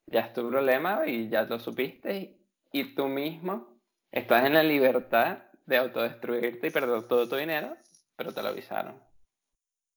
Ya 0.07 0.21
es 0.21 0.33
tu 0.33 0.49
problema 0.49 1.07
y 1.07 1.29
ya 1.29 1.43
lo 1.43 1.59
supiste 1.59 2.39
y, 2.73 2.95
tú 2.95 3.09
mismo 3.09 3.81
estás 4.11 4.45
en 4.47 4.55
la 4.55 4.63
libertad 4.63 5.45
de 5.67 5.77
autodestruirte 5.77 6.69
y 6.69 6.71
perder 6.71 7.03
todo 7.09 7.29
tu 7.29 7.37
dinero, 7.37 7.77
pero 8.17 8.33
te 8.33 8.43
lo 8.43 8.49
avisaron. 8.49 9.03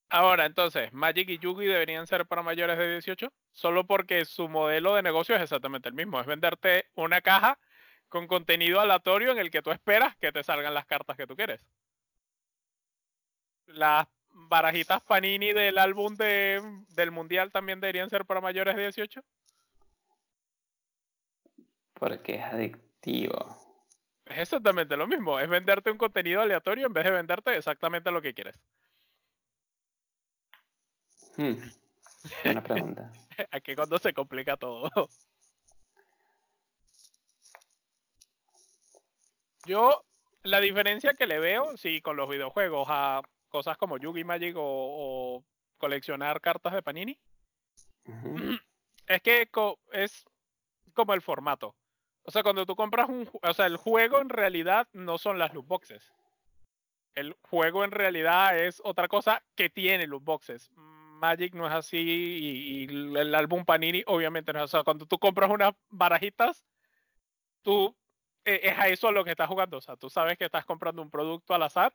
Ahora, 0.10 0.46
entonces, 0.46 0.92
Magic 0.92 1.30
y 1.30 1.38
Yugi 1.38 1.66
deberían 1.66 2.06
ser 2.06 2.26
para 2.26 2.44
mayores 2.44 2.78
de 2.78 2.92
18, 2.92 3.32
solo 3.54 3.88
porque 3.88 4.26
su 4.26 4.50
modelo 4.50 4.96
de 4.96 5.04
negocio 5.04 5.36
es 5.36 5.42
exactamente 5.42 5.88
el 5.88 5.96
mismo, 5.96 6.20
es 6.20 6.28
venderte 6.28 6.90
una 6.96 7.22
caja 7.22 7.58
con 8.10 8.28
contenido 8.28 8.82
aleatorio 8.82 9.32
en 9.32 9.38
el 9.38 9.50
que 9.50 9.62
tú 9.62 9.72
esperas 9.72 10.18
que 10.18 10.34
te 10.34 10.44
salgan 10.44 10.74
las 10.74 10.86
cartas 10.86 11.16
que 11.16 11.26
tú 11.26 11.38
quieres. 11.38 11.66
Las 13.68 14.08
barajitas 14.34 15.02
Panini 15.02 15.54
del 15.54 15.78
álbum 15.78 16.16
de, 16.16 16.62
del 16.90 17.12
Mundial 17.12 17.52
también 17.52 17.80
deberían 17.80 18.10
ser 18.10 18.26
para 18.26 18.42
mayores 18.42 18.76
de 18.76 18.82
18. 18.84 19.22
Porque 21.94 22.36
es 22.36 22.44
adictivo. 22.44 23.58
Es 24.26 24.40
exactamente 24.40 24.96
lo 24.98 25.08
mismo, 25.08 25.40
es 25.40 25.50
venderte 25.50 25.92
un 25.92 25.98
contenido 25.98 26.42
aleatorio 26.42 26.88
en 26.88 26.94
vez 26.94 27.04
de 27.04 27.12
venderte 27.12 27.56
exactamente 27.56 28.12
lo 28.12 28.22
que 28.22 28.34
quieres. 28.34 28.60
Hmm. 31.38 31.56
Buena 32.44 32.64
pregunta. 32.64 33.12
Aquí 33.52 33.76
cuando 33.76 33.98
se 33.98 34.14
complica 34.14 34.58
todo. 34.58 34.90
Yo, 39.66 40.04
la 40.44 40.60
diferencia 40.60 41.14
que 41.14 41.28
le 41.28 41.40
veo, 41.40 41.78
sí, 41.78 42.02
con 42.02 42.18
los 42.18 42.28
videojuegos 42.30 42.88
a 42.90 43.22
cosas 43.52 43.78
como 43.78 43.98
Yugi 43.98 44.24
Magic 44.24 44.56
o, 44.58 45.44
coleccionar 45.78 46.42
cartas 46.42 46.74
de 46.74 46.82
Panini, 46.82 47.20
es 49.08 49.22
que 49.22 49.50
es 49.92 50.26
como 50.94 51.14
el 51.14 51.22
formato. 51.22 51.76
O 52.24 52.32
sea, 52.32 52.44
cuando 52.44 52.66
tú 52.66 52.76
compras 52.76 53.10
un... 53.10 53.30
O 53.42 53.54
sea, 53.54 53.66
el 53.66 53.78
juego 53.78 54.20
en 54.20 54.30
realidad 54.30 54.88
no 54.94 55.18
son 55.18 55.40
las 55.40 55.54
loot 55.54 55.68
boxes. 55.68 56.14
El 57.16 57.36
juego 57.42 57.84
en 57.84 57.92
realidad 57.92 58.58
es 58.58 58.82
otra 58.84 59.08
cosa 59.08 59.44
que 59.56 59.70
tiene 59.70 60.08
loot 60.08 60.24
boxes. 60.24 60.72
Magic 60.76 61.54
no 61.54 61.68
es 61.68 61.74
así 61.74 61.98
y, 61.98 62.84
y 62.84 63.18
el 63.18 63.36
álbum 63.36 63.66
Panini 63.66 64.04
obviamente 64.06 64.54
no 64.54 64.60
es. 64.60 64.66
O 64.66 64.68
sea, 64.68 64.84
cuando 64.84 65.06
tú 65.06 65.18
compras 65.18 65.50
unas 65.50 65.74
barajitas, 65.90 66.64
tú 67.64 67.96
e, 68.46 68.60
es 68.64 68.78
a 68.78 68.88
eso 68.88 69.08
a 69.08 69.12
lo 69.12 69.24
que 69.24 69.32
estás 69.32 69.48
jugando. 69.48 69.78
O 69.78 69.82
sea, 69.82 69.96
tú 69.96 70.10
sabes 70.10 70.38
que 70.38 70.46
estás 70.46 70.66
comprando 70.66 71.02
un 71.02 71.10
producto 71.10 71.54
al 71.54 71.64
azar 71.64 71.94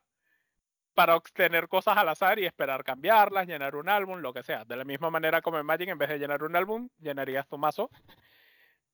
para 0.97 1.15
obtener 1.15 1.67
cosas 1.67 1.95
al 1.95 2.09
azar 2.09 2.39
y 2.39 2.45
esperar 2.47 2.83
cambiarlas, 2.83 3.45
llenar 3.45 3.75
un 3.75 3.87
álbum, 3.87 4.17
lo 4.17 4.33
que 4.33 4.41
sea. 4.41 4.65
De 4.65 4.75
la 4.75 4.83
misma 4.83 5.11
manera 5.11 5.43
como 5.43 5.59
en 5.59 5.65
Magic, 5.67 5.89
en 5.89 5.97
vez 5.99 6.09
de 6.09 6.17
llenar 6.17 6.41
un 6.41 6.55
álbum, 6.55 6.89
llenarías 6.97 7.47
tu 7.47 7.55
mazo. 7.59 7.91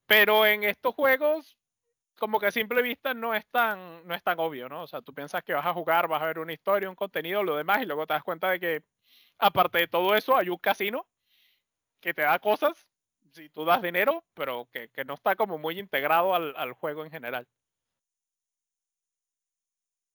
Pero 0.05 0.45
en 0.45 0.65
estos 0.65 0.93
juegos, 0.93 1.57
como 2.17 2.41
que 2.41 2.47
a 2.47 2.51
simple 2.51 2.81
vista 2.81 3.13
no 3.13 3.33
es 3.33 3.47
tan, 3.47 4.05
no 4.05 4.13
es 4.15 4.21
tan 4.21 4.37
obvio, 4.37 4.67
¿no? 4.67 4.83
O 4.83 4.87
sea, 4.87 5.01
tú 5.01 5.13
piensas 5.13 5.45
que 5.45 5.53
vas 5.53 5.65
a 5.65 5.71
jugar, 5.71 6.09
vas 6.09 6.21
a 6.21 6.25
ver 6.25 6.39
una 6.39 6.51
historia, 6.51 6.89
un 6.89 6.95
contenido, 6.95 7.41
lo 7.41 7.55
demás, 7.55 7.81
y 7.81 7.85
luego 7.85 8.05
te 8.05 8.15
das 8.15 8.23
cuenta 8.23 8.49
de 8.49 8.59
que, 8.59 8.83
aparte 9.37 9.77
de 9.77 9.87
todo 9.87 10.13
eso, 10.13 10.35
hay 10.35 10.49
un 10.49 10.57
casino 10.57 11.07
que 12.01 12.13
te 12.13 12.23
da 12.23 12.37
cosas 12.39 12.85
si 13.31 13.47
tú 13.47 13.63
das 13.63 13.81
dinero, 13.81 14.25
pero 14.33 14.67
que, 14.73 14.89
no 15.05 15.13
está 15.13 15.37
como 15.37 15.57
muy 15.57 15.79
integrado 15.79 16.35
al, 16.35 16.73
juego 16.73 17.05
en 17.05 17.11
general. 17.11 17.47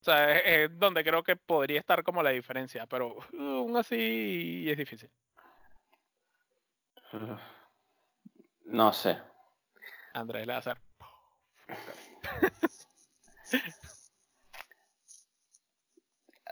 O 0.00 0.04
sea, 0.04 0.38
es, 0.38 0.78
donde 0.78 1.02
creo 1.02 1.22
que 1.22 1.36
podría 1.36 1.80
estar 1.80 2.02
como 2.02 2.22
la 2.22 2.30
diferencia, 2.30 2.86
pero 2.86 3.16
aún 3.38 3.76
así 3.76 4.70
es 4.70 4.76
difícil. 4.76 5.10
No 8.64 8.92
sé. 8.92 9.18
Andrés 10.14 10.48
hacer. 10.48 10.78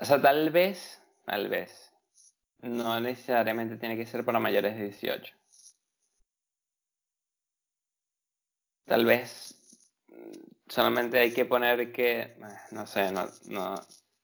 o 0.01 0.05
sea, 0.05 0.21
tal 0.21 0.51
vez, 0.51 1.03
tal 1.25 1.49
vez. 1.49 1.93
No 2.59 2.99
necesariamente 3.01 3.77
tiene 3.77 3.97
que 3.97 4.07
ser 4.07 4.25
para 4.25 4.41
mayores 4.41 4.77
de 4.77 4.85
18. 4.85 5.37
Tal 8.87 9.05
vez 9.05 9.56
solamente 10.69 11.19
hay 11.19 11.33
que 11.33 11.45
poner 11.45 11.93
que, 11.93 12.21
eh, 12.21 12.37
no 12.73 12.87
sé, 12.87 13.13
no, 13.13 13.27
no, 13.49 13.75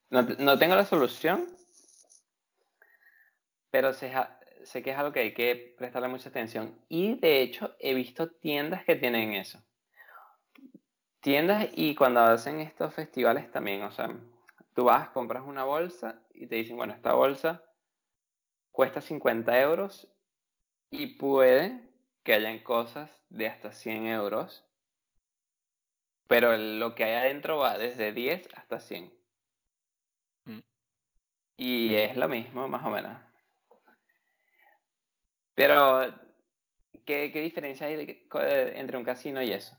no, 0.09 0.59
tengo 0.59 0.75
la 0.75 0.85
solución, 0.85 1.47
pero 3.71 3.93
sé, 3.93 4.13
sé, 4.63 4.83
que 4.83 4.91
es 4.91 4.97
algo 4.97 5.11
que 5.11 5.21
hay 5.21 5.33
que 5.33 5.75
prestarle 5.77 6.07
mucha 6.07 6.29
atención. 6.29 6.79
Y 6.89 7.15
de 7.15 7.41
hecho 7.41 7.75
he 7.79 7.93
visto 7.93 8.29
tiendas 8.29 8.83
que 8.83 8.95
tienen 8.95 9.33
eso. 9.33 9.63
Tiendas 11.21 11.69
y 11.73 11.95
cuando 11.95 12.19
hacen 12.19 12.59
estos 12.59 12.93
festivales 12.93 13.49
también, 13.51 13.83
o 13.83 13.91
sea, 13.91 14.09
tú 14.75 14.85
vas, 14.85 15.09
compras 15.09 15.43
una 15.45 15.63
bolsa 15.63 16.21
y 16.33 16.47
te 16.47 16.55
dicen, 16.55 16.75
bueno, 16.75 16.93
esta 16.93 17.13
bolsa 17.13 17.63
cuesta 18.71 19.01
50 19.01 19.61
euros 19.61 20.09
y 20.89 21.15
puede 21.17 21.89
que 22.23 22.33
hayan 22.33 22.59
cosas 22.59 23.09
de 23.29 23.47
hasta 23.47 23.71
100 23.71 24.07
euros, 24.07 24.65
pero 26.27 26.57
lo 26.57 26.95
que 26.95 27.03
hay 27.03 27.13
adentro 27.13 27.57
va 27.57 27.77
desde 27.77 28.13
10 28.13 28.47
hasta 28.55 28.79
100. 28.79 29.13
Mm. 30.45 30.59
Y 31.57 31.95
es 31.95 32.17
lo 32.17 32.27
mismo, 32.27 32.67
más 32.67 32.85
o 32.85 32.89
menos. 32.89 33.17
Pero, 35.55 36.13
¿qué, 37.05 37.31
qué 37.31 37.41
diferencia 37.41 37.87
hay 37.87 38.25
entre 38.75 38.97
un 38.97 39.03
casino 39.03 39.41
y 39.41 39.51
eso? 39.51 39.77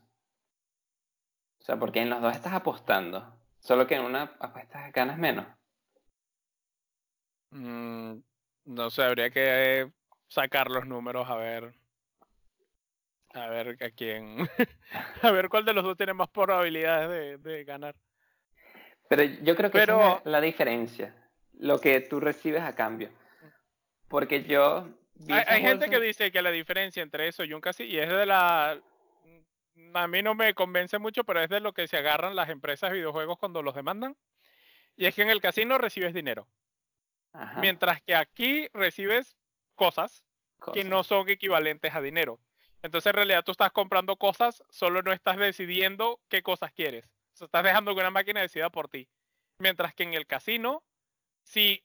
O 1.59 1.63
sea, 1.63 1.77
porque 1.77 1.99
en 1.99 2.09
los 2.09 2.21
dos 2.21 2.35
estás 2.35 2.53
apostando, 2.53 3.37
solo 3.59 3.87
que 3.87 3.95
en 3.95 4.05
una 4.05 4.35
apuestas 4.39 4.91
ganas 4.93 5.17
menos. 5.17 5.47
Mm, 7.49 8.19
no 8.65 8.89
sé, 8.89 9.03
habría 9.03 9.29
que 9.29 9.91
sacar 10.27 10.69
los 10.69 10.85
números 10.85 11.29
a 11.29 11.35
ver 11.35 11.73
a 13.35 13.49
ver 13.49 13.77
a 13.83 13.89
quién. 13.91 14.37
a 15.21 15.31
ver 15.31 15.49
cuál 15.49 15.65
de 15.65 15.73
los 15.73 15.83
dos 15.83 15.97
tiene 15.97 16.13
más 16.13 16.29
probabilidades 16.29 17.41
de, 17.43 17.63
ganar. 17.63 17.95
Pero 19.09 19.23
yo 19.23 19.55
creo 19.55 19.69
que 19.69 19.79
Pero... 19.79 20.17
es 20.17 20.25
la 20.25 20.41
diferencia. 20.41 21.13
Lo 21.59 21.79
que 21.79 22.01
tú 22.01 22.19
recibes 22.19 22.61
a 22.61 22.75
cambio. 22.75 23.09
Porque 24.07 24.43
yo. 24.43 24.87
Hay, 25.29 25.61
gente 25.61 25.89
que 25.89 25.99
dice 25.99 26.31
que 26.31 26.41
la 26.41 26.51
diferencia 26.51 27.01
entre 27.01 27.27
eso 27.27 27.43
y 27.43 27.53
un 27.53 27.61
casino. 27.61 27.89
Y 27.89 27.99
es 27.99 28.09
de 28.09 28.25
la. 28.25 28.79
a 29.93 30.07
mí 30.07 30.21
no 30.21 30.35
me 30.35 30.53
convence 30.53 30.97
mucho, 30.97 31.23
pero 31.23 31.41
es 31.41 31.49
de 31.49 31.59
lo 31.59 31.73
que 31.73 31.87
se 31.87 31.97
agarran 31.97 32.35
las 32.35 32.49
empresas 32.49 32.89
de 32.91 32.97
videojuegos 32.97 33.37
cuando 33.37 33.61
los 33.61 33.75
demandan. 33.75 34.15
Y 34.97 35.05
es 35.05 35.15
que 35.15 35.21
en 35.21 35.29
el 35.29 35.41
casino 35.41 35.77
recibes 35.77 36.13
dinero. 36.13 36.47
Ajá, 37.33 37.59
Mientras 37.59 38.01
que 38.01 38.15
aquí 38.15 38.67
recibes 38.73 39.35
cosas 39.75 40.23
que 40.73 40.83
no 40.83 41.03
son 41.03 41.29
equivalentes 41.29 41.93
a 41.93 42.01
dinero. 42.01 42.39
Entonces 42.85 43.09
en 43.09 43.15
realidad 43.15 43.43
tú 43.43 43.51
estás 43.51 43.71
comprando 43.71 44.15
cosas, 44.15 44.63
solo 44.69 45.01
no 45.01 45.11
estás 45.11 45.37
decidiendo 45.37 46.21
qué 46.29 46.43
cosas 46.43 46.71
quieres. 46.71 47.05
O 47.33 47.37
sea, 47.37 47.45
estás 47.45 47.63
dejando 47.63 47.95
que 47.95 48.01
una 48.01 48.11
máquina 48.11 48.41
decida 48.41 48.69
por 48.69 48.89
ti. 48.89 49.09
Mientras 49.57 49.95
que 49.95 50.03
en 50.03 50.13
el 50.13 50.27
casino, 50.27 50.83
si 51.43 51.83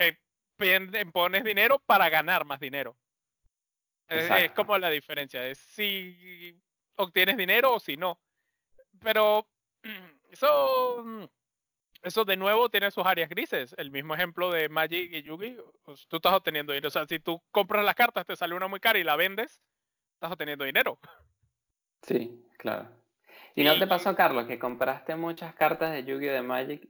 eh, 0.00 0.18
pones 1.12 1.44
dinero 1.44 1.78
para 1.86 2.08
ganar 2.08 2.44
más 2.44 2.58
dinero. 2.58 2.96
Es, 4.08 4.50
como 4.52 4.76
la 4.76 4.90
diferencia, 4.90 5.46
es 5.46 5.58
si 5.58 6.58
obtienes 6.96 7.36
dinero 7.36 7.74
o 7.74 7.80
si 7.80 7.96
no. 7.96 8.18
Pero 9.00 9.46
eso, 10.32 11.30
eso 12.02 12.24
de 12.24 12.36
nuevo 12.36 12.68
tiene 12.70 12.90
sus 12.90 13.06
áreas 13.06 13.28
grises. 13.28 13.72
El 13.78 13.92
mismo 13.92 14.16
ejemplo 14.16 14.50
de 14.50 14.68
Magic 14.68 15.12
y 15.12 15.22
Yugi, 15.22 15.58
pues, 15.84 16.08
tú 16.08 16.16
estás 16.16 16.32
obteniendo 16.32 16.72
dinero. 16.72 16.88
O 16.88 16.90
sea, 16.90 17.06
si 17.06 17.20
tú 17.20 17.40
compras 17.52 17.84
las 17.84 17.94
cartas, 17.94 18.26
te 18.26 18.34
sale 18.34 18.56
una 18.56 18.66
muy 18.66 18.80
cara 18.80 18.98
y 18.98 19.04
la 19.04 19.14
vendes, 19.14 19.62
estás 20.18 20.32
obteniendo 20.32 20.64
dinero. 20.64 20.98
Sí, 22.02 22.44
claro. 22.58 22.88
¿Y 23.54 23.62
no 23.64 23.78
te 23.78 23.86
pasó, 23.86 24.14
Carlos, 24.16 24.46
que 24.46 24.58
compraste 24.58 25.14
muchas 25.16 25.54
cartas 25.54 25.92
de 25.92 26.04
Yu-Gi-Oh! 26.04 26.32
de 26.32 26.42
Magic? 26.42 26.88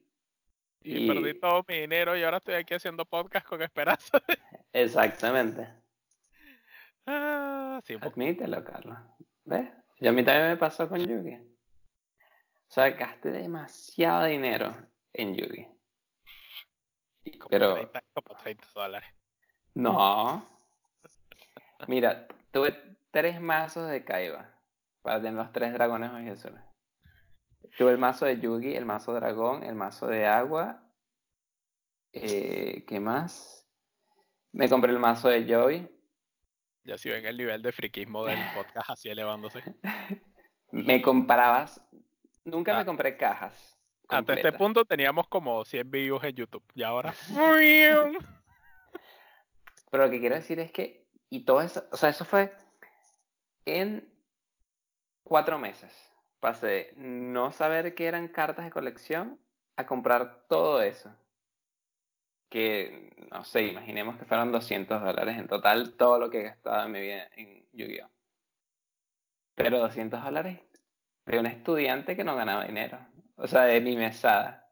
Y, 0.82 1.04
Y- 1.04 1.08
perdí 1.08 1.38
todo 1.38 1.64
mi 1.68 1.80
dinero 1.80 2.16
y 2.16 2.22
ahora 2.22 2.38
estoy 2.38 2.54
aquí 2.54 2.74
haciendo 2.74 3.04
podcast 3.04 3.46
con 3.46 3.60
esperanza. 3.62 4.10
Exactamente. 4.72 5.68
Ah, 7.06 7.80
sí, 7.84 7.96
poco. 7.96 8.08
Admítelo, 8.10 8.64
Carlos. 8.64 8.98
¿Ves? 9.44 9.70
Y 10.00 10.08
a 10.08 10.12
mí 10.12 10.24
también 10.24 10.48
me 10.48 10.56
pasó 10.56 10.88
con 10.88 11.00
Yugi. 11.06 11.34
O 11.34 12.70
sea, 12.70 12.90
gasté 12.90 13.30
demasiado 13.30 14.24
dinero 14.26 14.74
en 15.12 15.34
Yugi. 15.34 15.66
como, 17.38 17.48
Pero 17.50 17.74
30, 17.74 18.04
como 18.14 18.38
30 18.40 18.66
dólares. 18.74 19.10
no. 19.74 20.56
Mira, 21.86 22.26
tuve 22.50 22.97
tres 23.10 23.40
mazos 23.40 23.88
de 23.90 24.04
Kaiba 24.04 24.54
para 25.02 25.18
tener 25.18 25.34
los 25.34 25.52
tres 25.52 25.72
dragones 25.72 26.10
Ojiazules. 26.10 26.60
Tuve 27.76 27.92
el 27.92 27.98
mazo 27.98 28.24
de 28.26 28.38
Yugi, 28.40 28.74
el 28.74 28.84
mazo 28.86 29.12
dragón, 29.14 29.62
el 29.62 29.74
mazo 29.74 30.06
de 30.06 30.26
agua. 30.26 30.82
Eh, 32.12 32.84
¿Qué 32.86 33.00
más? 33.00 33.66
Me 34.52 34.68
compré 34.68 34.90
el 34.92 34.98
mazo 34.98 35.28
de 35.28 35.44
Joy. 35.46 35.88
Ya 36.84 36.96
si 36.96 37.10
ven 37.10 37.24
el 37.26 37.36
nivel 37.36 37.60
de 37.62 37.72
friquismo 37.72 38.24
del 38.24 38.38
podcast 38.54 38.90
así 38.90 39.08
elevándose. 39.10 39.62
Me 40.70 41.02
comprabas. 41.02 41.80
Nunca 42.44 42.74
Ah. 42.74 42.78
me 42.80 42.86
compré 42.86 43.16
cajas. 43.16 43.74
Hasta 44.08 44.32
este 44.34 44.52
punto 44.52 44.86
teníamos 44.86 45.28
como 45.28 45.64
100 45.66 45.90
views 45.90 46.24
en 46.24 46.34
YouTube. 46.34 46.64
Y 46.74 46.82
ahora. 46.82 47.12
Pero 49.90 50.04
lo 50.04 50.10
que 50.10 50.20
quiero 50.20 50.34
decir 50.34 50.58
es 50.60 50.72
que, 50.72 51.06
y 51.30 51.44
todo 51.44 51.60
eso, 51.60 51.84
o 51.92 51.96
sea, 51.96 52.08
eso 52.08 52.24
fue 52.24 52.52
en 53.68 54.12
cuatro 55.22 55.58
meses. 55.58 55.92
Pasé 56.40 56.66
de 56.66 56.92
no 56.96 57.52
saber 57.52 57.94
que 57.94 58.06
eran 58.06 58.28
cartas 58.28 58.64
de 58.64 58.70
colección 58.70 59.40
a 59.76 59.86
comprar 59.86 60.46
todo 60.48 60.82
eso. 60.82 61.14
Que, 62.48 63.12
no 63.30 63.44
sé, 63.44 63.62
imaginemos 63.66 64.16
que 64.16 64.24
fueron 64.24 64.52
200 64.52 65.02
dólares 65.02 65.36
en 65.36 65.48
total 65.48 65.94
todo 65.96 66.18
lo 66.18 66.30
que 66.30 66.40
he 66.40 66.44
gastado 66.44 66.86
en 66.86 66.92
mi 66.92 67.00
vida 67.00 67.28
en 67.36 67.68
Yu-Gi-Oh! 67.72 68.10
Pero 69.54 69.78
200 69.80 70.22
dólares 70.22 70.60
de 71.26 71.38
un 71.38 71.46
estudiante 71.46 72.16
que 72.16 72.24
no 72.24 72.36
ganaba 72.36 72.64
dinero. 72.64 72.98
O 73.36 73.46
sea, 73.46 73.62
de 73.62 73.80
mi 73.80 73.96
mesada. 73.96 74.66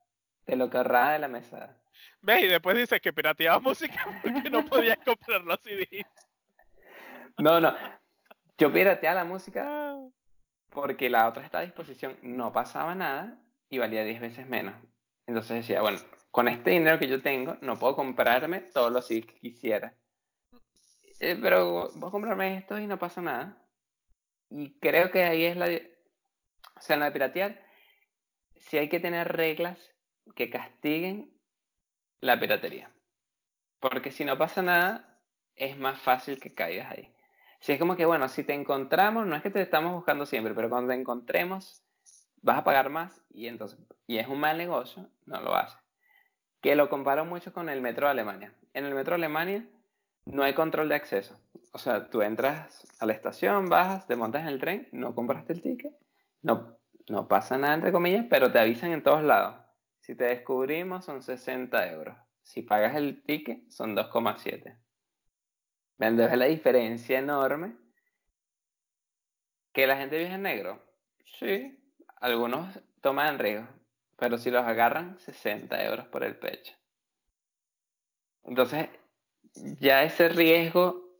De 0.46 0.56
lo 0.56 0.70
que 0.70 0.78
ahorraba 0.78 1.12
de 1.12 1.18
la 1.18 1.28
mesada. 1.28 1.76
¿Ves? 2.22 2.44
Y 2.44 2.46
después 2.46 2.76
dices 2.76 3.00
que 3.00 3.12
pirateaba 3.12 3.60
música 3.60 4.04
porque 4.22 4.48
no 4.48 4.64
podías 4.64 4.98
comprar 4.98 5.42
los 5.42 5.60
CDs. 5.60 6.06
No, 7.38 7.60
no. 7.60 7.76
Yo 8.58 8.72
pirateaba 8.72 9.16
la 9.16 9.24
música 9.24 9.64
Ah, 9.68 10.08
porque 10.70 11.08
la 11.08 11.28
otra 11.28 11.44
está 11.44 11.58
a 11.58 11.62
disposición, 11.62 12.18
no 12.22 12.52
pasaba 12.52 12.94
nada 12.94 13.40
y 13.70 13.78
valía 13.78 14.04
10 14.04 14.20
veces 14.20 14.46
menos. 14.46 14.74
Entonces 15.26 15.58
decía, 15.58 15.80
bueno, 15.80 15.98
con 16.30 16.48
este 16.48 16.70
dinero 16.70 16.98
que 16.98 17.08
yo 17.08 17.22
tengo, 17.22 17.56
no 17.62 17.78
puedo 17.78 17.96
comprarme 17.96 18.60
todos 18.60 18.92
los 18.92 19.06
CDs 19.06 19.26
que 19.26 19.40
quisiera. 19.40 19.94
Eh, 21.20 21.38
pero 21.40 21.90
voy 21.94 22.08
a 22.08 22.10
comprarme 22.10 22.58
esto 22.58 22.78
y 22.78 22.86
no 22.86 22.98
pasa 22.98 23.22
nada. 23.22 23.66
Y 24.50 24.78
creo 24.78 25.10
que 25.10 25.24
ahí 25.24 25.44
es 25.44 25.56
la... 25.56 25.66
O 25.66 26.80
sea, 26.80 26.94
en 26.94 27.00
la 27.00 27.06
de 27.06 27.12
piratear, 27.12 27.64
sí 28.56 28.76
hay 28.76 28.88
que 28.88 29.00
tener 29.00 29.28
reglas 29.28 29.78
que 30.34 30.50
castiguen 30.50 31.32
la 32.20 32.38
piratería. 32.38 32.92
Porque 33.80 34.12
si 34.12 34.24
no 34.24 34.36
pasa 34.36 34.60
nada, 34.60 35.22
es 35.54 35.78
más 35.78 35.98
fácil 35.98 36.38
que 36.38 36.54
caigas 36.54 36.92
ahí. 36.92 37.15
Si 37.60 37.72
es 37.72 37.78
como 37.78 37.96
que, 37.96 38.06
bueno, 38.06 38.28
si 38.28 38.44
te 38.44 38.54
encontramos, 38.54 39.26
no 39.26 39.34
es 39.36 39.42
que 39.42 39.50
te 39.50 39.60
estamos 39.60 39.92
buscando 39.92 40.26
siempre, 40.26 40.54
pero 40.54 40.68
cuando 40.68 40.92
te 40.92 41.00
encontremos, 41.00 41.82
vas 42.42 42.58
a 42.58 42.64
pagar 42.64 42.90
más 42.90 43.22
y 43.30 43.48
entonces, 43.48 43.78
y 44.06 44.18
es 44.18 44.28
un 44.28 44.40
mal 44.40 44.58
negocio, 44.58 45.08
no 45.24 45.40
lo 45.40 45.54
haces. 45.54 45.78
Que 46.60 46.76
lo 46.76 46.88
comparo 46.88 47.24
mucho 47.24 47.52
con 47.52 47.68
el 47.68 47.80
metro 47.80 48.06
de 48.06 48.12
Alemania. 48.12 48.54
En 48.72 48.84
el 48.84 48.94
metro 48.94 49.12
de 49.12 49.24
Alemania 49.24 49.68
no 50.24 50.42
hay 50.42 50.54
control 50.54 50.88
de 50.88 50.94
acceso. 50.94 51.38
O 51.72 51.78
sea, 51.78 52.08
tú 52.08 52.22
entras 52.22 52.86
a 53.00 53.06
la 53.06 53.12
estación, 53.12 53.68
bajas, 53.68 54.06
te 54.06 54.16
montas 54.16 54.42
en 54.42 54.48
el 54.48 54.60
tren, 54.60 54.88
no 54.92 55.14
compraste 55.14 55.52
el 55.52 55.62
ticket, 55.62 55.92
no, 56.42 56.78
no 57.08 57.28
pasa 57.28 57.58
nada 57.58 57.74
entre 57.74 57.92
comillas, 57.92 58.26
pero 58.30 58.50
te 58.50 58.58
avisan 58.58 58.92
en 58.92 59.02
todos 59.02 59.22
lados. 59.22 59.56
Si 60.00 60.14
te 60.14 60.24
descubrimos 60.24 61.04
son 61.04 61.22
60 61.22 61.90
euros. 61.92 62.16
Si 62.42 62.62
pagas 62.62 62.94
el 62.94 63.22
ticket 63.24 63.68
son 63.70 63.96
2,7. 63.96 64.76
Entonces 65.98 66.36
la 66.36 66.46
diferencia 66.46 67.18
enorme. 67.18 67.76
¿Que 69.72 69.86
la 69.86 69.96
gente 69.96 70.18
viaja 70.18 70.36
en 70.36 70.42
negro? 70.42 70.82
Sí, 71.38 71.78
algunos 72.20 72.80
toman 73.02 73.38
riesgo, 73.38 73.68
pero 74.16 74.38
si 74.38 74.50
los 74.50 74.64
agarran, 74.64 75.18
60 75.18 75.84
euros 75.84 76.06
por 76.06 76.24
el 76.24 76.38
pecho. 76.38 76.74
Entonces, 78.44 78.88
ya 79.80 80.02
ese 80.02 80.28
riesgo 80.28 81.18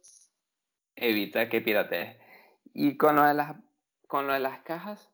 evita 0.94 1.48
que 1.48 1.60
piratees. 1.60 2.16
Y 2.72 2.96
con 2.96 3.16
lo 3.16 3.24
de 3.24 3.34
las, 3.34 3.56
con 4.06 4.26
lo 4.26 4.32
de 4.32 4.40
las 4.40 4.60
cajas, 4.60 5.10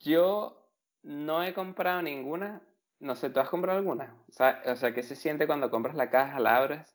yo 0.00 0.70
no 1.02 1.42
he 1.42 1.54
comprado 1.54 2.02
ninguna. 2.02 2.60
No 2.98 3.16
sé, 3.16 3.30
¿tú 3.30 3.40
has 3.40 3.48
comprado 3.48 3.78
alguna? 3.78 4.14
O 4.28 4.32
sea, 4.32 4.62
o 4.66 4.76
sea, 4.76 4.92
¿qué 4.92 5.02
se 5.02 5.16
siente 5.16 5.46
cuando 5.46 5.70
compras 5.70 5.94
la 5.94 6.10
caja, 6.10 6.38
la 6.40 6.56
abres 6.56 6.94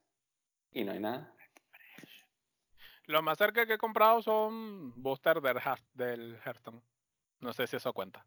y 0.72 0.84
no 0.84 0.92
hay 0.92 1.00
nada? 1.00 1.34
Lo 3.06 3.22
más 3.22 3.38
cerca 3.38 3.66
que 3.66 3.74
he 3.74 3.78
comprado 3.78 4.22
son 4.22 4.94
booster 5.02 5.42
del, 5.42 5.58
del 5.94 6.38
Hearthstone. 6.46 6.82
No 7.40 7.54
sé 7.54 7.66
si 7.66 7.78
eso 7.78 7.94
cuenta. 7.94 8.26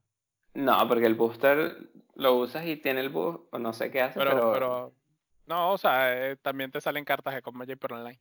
No, 0.54 0.86
porque 0.88 1.06
el 1.06 1.14
booster 1.14 1.76
lo 2.14 2.34
usas 2.34 2.66
y 2.66 2.76
tiene 2.76 3.00
el 3.00 3.08
boost, 3.08 3.52
o 3.54 3.58
no 3.58 3.72
sé 3.72 3.90
qué 3.90 4.02
hace, 4.02 4.18
Pero, 4.18 4.32
pero, 4.32 4.52
pero, 4.52 4.92
no, 5.46 5.72
o 5.72 5.78
sea, 5.78 6.30
eh, 6.30 6.36
también 6.36 6.70
te 6.70 6.80
salen 6.80 7.04
cartas 7.04 7.34
de 7.34 7.52
Magic 7.52 7.78
por 7.78 7.92
online. 7.92 8.20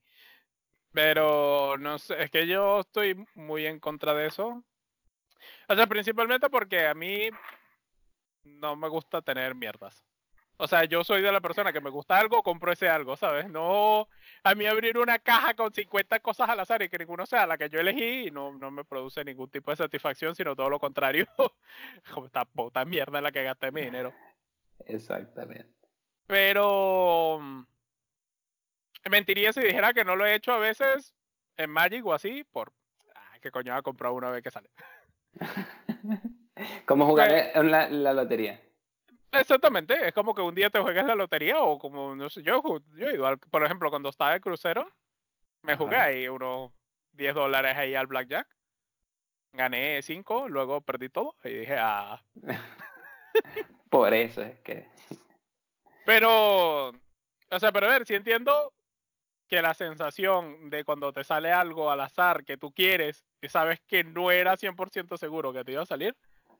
Pero 0.93 1.77
no 1.77 1.97
sé, 1.99 2.21
es 2.23 2.29
que 2.29 2.47
yo 2.47 2.81
estoy 2.81 3.25
muy 3.35 3.65
en 3.65 3.79
contra 3.79 4.13
de 4.13 4.27
eso. 4.27 4.63
O 5.67 5.75
sea, 5.75 5.87
principalmente 5.87 6.49
porque 6.49 6.87
a 6.87 6.93
mí 6.93 7.29
no 8.43 8.75
me 8.75 8.87
gusta 8.89 9.21
tener 9.21 9.55
mierdas. 9.55 10.05
O 10.63 10.67
sea, 10.67 10.83
yo 10.85 11.03
soy 11.03 11.23
de 11.23 11.31
la 11.31 11.41
persona 11.41 11.73
que 11.73 11.81
me 11.81 11.89
gusta 11.89 12.19
algo, 12.19 12.43
compro 12.43 12.71
ese 12.71 12.87
algo, 12.87 13.17
¿sabes? 13.17 13.49
No, 13.49 14.07
a 14.43 14.53
mí 14.53 14.67
abrir 14.67 14.99
una 14.99 15.17
caja 15.17 15.55
con 15.55 15.73
50 15.73 16.19
cosas 16.19 16.49
al 16.49 16.59
azar 16.59 16.83
y 16.83 16.89
que 16.89 16.99
ninguno 16.99 17.25
sea 17.25 17.47
la 17.47 17.57
que 17.57 17.67
yo 17.67 17.79
elegí 17.79 18.29
no, 18.29 18.53
no 18.53 18.69
me 18.69 18.83
produce 18.83 19.25
ningún 19.25 19.49
tipo 19.49 19.71
de 19.71 19.77
satisfacción, 19.77 20.35
sino 20.35 20.55
todo 20.55 20.69
lo 20.69 20.79
contrario. 20.79 21.25
Como 22.13 22.27
esta 22.27 22.45
puta 22.45 22.85
mierda 22.85 23.17
en 23.17 23.23
la 23.23 23.31
que 23.31 23.43
gasté 23.43 23.71
mi 23.71 23.81
dinero. 23.81 24.13
exactamente. 24.85 25.73
Pero 26.27 27.39
mm, 27.41 27.63
mentiría 29.09 29.53
si 29.53 29.61
dijera 29.61 29.93
que 29.93 30.05
no 30.05 30.15
lo 30.15 30.27
he 30.27 30.35
hecho 30.35 30.53
a 30.53 30.59
veces 30.59 31.15
en 31.57 31.71
Magic 31.71 32.05
o 32.05 32.13
así, 32.13 32.43
por 32.43 32.71
ah, 33.15 33.39
que 33.41 33.49
coño 33.49 33.71
va 33.71 33.79
a 33.79 33.81
comprar 33.81 34.11
una 34.11 34.29
vez 34.29 34.43
que 34.43 34.51
sale. 34.51 34.69
Como 36.85 37.07
jugar 37.07 37.31
en 37.55 37.71
la, 37.71 37.89
la 37.89 38.13
lotería. 38.13 38.61
Exactamente, 39.31 40.07
es 40.07 40.13
como 40.13 40.35
que 40.35 40.41
un 40.41 40.53
día 40.53 40.69
te 40.69 40.79
juegues 40.79 41.05
la 41.05 41.15
lotería 41.15 41.61
o 41.61 41.79
como, 41.79 42.15
no 42.15 42.29
sé, 42.29 42.43
yo, 42.43 42.61
yo 42.97 43.07
he 43.09 43.13
ido 43.13 43.25
al- 43.25 43.39
por 43.39 43.63
ejemplo, 43.63 43.89
cuando 43.89 44.09
estaba 44.09 44.33
de 44.33 44.41
crucero, 44.41 44.91
me 45.61 45.77
jugué 45.77 45.95
Ajá. 45.95 46.05
ahí 46.05 46.27
unos 46.27 46.71
10 47.13 47.33
dólares 47.33 47.77
ahí 47.77 47.95
al 47.95 48.07
blackjack. 48.07 48.47
Gané 49.53 50.01
5, 50.01 50.47
luego 50.49 50.81
perdí 50.81 51.09
todo 51.09 51.35
y 51.43 51.49
dije, 51.49 51.75
ah. 51.77 52.21
Por 53.89 54.13
eso 54.13 54.41
es 54.41 54.59
que. 54.59 54.87
Pero, 56.05 56.89
o 56.89 57.59
sea, 57.59 57.71
pero 57.71 57.87
a 57.87 57.89
ver, 57.89 58.05
si 58.05 58.15
entiendo 58.15 58.73
que 59.47 59.61
la 59.61 59.73
sensación 59.73 60.69
de 60.69 60.85
cuando 60.85 61.11
te 61.11 61.23
sale 61.25 61.51
algo 61.51 61.91
al 61.91 61.99
azar 61.99 62.45
que 62.45 62.57
tú 62.57 62.71
quieres 62.71 63.25
y 63.41 63.49
sabes 63.49 63.81
que 63.81 64.03
no 64.03 64.31
era 64.31 64.55
100% 64.55 65.17
seguro 65.17 65.51
que 65.51 65.63
te 65.65 65.73
iba 65.73 65.81
a 65.83 65.85
salir, 65.85 66.15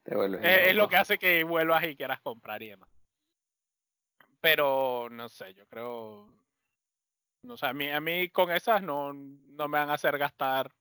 eh, 0.06 0.70
es, 0.70 0.76
lo 0.76 0.88
que 0.88 0.98
hace 0.98 1.18
que 1.18 1.44
vuelvas 1.44 1.84
y 1.84 1.96
quieras 1.96 2.20
comprar 2.22 2.62
y 2.64 2.70
demás. 2.70 2.90
Pero 4.40 5.08
no 5.12 5.30
sé, 5.30 5.54
yo 5.54 5.68
creo. 5.68 6.28
No 7.44 7.58
sé, 7.58 7.68
a 7.68 7.74
mí, 7.74 7.90
a 7.90 8.02
mí 8.02 8.30
con 8.30 8.52
esas 8.52 8.82
no, 8.82 9.14
no 9.14 9.68
me 9.68 9.78
van 9.78 9.90
a 9.90 9.94
hacer 9.94 10.18
gastar 10.18 10.72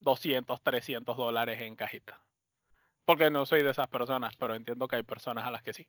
200, 0.00 0.62
300 0.62 1.16
dólares 1.16 1.60
en 1.60 1.76
cajita. 1.76 2.20
Porque 3.04 3.30
no 3.30 3.44
soy 3.46 3.62
de 3.62 3.70
esas 3.70 3.88
personas, 3.88 4.36
pero 4.36 4.54
entiendo 4.54 4.88
que 4.88 4.96
hay 4.96 5.02
personas 5.02 5.44
a 5.44 5.50
las 5.50 5.62
que 5.62 5.72
sí. 5.72 5.88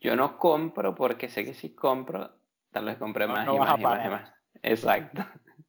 Yo 0.00 0.16
no 0.16 0.38
compro 0.38 0.94
porque 0.94 1.28
sé 1.28 1.44
que 1.44 1.54
si 1.54 1.74
compro, 1.74 2.30
tal 2.70 2.86
vez 2.86 2.96
compré 2.96 3.26
más, 3.26 3.46
y, 3.46 3.58
más 3.58 3.78
y 3.78 3.82
más 3.82 4.06
y 4.06 4.08
más 4.08 4.32
Exacto. 4.62 5.24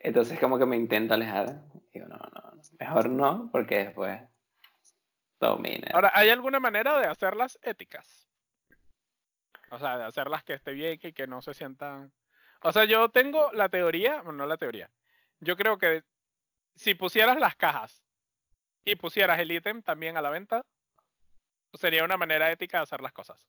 Entonces 0.00 0.38
como 0.38 0.58
que 0.58 0.66
me 0.66 0.76
intento 0.76 1.14
alejar. 1.14 1.64
Digo, 1.92 2.06
no, 2.06 2.16
no, 2.16 2.52
mejor 2.78 3.08
no, 3.08 3.50
porque 3.50 3.86
después 3.86 4.20
domina. 5.40 5.88
Ahora, 5.92 6.10
¿hay 6.14 6.30
alguna 6.30 6.60
manera 6.60 6.98
de 6.98 7.06
hacerlas 7.06 7.58
éticas? 7.62 8.28
O 9.70 9.78
sea, 9.78 9.98
de 9.98 10.04
hacerlas 10.04 10.44
que 10.44 10.54
esté 10.54 10.72
bien 10.72 10.98
y 11.02 11.12
que 11.12 11.26
no 11.26 11.42
se 11.42 11.54
sientan... 11.54 12.12
O 12.62 12.72
sea, 12.72 12.84
yo 12.84 13.08
tengo 13.10 13.52
la 13.52 13.68
teoría, 13.68 14.22
bueno, 14.22 14.38
no 14.38 14.46
la 14.46 14.56
teoría. 14.56 14.90
Yo 15.40 15.56
creo 15.56 15.78
que 15.78 16.02
si 16.76 16.94
pusieras 16.94 17.38
las 17.38 17.56
cajas 17.56 18.02
y 18.84 18.96
pusieras 18.96 19.38
el 19.38 19.50
ítem 19.50 19.82
también 19.82 20.16
a 20.16 20.22
la 20.22 20.30
venta, 20.30 20.64
sería 21.74 22.04
una 22.04 22.16
manera 22.16 22.50
ética 22.50 22.78
de 22.78 22.84
hacer 22.84 23.00
las 23.00 23.12
cosas. 23.12 23.46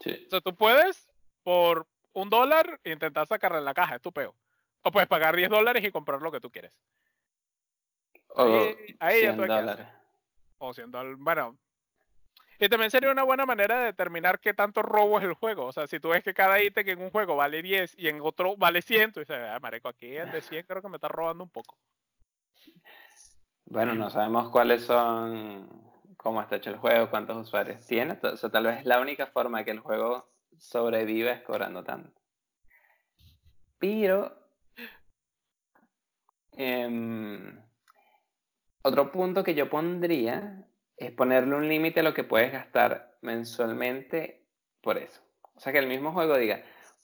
Sí. 0.00 0.24
O 0.26 0.30
sea, 0.30 0.40
tú 0.40 0.54
puedes 0.54 1.08
por 1.42 1.86
un 2.12 2.30
dólar 2.30 2.80
intentar 2.84 3.26
sacarle 3.26 3.60
la 3.60 3.74
caja, 3.74 3.96
es 3.96 4.02
tu 4.02 4.12
peo. 4.12 4.36
O 4.82 4.92
puedes 4.92 5.08
pagar 5.08 5.34
10 5.34 5.50
dólares 5.50 5.82
y 5.84 5.90
comprar 5.90 6.22
lo 6.22 6.30
que 6.30 6.40
tú 6.40 6.50
quieres. 6.50 6.72
O 8.28 8.74
ahí, 9.00 9.20
100 9.20 9.36
dólares. 9.36 9.86
O 10.58 10.72
100 10.72 10.90
dólares. 10.90 11.18
Bueno. 11.20 11.56
Y 12.58 12.68
también 12.70 12.90
sería 12.90 13.10
una 13.10 13.22
buena 13.22 13.44
manera 13.44 13.80
de 13.80 13.86
determinar 13.86 14.40
qué 14.40 14.54
tanto 14.54 14.80
robo 14.80 15.18
es 15.18 15.24
el 15.24 15.34
juego. 15.34 15.66
O 15.66 15.72
sea, 15.72 15.86
si 15.86 16.00
tú 16.00 16.08
ves 16.08 16.24
que 16.24 16.32
cada 16.32 16.62
ítem 16.62 16.88
en 16.88 17.02
un 17.02 17.10
juego 17.10 17.36
vale 17.36 17.60
10 17.60 17.94
y 17.98 18.08
en 18.08 18.20
otro 18.22 18.56
vale 18.56 18.80
100, 18.80 19.12
tú 19.12 19.20
dices, 19.20 19.36
ah, 19.38 19.58
mareco, 19.60 19.88
aquí 19.88 20.16
el 20.16 20.30
de 20.32 20.40
100 20.40 20.64
creo 20.66 20.80
que 20.80 20.88
me 20.88 20.96
está 20.96 21.08
robando 21.08 21.44
un 21.44 21.50
poco. 21.50 21.76
Bueno, 23.66 23.94
no 23.94 24.08
sabemos 24.08 24.48
cuáles 24.50 24.84
son, 24.84 25.68
cómo 26.16 26.40
está 26.40 26.56
hecho 26.56 26.70
el 26.70 26.78
juego, 26.78 27.10
cuántos 27.10 27.36
usuarios 27.36 27.84
tiene. 27.84 28.18
O 28.22 28.36
sea, 28.36 28.48
tal 28.48 28.64
vez 28.64 28.86
la 28.86 29.00
única 29.00 29.26
forma 29.26 29.64
que 29.64 29.72
el 29.72 29.80
juego 29.80 30.30
sobreviva 30.56 31.32
es 31.32 31.42
cobrando 31.42 31.84
tanto. 31.84 32.18
Pero, 33.78 34.34
em, 36.52 37.60
otro 38.86 39.10
punto 39.10 39.42
que 39.42 39.54
yo 39.54 39.68
pondría 39.68 40.64
es 40.96 41.10
ponerle 41.10 41.56
un 41.56 41.68
límite 41.68 42.00
a 42.00 42.02
lo 42.04 42.14
que 42.14 42.24
puedes 42.24 42.52
gastar 42.52 43.18
mensualmente 43.20 44.44
por 44.80 44.96
eso. 44.96 45.20
O 45.54 45.60
sea, 45.60 45.72
que 45.72 45.80
el 45.80 45.88
mismo 45.88 46.12
juego 46.12 46.36
diga, 46.38 46.62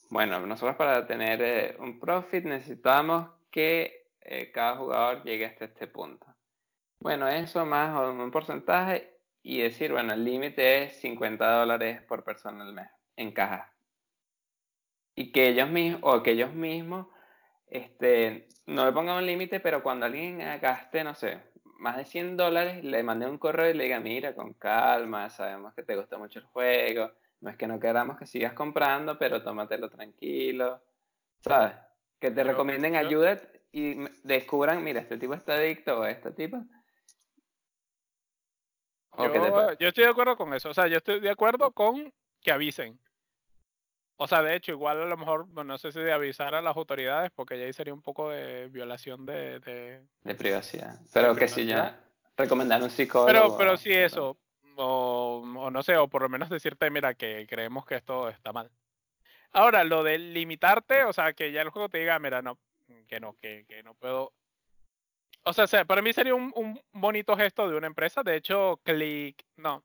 bueno, 0.09 0.39
nosotros 0.47 0.77
para 0.77 1.07
tener 1.07 1.43
eh, 1.43 1.77
un 1.81 1.99
profit 1.99 2.45
necesitamos 2.45 3.31
que 3.51 4.11
eh, 4.21 4.53
cada 4.53 4.77
jugador 4.77 5.25
llegue 5.25 5.47
hasta 5.47 5.65
este 5.65 5.89
punto. 5.89 6.27
Bueno, 7.01 7.27
eso 7.27 7.67
más 7.67 7.99
un 7.99 8.31
porcentaje 8.31 9.19
y 9.43 9.61
decir, 9.61 9.91
bueno, 9.91 10.13
el 10.13 10.25
límite 10.25 10.85
es 10.85 11.01
50 11.01 11.51
dólares 11.51 12.01
por 12.03 12.23
persona 12.23 12.65
al 12.65 12.73
mes 12.73 12.89
en 13.17 13.33
caja. 13.33 13.73
Y 15.17 15.33
que 15.33 15.49
ellos 15.49 15.69
mismos, 15.69 16.01
o 16.05 16.23
que 16.23 16.47
mismos, 16.47 17.09
este, 17.67 18.47
no 18.67 18.87
le 18.87 18.93
pongan 18.93 19.17
un 19.17 19.27
límite, 19.27 19.59
pero 19.59 19.83
cuando 19.83 20.07
alguien 20.07 20.39
gaste, 20.61 21.03
no 21.03 21.15
sé, 21.15 21.52
más 21.83 21.97
de 21.97 22.05
100 22.05 22.37
dólares, 22.37 22.85
le 22.85 23.03
mande 23.03 23.27
un 23.27 23.39
correo 23.39 23.71
y 23.71 23.75
le 23.75 23.85
diga, 23.85 23.99
mira, 23.99 24.35
con 24.35 24.55
calma, 24.55 25.29
sabemos 25.29 25.75
que 25.75 25.83
te 25.83 25.97
gusta 25.97 26.17
mucho 26.17 26.39
el 26.39 26.45
juego, 26.47 27.11
no 27.41 27.51
es 27.51 27.57
que 27.57 27.67
no 27.67 27.81
queramos 27.81 28.17
que 28.17 28.27
sigas 28.27 28.53
comprando, 28.53 29.19
pero 29.19 29.43
tómatelo 29.43 29.91
tranquilo, 29.91 30.81
¿sabes? 31.41 31.75
Que 32.21 32.31
te 32.31 32.45
recomienden 32.45 32.95
ayuda 32.95 33.41
y 33.73 33.97
descubran, 34.23 34.85
mira, 34.85 35.01
este 35.01 35.19
tipo 35.19 35.35
está 35.35 35.55
adicto 35.55 35.99
o 35.99 36.05
esta 36.07 36.33
tipo 36.33 36.59
yo, 39.19 39.89
estoy 39.89 40.05
de 40.05 40.11
acuerdo 40.11 40.37
con 40.37 40.55
eso. 40.55 40.71
O 40.71 40.75
sea, 40.75 40.87
yo 40.87 40.97
estoy 40.97 41.21
de 41.21 41.31
acuerdo 41.31 41.73
con 41.73 42.13
que 42.41 42.53
avisen. 42.53 42.99
O 44.23 44.29
sea, 44.29 44.43
de 44.43 44.55
hecho, 44.55 44.73
igual 44.73 45.03
a 45.03 45.07
lo 45.07 45.17
mejor, 45.17 45.49
no 45.49 45.79
sé 45.79 45.91
si 45.91 46.01
de 46.01 46.13
avisar 46.13 46.55
a 46.55 46.63
las 46.63 46.77
autoridades, 46.77 47.31
porque 47.35 47.59
ya 47.59 47.67
ahí 47.67 47.73
sería 47.73 47.93
un 47.93 48.03
poco 48.03 48.31
de 48.31 48.69
violación 48.69 49.27
de... 49.27 49.59
De, 49.61 50.35
privacidad. 50.35 51.01
Pero 51.13 51.35
que 51.35 51.49
si 51.49 51.67
ya 51.67 52.01
recomendar 52.37 52.83
un 52.83 52.91
psicólogo. 52.91 53.27
Pero, 53.27 53.57
pero 53.59 53.77
sí 53.77 53.93
eso. 53.93 54.39
O, 54.77 55.43
o, 55.45 55.71
no 55.71 55.83
sé, 55.83 55.97
o 55.97 56.09
por 56.09 56.23
lo 56.23 56.29
menos 56.29 56.49
decirte, 56.49 56.91
mira, 56.91 57.15
que 57.15 57.47
creemos 57.49 57.85
que 57.85 57.97
esto 57.97 58.29
está 58.29 58.53
mal. 58.53 58.71
Ahora, 59.53 59.85
lo 59.85 60.03
de 60.03 60.19
limitarte, 60.19 61.05
o 61.05 61.13
sea, 61.13 61.33
que 61.33 61.53
ya 61.53 61.61
el 61.61 61.71
juego 61.71 61.89
te 61.89 61.99
diga, 61.99 62.19
mira, 62.19 62.41
no, 62.41 62.59
que 63.09 63.21
no, 63.21 63.37
que, 63.41 63.67
que 63.69 63.83
no 63.83 63.95
puedo 63.95 64.33
o 65.45 65.53
sea, 65.53 65.85
para 65.85 66.03
mí 66.03 66.13
sería 66.13 66.35
un, 66.35 66.53
un, 66.55 66.81
bonito 66.93 67.37
gesto 67.37 67.69
de 67.69 67.77
una 67.77 67.89
empresa. 67.89 68.23
De 68.23 68.37
hecho, 68.37 68.81
Click, 68.85 69.45
no, 69.57 69.85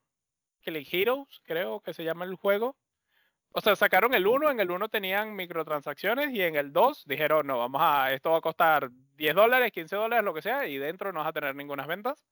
Click 0.62 0.92
Heroes, 0.92 1.40
creo 1.42 1.80
que 1.80 1.94
se 1.94 2.04
llama 2.04 2.24
el 2.24 2.36
juego. 2.36 2.76
O 3.52 3.60
sea, 3.60 3.76
sacaron 3.76 4.14
el 4.14 4.26
1, 4.26 4.50
en 4.50 4.60
el 4.60 4.70
1 4.70 4.88
tenían 4.88 5.34
microtransacciones 5.34 6.30
y 6.30 6.42
en 6.42 6.56
el 6.56 6.72
2 6.72 7.04
dijeron, 7.06 7.46
no, 7.46 7.58
vamos 7.58 7.80
a, 7.82 8.12
esto 8.12 8.30
va 8.30 8.38
a 8.38 8.42
costar 8.42 8.90
10 9.16 9.34
dólares, 9.34 9.72
15 9.72 9.96
dólares, 9.96 10.24
lo 10.24 10.34
que 10.34 10.42
sea, 10.42 10.66
y 10.66 10.78
dentro 10.78 11.12
no 11.12 11.20
vas 11.20 11.28
a 11.28 11.32
tener 11.32 11.54
ninguna 11.54 11.86
ventas. 11.86 12.24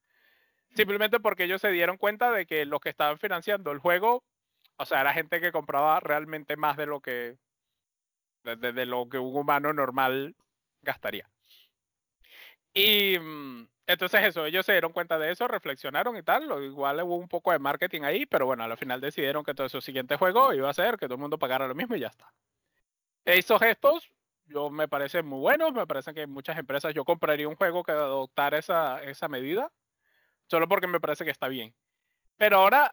Simplemente 0.74 1.20
porque 1.20 1.44
ellos 1.44 1.60
se 1.60 1.70
dieron 1.70 1.96
cuenta 1.96 2.30
de 2.30 2.44
que 2.44 2.66
los 2.66 2.80
que 2.80 2.90
estaban 2.90 3.18
financiando 3.18 3.72
el 3.72 3.78
juego, 3.78 4.24
o 4.76 4.84
sea, 4.84 5.00
era 5.00 5.14
gente 5.14 5.40
que 5.40 5.52
compraba 5.52 6.00
realmente 6.00 6.56
más 6.56 6.76
de 6.76 6.86
lo 6.86 7.00
que, 7.00 7.38
de 8.44 8.86
lo 8.86 9.08
que 9.08 9.18
un 9.18 9.36
humano 9.36 9.72
normal 9.72 10.36
gastaría. 10.82 11.28
Y 12.74 13.18
mm, 13.18 13.68
entonces 13.86 14.24
eso, 14.24 14.44
ellos 14.46 14.66
se 14.66 14.72
dieron 14.72 14.92
cuenta 14.92 15.18
de 15.18 15.30
eso, 15.30 15.46
reflexionaron 15.46 16.16
y 16.16 16.22
tal, 16.22 16.44
igual 16.64 17.00
hubo 17.02 17.16
un 17.16 17.28
poco 17.28 17.52
de 17.52 17.58
marketing 17.58 18.02
ahí, 18.02 18.26
pero 18.26 18.46
bueno, 18.46 18.64
al 18.64 18.76
final 18.76 19.00
decidieron 19.00 19.44
que 19.44 19.54
todo 19.54 19.68
su 19.68 19.80
siguiente 19.80 20.16
juego 20.16 20.52
iba 20.52 20.68
a 20.68 20.74
ser 20.74 20.96
que 20.96 21.06
todo 21.06 21.14
el 21.14 21.20
mundo 21.20 21.38
pagara 21.38 21.68
lo 21.68 21.74
mismo 21.74 21.94
y 21.94 22.00
ya 22.00 22.08
está. 22.08 22.32
Esos 23.24 23.60
gestos, 23.60 24.10
yo 24.46 24.70
me 24.70 24.88
parecen 24.88 25.26
muy 25.26 25.38
buenos, 25.38 25.72
me 25.72 25.86
parecen 25.86 26.14
que 26.14 26.26
muchas 26.26 26.58
empresas, 26.58 26.94
yo 26.94 27.04
compraría 27.04 27.48
un 27.48 27.56
juego 27.56 27.84
que 27.84 27.92
adoptara 27.92 28.58
esa, 28.58 29.02
esa 29.04 29.28
medida, 29.28 29.70
solo 30.48 30.68
porque 30.68 30.88
me 30.88 31.00
parece 31.00 31.24
que 31.24 31.30
está 31.30 31.46
bien. 31.46 31.72
Pero 32.36 32.58
ahora, 32.58 32.92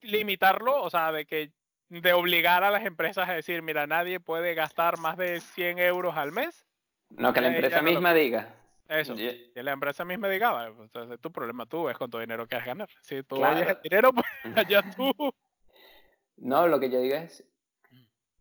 limitarlo, 0.00 0.82
o 0.82 0.90
sea, 0.90 1.12
de 1.12 1.26
que 1.26 1.52
de 1.88 2.12
obligar 2.12 2.64
a 2.64 2.70
las 2.70 2.84
empresas 2.84 3.28
a 3.28 3.34
decir, 3.34 3.62
mira, 3.62 3.86
nadie 3.86 4.18
puede 4.18 4.54
gastar 4.54 4.98
más 4.98 5.16
de 5.16 5.40
100 5.40 5.78
euros 5.78 6.16
al 6.16 6.32
mes. 6.32 6.66
No, 7.10 7.32
que 7.32 7.40
la 7.40 7.48
empresa 7.48 7.82
misma 7.82 8.14
diga. 8.14 8.61
Eso. 8.92 9.14
Y 9.14 9.50
la 9.54 9.72
empresa 9.72 10.04
misma 10.04 10.28
diga, 10.28 10.70
pues, 10.76 11.10
es 11.10 11.20
tu 11.20 11.32
problema, 11.32 11.64
tú 11.64 11.88
es 11.88 11.96
con 11.96 12.10
tu 12.10 12.18
dinero 12.18 12.46
que 12.46 12.56
vas 12.56 12.64
a 12.64 12.66
ganar. 12.66 12.88
Si 13.00 13.22
tú 13.22 13.36
claro. 13.36 13.70
el 13.70 13.78
dinero, 13.82 14.12
pues 14.12 14.26
allá 14.56 14.82
tú. 14.94 15.12
No, 16.36 16.68
lo 16.68 16.78
que 16.78 16.90
yo 16.90 17.00
digo 17.00 17.16
es 17.16 17.44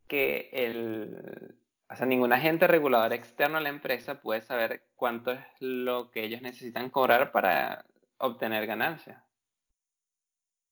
que 0.07 0.49
el, 0.51 1.55
o 1.89 1.95
sea, 1.95 2.05
ningún 2.05 2.33
agente 2.33 2.67
regulador 2.67 3.13
externo 3.13 3.57
a 3.57 3.61
la 3.61 3.69
empresa 3.69 4.21
puede 4.21 4.41
saber 4.41 4.87
cuánto 4.95 5.31
es 5.31 5.39
lo 5.59 6.11
que 6.11 6.25
ellos 6.25 6.41
necesitan 6.41 6.89
cobrar 6.89 7.31
para 7.31 7.85
obtener 8.17 8.67
ganancias. 8.67 9.23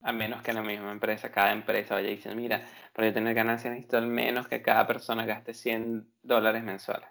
A 0.02 0.12
menos 0.12 0.42
que 0.42 0.54
la 0.54 0.62
misma 0.62 0.92
empresa, 0.92 1.32
cada 1.32 1.52
empresa 1.52 1.96
vaya 1.96 2.10
diciendo, 2.10 2.42
mira, 2.42 2.66
para 2.94 3.08
yo 3.08 3.14
tener 3.14 3.34
ganancias 3.34 3.72
necesito 3.72 3.98
al 3.98 4.08
menos 4.08 4.48
que 4.48 4.62
cada 4.62 4.88
persona 4.88 5.26
gaste 5.26 5.54
100 5.54 6.10
dólares 6.22 6.64
mensuales. 6.64 7.10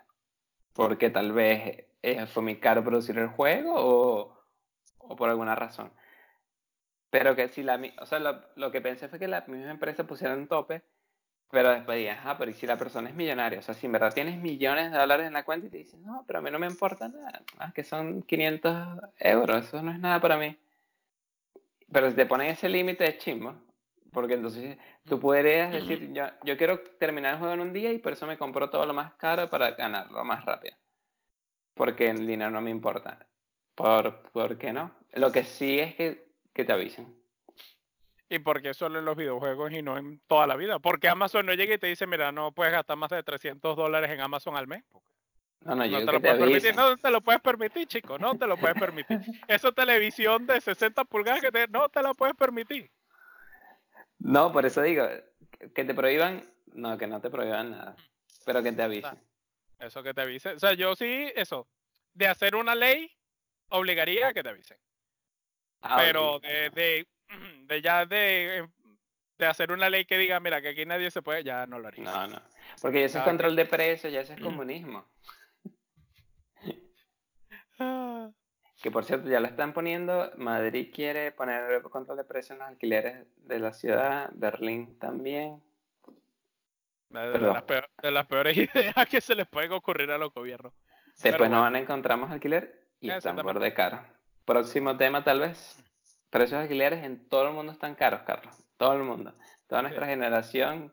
Porque 0.72 1.10
tal 1.10 1.32
vez 1.32 1.87
fue 2.28 2.42
muy 2.42 2.56
caro 2.56 2.84
producir 2.84 3.18
el 3.18 3.28
juego 3.28 3.74
o, 3.74 4.44
o, 4.98 5.16
por 5.16 5.28
alguna 5.28 5.54
razón. 5.54 5.92
Pero 7.10 7.34
que 7.34 7.48
si 7.48 7.62
la, 7.62 7.80
o 8.00 8.06
sea, 8.06 8.18
lo, 8.18 8.40
lo, 8.56 8.70
que 8.70 8.80
pensé 8.80 9.08
fue 9.08 9.18
que 9.18 9.28
la 9.28 9.44
misma 9.46 9.70
empresa 9.70 10.04
pusiera 10.04 10.34
un 10.34 10.46
tope, 10.46 10.82
pero 11.50 11.70
después 11.70 11.96
dije, 11.96 12.10
ajá, 12.10 12.36
pero 12.36 12.50
¿y 12.50 12.54
si 12.54 12.66
la 12.66 12.76
persona 12.76 13.08
es 13.08 13.14
millonaria? 13.14 13.58
O 13.60 13.62
sea, 13.62 13.74
si 13.74 13.86
en 13.86 13.92
verdad 13.92 14.12
tienes 14.12 14.38
millones 14.38 14.92
de 14.92 14.98
dólares 14.98 15.26
en 15.26 15.32
la 15.32 15.44
cuenta 15.44 15.66
y 15.66 15.70
te 15.70 15.78
dices, 15.78 15.98
no, 16.00 16.24
pero 16.26 16.40
a 16.40 16.42
mí 16.42 16.50
no 16.50 16.58
me 16.58 16.66
importa 16.66 17.08
nada, 17.08 17.42
más 17.58 17.72
que 17.72 17.84
son 17.84 18.22
500 18.22 19.00
euros, 19.18 19.66
eso 19.66 19.82
no 19.82 19.90
es 19.90 19.98
nada 19.98 20.20
para 20.20 20.36
mí. 20.36 20.56
Pero 21.90 22.10
si 22.10 22.16
te 22.16 22.26
ponen 22.26 22.48
ese 22.48 22.68
límite 22.68 23.04
de 23.04 23.16
chismo, 23.16 23.62
porque 24.12 24.34
entonces 24.34 24.76
tú 25.06 25.18
podrías 25.18 25.72
decir, 25.72 26.12
yo, 26.12 26.26
yo 26.44 26.56
quiero 26.58 26.80
terminar 26.98 27.34
el 27.34 27.38
juego 27.38 27.54
en 27.54 27.60
un 27.60 27.72
día 27.72 27.92
y 27.92 27.98
por 27.98 28.12
eso 28.12 28.26
me 28.26 28.36
compro 28.36 28.68
todo 28.68 28.84
lo 28.84 28.92
más 28.92 29.14
caro 29.14 29.48
para 29.48 29.70
ganarlo 29.70 30.22
más 30.24 30.44
rápido 30.44 30.76
porque 31.78 32.10
el 32.10 32.26
dinero 32.26 32.50
no 32.50 32.60
me 32.60 32.70
importa. 32.70 33.26
¿Por, 33.74 34.20
¿Por 34.32 34.58
qué 34.58 34.72
no? 34.72 34.94
Lo 35.14 35.30
que 35.32 35.44
sí 35.44 35.78
es 35.78 35.94
que, 35.94 36.26
que 36.52 36.64
te 36.64 36.72
avisen. 36.72 37.16
¿Y 38.28 38.40
por 38.40 38.60
qué 38.60 38.74
solo 38.74 38.98
en 38.98 39.04
los 39.06 39.16
videojuegos 39.16 39.72
y 39.72 39.80
no 39.80 39.96
en 39.96 40.20
toda 40.26 40.46
la 40.46 40.56
vida? 40.56 40.80
Porque 40.80 41.08
Amazon 41.08 41.46
no 41.46 41.54
llega 41.54 41.74
y 41.74 41.78
te 41.78 41.86
dice, 41.86 42.06
mira, 42.06 42.30
no 42.32 42.52
puedes 42.52 42.72
gastar 42.74 42.96
más 42.98 43.08
de 43.10 43.22
300 43.22 43.74
dólares 43.76 44.10
en 44.10 44.20
Amazon 44.20 44.56
al 44.56 44.66
mes. 44.66 44.84
No, 45.64 45.74
no, 45.76 45.86
yo 45.86 46.00
No 46.00 46.06
te 46.06 46.12
lo 46.12 46.12
te 46.12 46.20
puedes 46.20 46.38
permitir, 46.38 46.76
no 46.76 46.96
te 46.96 47.10
lo 47.10 47.20
puedes 47.20 47.40
permitir, 47.40 47.86
chico, 47.86 48.18
no 48.18 48.36
te 48.36 48.46
lo 48.46 48.56
puedes 48.58 48.76
permitir. 48.76 49.18
Esa 49.48 49.72
televisión 49.72 50.46
de 50.46 50.60
60 50.60 51.04
pulgadas 51.04 51.40
que 51.40 51.50
te, 51.52 51.68
no 51.68 51.88
te 51.88 52.02
la 52.02 52.12
puedes 52.12 52.34
permitir. 52.36 52.90
No, 54.18 54.52
por 54.52 54.66
eso 54.66 54.82
digo, 54.82 55.06
que- 55.58 55.72
que 55.72 55.84
te 55.84 55.94
prohíban, 55.94 56.44
no, 56.74 56.98
que 56.98 57.06
no 57.06 57.20
te 57.20 57.30
prohíban 57.30 57.70
nada, 57.70 57.96
pero 58.44 58.62
que 58.62 58.72
te 58.72 58.82
avisen. 58.82 59.18
Eso 59.78 60.02
que 60.02 60.12
te 60.14 60.20
avise. 60.22 60.50
O 60.50 60.58
sea, 60.58 60.74
yo 60.74 60.96
sí, 60.96 61.30
eso, 61.34 61.68
de 62.14 62.26
hacer 62.26 62.56
una 62.56 62.74
ley, 62.74 63.10
obligaría 63.68 64.28
a 64.28 64.34
que 64.34 64.42
te 64.42 64.48
avisen. 64.48 64.78
Ah, 65.82 65.96
Pero 65.98 66.34
ok. 66.36 66.42
de, 66.42 66.70
de, 66.70 67.08
de 67.66 67.82
ya 67.82 68.04
de, 68.06 68.68
de 69.38 69.46
hacer 69.46 69.70
una 69.70 69.88
ley 69.88 70.04
que 70.04 70.18
diga, 70.18 70.40
mira, 70.40 70.60
que 70.60 70.70
aquí 70.70 70.84
nadie 70.84 71.10
se 71.10 71.22
puede, 71.22 71.44
ya 71.44 71.66
no 71.66 71.78
lo 71.78 71.88
haría. 71.88 72.04
No, 72.04 72.26
no. 72.26 72.42
Porque 72.82 73.04
eso 73.04 73.18
es 73.18 73.22
Cada 73.22 73.26
control 73.26 73.56
de 73.56 73.66
precios, 73.66 74.12
ya 74.12 74.20
eso 74.20 74.32
es 74.34 74.40
comunismo. 74.40 75.06
Ah, 77.80 78.28
Que 78.82 78.90
por 78.90 79.04
cierto, 79.04 79.28
ya 79.28 79.38
lo 79.38 79.46
están 79.46 79.72
poniendo. 79.72 80.32
Madrid 80.36 80.90
quiere 80.92 81.30
poner 81.30 81.80
control 81.82 82.16
de 82.16 82.24
precios 82.24 82.50
en 82.52 82.58
los 82.58 82.68
alquileres 82.68 83.24
de 83.36 83.58
la 83.60 83.72
ciudad. 83.72 84.30
Berlín 84.34 84.98
también. 84.98 85.62
De, 87.10 87.38
las 87.38 87.62
peor- 87.62 87.90
de 88.02 88.10
las 88.10 88.26
peores 88.26 88.56
ideas 88.74 89.06
que 89.08 89.20
se 89.20 89.34
les 89.34 89.46
pueden 89.46 89.72
ocurrir 89.72 90.10
a 90.10 90.18
los 90.18 90.32
gobiernos. 90.32 90.72
Después 91.22 91.38
bueno. 91.38 91.56
no 91.56 91.62
van 91.62 91.76
a 91.76 91.80
encontrar 91.80 92.18
más 92.18 92.30
alquiler 92.30 92.88
y 93.00 93.10
están 93.10 93.36
por 93.36 93.58
de 93.58 93.74
caro. 93.74 94.04
Próximo 94.44 94.96
tema, 94.96 95.24
tal 95.24 95.40
vez. 95.40 95.82
Precios 96.30 96.58
de 96.58 96.62
alquileres 96.64 97.04
en 97.04 97.28
todo 97.28 97.48
el 97.48 97.54
mundo 97.54 97.72
están 97.72 97.94
caros, 97.94 98.22
Carlos. 98.22 98.54
Todo 98.76 98.92
el 98.94 99.02
mundo. 99.02 99.34
Toda 99.66 99.82
nuestra 99.82 100.06
generación. 100.06 100.92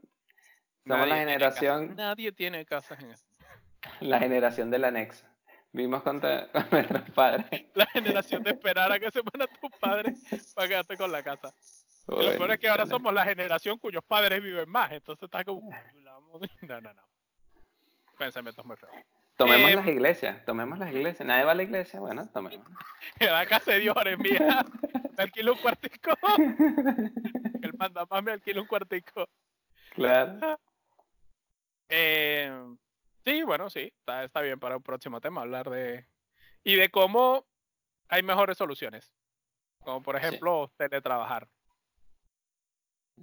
Somos 0.87 1.07
la 1.07 1.15
Nadie 1.15 1.25
generación. 1.25 1.95
Nadie 1.95 2.31
tiene 2.31 2.65
casas 2.65 2.99
en 3.01 3.11
eso. 3.11 3.25
la 3.99 4.19
generación 4.19 4.71
del 4.71 4.85
anexo. 4.85 5.25
Vimos 5.71 6.03
con 6.03 6.21
nuestros 6.71 7.09
padres. 7.11 7.45
La 7.75 7.85
generación 7.87 8.41
de 8.43 8.51
esperar 8.51 8.89
a 8.93 8.97
que 8.97 9.11
se 9.11 9.21
mueran 9.21 9.53
tus 9.59 9.69
padres 9.77 10.53
para 10.55 10.67
quedarte 10.69 10.95
con 10.95 11.11
la 11.11 11.21
casa. 11.21 11.53
Lo 12.07 12.17
peor 12.17 12.51
es 12.51 12.59
que 12.59 12.69
ahora 12.69 12.85
somos 12.85 13.13
la 13.13 13.25
generación 13.25 13.77
cuyos 13.77 14.01
padres 14.05 14.41
viven 14.41 14.69
más. 14.69 14.91
Entonces 14.93 15.23
está 15.23 15.43
como. 15.43 15.69
No, 16.61 16.81
no, 16.81 16.93
no. 16.93 17.01
Pensamientos 18.17 18.65
muy 18.65 18.77
feos. 18.77 18.91
Tomemos 19.37 19.69
Eh, 19.71 19.75
las 19.75 19.87
iglesias, 19.87 20.45
tomemos 20.45 20.79
las 20.79 20.93
iglesias. 20.93 21.27
Nadie 21.27 21.43
va 21.43 21.51
a 21.51 21.55
la 21.55 21.63
iglesia, 21.63 21.99
bueno, 21.99 22.29
tomemos. 22.29 22.65
Da 23.19 23.45
casa 23.45 23.71
de 23.71 23.79
Dios, 23.79 23.95
mía. 24.19 24.65
Me 25.17 25.23
alquilo 25.23 25.53
un 25.53 25.59
cuartico. 25.59 26.11
El 27.61 27.73
mandamás 27.77 28.21
me 28.23 28.33
alquila 28.33 28.59
un 28.61 28.67
cuartico. 28.67 29.29
Claro. 29.91 30.59
Eh, 31.89 32.51
sí, 33.23 33.43
bueno, 33.43 33.69
sí, 33.69 33.93
está, 33.99 34.25
está 34.25 34.41
bien 34.41 34.59
para 34.59 34.75
un 34.75 34.83
próximo 34.83 35.21
tema 35.21 35.41
hablar 35.41 35.69
de. 35.69 36.05
Y 36.65 36.75
de 36.75 36.89
cómo 36.89 37.45
hay 38.09 38.23
mejores 38.23 38.57
soluciones. 38.57 39.13
Como 39.83 40.01
por 40.03 40.19
Sí. 40.19 40.25
ejemplo, 40.25 40.69
teletrabajar. 40.77 41.47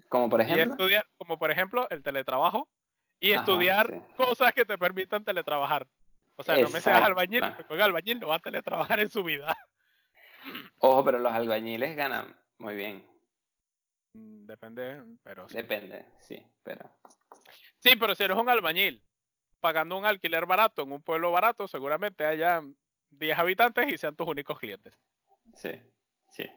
Como 0.08 0.30
por 0.30 0.40
Y 0.40 0.44
ejemplo. 0.44 0.72
estudiar, 0.74 1.06
como 1.18 1.38
por 1.38 1.50
ejemplo, 1.50 1.86
el 1.90 2.02
teletrabajo. 2.02 2.68
Y 3.22 3.32
Ajá, 3.32 3.42
estudiar 3.42 3.86
sí. 3.88 4.14
cosas 4.16 4.52
que 4.52 4.64
te 4.64 4.76
permitan 4.76 5.24
teletrabajar. 5.24 5.86
O 6.34 6.42
sea, 6.42 6.56
no 6.56 6.68
me 6.70 6.80
seas 6.80 7.04
albañil, 7.04 7.44
porque 7.56 7.74
un 7.74 7.80
albañil 7.80 8.18
no 8.18 8.26
va 8.26 8.34
a 8.34 8.40
teletrabajar 8.40 8.98
en 8.98 9.10
su 9.10 9.22
vida. 9.22 9.56
Ojo, 10.78 11.04
pero 11.04 11.20
los 11.20 11.32
albañiles 11.32 11.94
ganan 11.94 12.36
muy 12.58 12.74
bien. 12.74 13.06
Mm, 14.14 14.44
Depende, 14.44 15.04
pero 15.22 15.48
sí. 15.48 15.54
Depende, 15.54 16.04
sí, 16.18 16.44
pero. 16.64 16.90
Sí, 17.78 17.94
pero 17.94 18.16
si 18.16 18.24
eres 18.24 18.36
un 18.36 18.48
albañil 18.48 19.00
pagando 19.60 19.96
un 19.96 20.04
alquiler 20.04 20.44
barato 20.44 20.82
en 20.82 20.90
un 20.90 21.02
pueblo 21.02 21.30
barato, 21.30 21.68
seguramente 21.68 22.26
haya 22.26 22.60
10 23.10 23.38
habitantes 23.38 23.86
y 23.92 23.98
sean 23.98 24.16
tus 24.16 24.26
únicos 24.26 24.58
clientes. 24.58 24.98
Sí, 25.54 25.80
sí. 26.32 26.50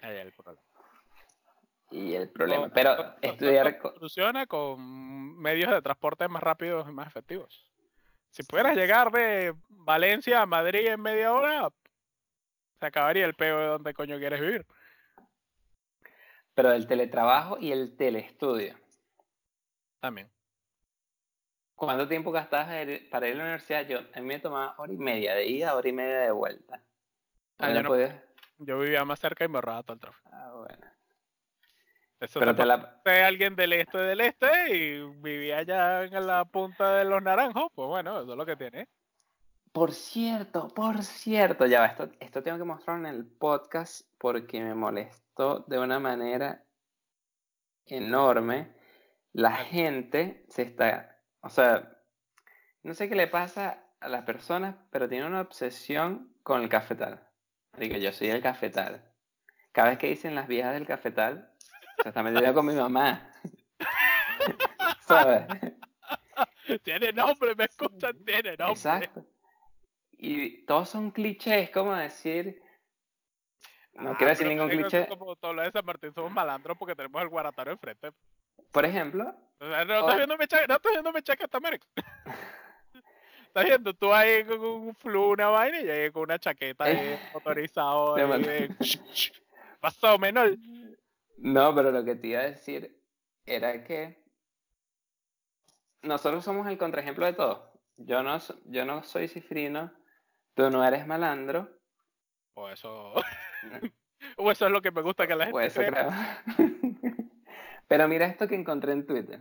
Ahí 0.00 0.16
el 0.16 0.32
problema. 0.32 0.62
Y 1.94 2.14
el 2.16 2.28
problema. 2.28 2.68
Pero 2.70 3.14
estudiar. 3.22 3.78
co- 3.78 3.94
Soluciona 3.94 4.46
con 4.46 5.38
medios 5.38 5.70
de 5.70 5.80
transporte 5.80 6.26
más 6.26 6.42
rápidos 6.42 6.88
y 6.88 6.92
más 6.92 7.06
efectivos. 7.06 7.70
Si 8.30 8.42
pudieras 8.42 8.74
llegar 8.76 9.12
de 9.12 9.54
Valencia 9.68 10.42
a 10.42 10.46
Madrid 10.46 10.88
en 10.88 11.00
media 11.00 11.32
hora, 11.32 11.68
se 12.80 12.86
acabaría 12.86 13.24
el 13.26 13.34
peo 13.34 13.60
de 13.60 13.66
donde 13.66 13.94
coño 13.94 14.18
quieres 14.18 14.40
vivir. 14.40 14.66
Pero 16.54 16.72
el 16.72 16.88
teletrabajo 16.88 17.58
y 17.60 17.70
el 17.70 17.96
teleestudio. 17.96 18.74
También. 20.00 20.28
¿Cuánto 21.76 22.08
tiempo 22.08 22.32
gastabas 22.32 22.66
para 23.10 23.28
ir 23.28 23.34
a 23.34 23.38
la 23.38 23.44
universidad? 23.44 23.86
Yo, 23.86 23.98
a 24.00 24.20
mí 24.20 24.26
me 24.26 24.40
tomaba 24.40 24.74
hora 24.78 24.92
y 24.92 24.96
media 24.96 25.34
de 25.36 25.46
ida, 25.46 25.76
hora 25.76 25.88
y 25.88 25.92
media 25.92 26.18
de 26.20 26.30
vuelta. 26.32 26.82
Ah, 27.58 27.68
No 27.68 27.74
yo 27.74 27.82
no- 27.82 28.20
Yo 28.58 28.78
vivía 28.80 29.04
más 29.04 29.20
cerca 29.20 29.44
y 29.44 29.48
me 29.48 29.58
ahorraba 29.58 29.82
todo 29.84 29.94
el 29.94 30.00
tráfico. 30.00 30.28
Ah, 30.32 30.52
bueno. 30.56 30.93
Eso 32.20 32.40
Pero 32.40 32.52
la. 32.64 33.00
alguien 33.26 33.56
del 33.56 33.72
este 33.72 33.98
del 33.98 34.20
este 34.20 34.76
y 34.76 35.00
vivía 35.20 35.58
allá 35.58 36.04
en 36.04 36.26
la 36.26 36.44
punta 36.44 36.94
de 36.94 37.04
los 37.04 37.22
naranjos, 37.22 37.70
pues 37.74 37.88
bueno, 37.88 38.20
eso 38.20 38.32
es 38.32 38.38
lo 38.38 38.46
que 38.46 38.56
tiene. 38.56 38.88
Por 39.72 39.92
cierto, 39.92 40.68
por 40.68 41.02
cierto, 41.02 41.66
ya 41.66 41.80
va, 41.80 41.86
esto, 41.86 42.08
esto 42.20 42.42
tengo 42.42 42.58
que 42.58 42.64
mostrarlo 42.64 43.08
en 43.08 43.14
el 43.14 43.26
podcast 43.26 44.08
porque 44.18 44.62
me 44.62 44.74
molestó 44.74 45.64
de 45.66 45.78
una 45.78 45.98
manera 45.98 46.64
enorme. 47.86 48.72
La 49.32 49.50
gente 49.52 50.46
se 50.48 50.62
está, 50.62 51.18
o 51.40 51.50
sea, 51.50 51.90
no 52.84 52.94
sé 52.94 53.08
qué 53.08 53.16
le 53.16 53.26
pasa 53.26 53.84
a 54.00 54.08
las 54.08 54.22
personas, 54.22 54.76
pero 54.90 55.08
tiene 55.08 55.26
una 55.26 55.40
obsesión 55.40 56.32
con 56.42 56.62
el 56.62 56.68
cafetal. 56.68 57.26
Digo, 57.76 57.96
yo 57.96 58.12
soy 58.12 58.28
el 58.28 58.42
cafetal. 58.42 59.10
Cada 59.72 59.88
vez 59.88 59.98
que 59.98 60.06
dicen 60.06 60.36
las 60.36 60.46
viejas 60.46 60.74
del 60.74 60.86
cafetal, 60.86 61.52
se 62.02 62.08
está 62.08 62.54
con 62.54 62.66
mi 62.66 62.74
mamá. 62.74 63.30
¿Sabes? 65.06 65.46
Tiene 66.82 67.12
nombre, 67.12 67.54
me 67.54 67.64
escuchan, 67.64 68.24
tiene 68.24 68.50
nombre. 68.56 68.72
Exacto. 68.72 69.24
Y 70.12 70.64
todos 70.64 70.88
son 70.88 71.10
clichés, 71.10 71.70
como 71.70 71.94
decir. 71.94 72.60
No 73.92 74.10
Ah, 74.10 74.14
quiero 74.16 74.30
decir 74.30 74.46
ningún 74.46 74.68
cliché. 74.68 75.06
Como 75.06 75.36
todo 75.36 75.52
lo 75.52 75.62
de 75.62 75.70
San 75.70 75.84
Martín 75.84 76.12
somos 76.14 76.32
malandros 76.32 76.76
porque 76.78 76.96
tenemos 76.96 77.22
el 77.22 77.28
guaratario 77.28 77.72
enfrente. 77.74 78.10
Por 78.72 78.84
ejemplo, 78.84 79.34
O 79.60 79.68
sea, 79.68 79.84
no 79.84 79.94
Oh. 79.94 80.00
estás 80.00 80.16
viendo 80.16 80.36
mecha, 80.36 80.66
no 80.66 80.74
estás 80.76 80.92
viendo 80.92 81.12
mecha 81.12 81.36
que 81.36 81.44
está 81.44 81.60
marico. 81.60 81.86
Estás 83.46 83.66
viendo 83.66 83.94
tú 83.94 84.12
ahí 84.12 84.44
con 84.44 84.60
un 84.60 84.94
flu, 84.96 85.30
una 85.30 85.46
vaina 85.46 85.80
y 85.80 85.88
ahí 85.88 86.10
con 86.10 86.22
una 86.24 86.40
chaqueta 86.40 86.84
ahí 86.86 87.16
motorizado. 87.32 88.16
Te 88.16 88.22
ahí 88.22 88.42
de- 88.42 88.74
Pasó, 89.80 90.18
menor. 90.18 90.56
No, 91.36 91.74
pero 91.74 91.90
lo 91.90 92.04
que 92.04 92.14
te 92.16 92.28
iba 92.28 92.40
a 92.40 92.44
decir 92.44 93.00
era 93.46 93.84
que 93.84 94.24
nosotros 96.02 96.44
somos 96.44 96.66
el 96.68 96.78
contraejemplo 96.78 97.26
de 97.26 97.32
todo. 97.32 97.72
Yo 97.96 98.22
no, 98.22 98.38
yo 98.66 98.84
no 98.84 99.02
soy 99.04 99.28
cifrino, 99.28 99.92
tú 100.54 100.70
no 100.70 100.84
eres 100.84 101.06
malandro. 101.06 101.68
O 102.54 102.68
eso. 102.68 103.14
o 104.36 104.50
eso 104.50 104.66
es 104.66 104.72
lo 104.72 104.82
que 104.82 104.90
me 104.90 105.02
gusta 105.02 105.26
que 105.26 105.34
la 105.34 105.46
gente 105.46 105.56
o 105.56 105.60
eso 105.60 105.80
creo. 105.80 106.10
pero 107.88 108.08
mira 108.08 108.26
esto 108.26 108.48
que 108.48 108.54
encontré 108.54 108.92
en 108.92 109.06
Twitter. 109.06 109.40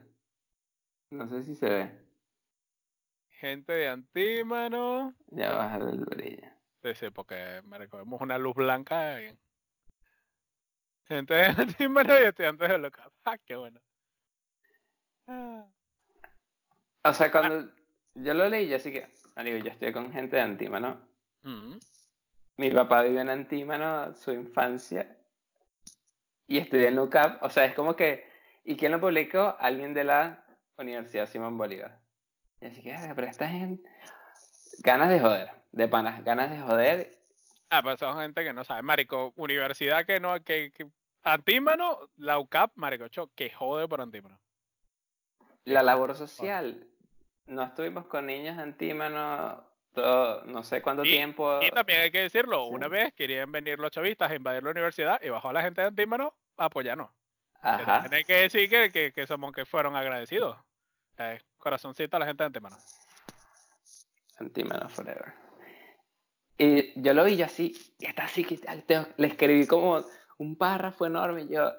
No 1.11 1.27
sé 1.27 1.43
si 1.43 1.55
se 1.55 1.69
ve. 1.69 1.91
Gente 3.29 3.73
de 3.73 3.89
antímano. 3.89 5.13
Ya 5.27 5.49
va 5.51 5.55
a 5.55 5.65
bajar 5.65 5.81
el 5.81 6.05
brillo. 6.05 6.47
Sí, 6.81 6.95
sí, 6.95 7.09
porque 7.11 7.61
marico, 7.65 7.97
vemos 7.97 8.21
una 8.21 8.37
luz 8.37 8.55
blanca. 8.55 9.21
y- 9.21 9.37
Gente 11.07 11.33
de 11.33 11.45
antímano 11.45 12.19
y 12.19 12.23
estudiantes 12.23 12.69
de 12.69 12.77
local. 12.77 13.11
Ah, 13.25 13.37
qué 13.45 13.55
bueno. 13.55 13.79
Ah. 15.27 15.65
O 17.05 17.13
sea, 17.13 17.31
cuando 17.31 17.71
yo 18.15 18.33
lo 18.33 18.49
leí, 18.49 18.67
yo 18.67 18.75
así 18.75 18.91
que, 18.91 19.07
digo, 19.43 19.57
yo 19.57 19.71
estoy 19.71 19.93
con 19.93 20.11
gente 20.11 20.35
de 20.35 20.41
Antímano. 20.41 21.01
Mm. 21.43 21.77
Mi 22.57 22.69
papá 22.69 23.03
vive 23.03 23.21
en 23.21 23.29
Antímano, 23.29 24.13
su 24.13 24.31
infancia, 24.31 25.17
y 26.47 26.57
estudié 26.57 26.89
en 26.89 26.99
UCAP. 26.99 27.41
O 27.43 27.49
sea, 27.49 27.65
es 27.65 27.73
como 27.73 27.95
que, 27.95 28.29
¿y 28.63 28.75
quién 28.75 28.91
lo 28.91 28.99
publicó? 28.99 29.55
Alguien 29.59 29.93
de 29.93 30.03
la 30.03 30.45
Universidad 30.77 31.27
Simón 31.27 31.57
Bolívar. 31.57 31.99
Y 32.61 32.65
así 32.65 32.81
que, 32.81 32.93
"Ah, 32.93 33.13
pero 33.15 33.27
esta 33.27 33.47
gente, 33.47 33.89
ganas 34.79 35.09
de 35.09 35.19
joder, 35.19 35.49
de 35.71 35.87
panas, 35.87 36.23
ganas 36.23 36.51
de 36.51 36.59
joder. 36.59 37.22
Ah, 37.75 37.81
pues 37.81 37.99
son 37.99 38.15
gente 38.19 38.43
que 38.43 38.53
no 38.53 38.63
sabe. 38.63 38.83
Marico, 38.83 39.33
universidad 39.35 40.05
que 40.05 40.19
no, 40.19 40.39
que, 40.43 40.71
que 40.71 40.85
Antímano, 41.23 42.09
la 42.17 42.37
UCAP, 42.37 42.73
Marico, 42.75 43.07
cho, 43.07 43.31
que 43.33 43.49
jode 43.49 43.87
por 43.87 43.99
Antímano. 43.99 44.39
La 45.65 45.81
labor 45.81 46.15
social. 46.15 46.85
No 47.47 47.63
estuvimos 47.63 48.05
con 48.05 48.27
niños 48.27 48.57
de 48.57 48.63
Antímano 48.63 49.63
todo, 49.93 50.43
no 50.45 50.63
sé 50.63 50.81
cuánto 50.83 51.03
Y- 51.03 51.09
tiempo. 51.11 51.61
Y 51.63 51.71
también 51.71 52.01
hay 52.01 52.11
que 52.11 52.21
decirlo, 52.21 52.65
Sí. 52.67 52.75
una 52.75 52.87
vez 52.87 53.11
querían 53.13 53.51
venir 53.51 53.79
los 53.79 53.89
chavistas 53.89 54.29
a 54.29 54.35
invadir 54.35 54.63
la 54.63 54.69
universidad 54.71 55.19
y 55.23 55.29
bajó 55.29 55.51
la 55.51 55.61
gente 55.63 55.81
de 55.81 55.87
Antímano 55.87 56.35
a 56.57 56.65
apoyarnos. 56.65 57.09
Ajá. 57.61 58.01
Tiene 58.01 58.23
que 58.23 58.33
decir 58.35 58.69
que, 58.69 58.91
que, 58.91 59.11
que 59.13 59.25
somos 59.25 59.51
que 59.51 59.65
fueron 59.65 59.95
agradecidos. 59.95 60.57
Eh, 61.17 61.41
corazoncito 61.57 62.17
a 62.17 62.19
la 62.19 62.25
gente 62.27 62.43
de 62.43 62.47
antemano. 62.47 62.77
Antimano 64.39 64.89
Forever. 64.89 65.33
Y 66.57 67.01
yo 67.01 67.13
lo 67.13 67.23
vi 67.23 67.35
yo 67.35 67.45
así, 67.45 67.75
y 67.99 68.05
está 68.05 68.25
así, 68.25 68.43
que 68.43 68.59
le 69.17 69.27
escribí 69.27 69.65
como 69.65 70.03
un 70.37 70.55
párrafo 70.55 71.05
enorme. 71.05 71.43
Y 71.43 71.49
yo 71.49 71.71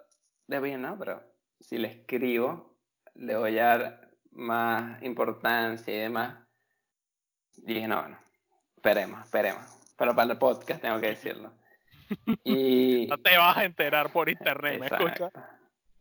le 0.48 0.60
dije, 0.60 0.78
no, 0.78 0.98
pero 0.98 1.22
si 1.60 1.78
le 1.78 1.88
escribo, 1.88 2.76
le 3.14 3.36
voy 3.36 3.58
a 3.58 3.64
dar 3.66 4.10
más 4.32 5.02
importancia 5.02 5.94
y 5.94 5.98
demás. 5.98 6.38
Y 7.56 7.74
dije, 7.74 7.88
no, 7.88 8.00
bueno, 8.00 8.18
esperemos, 8.76 9.24
esperemos. 9.24 9.64
Pero 9.96 10.14
para 10.14 10.32
el 10.32 10.38
podcast 10.38 10.82
tengo 10.82 11.00
que 11.00 11.08
decirlo. 11.08 11.52
Y, 12.44 13.06
No 13.06 13.16
te 13.18 13.36
vas 13.36 13.56
a 13.56 13.64
enterar 13.64 14.12
por 14.12 14.28
internet, 14.28 14.78
¿me 14.78 14.86
escuchas? 14.86 15.32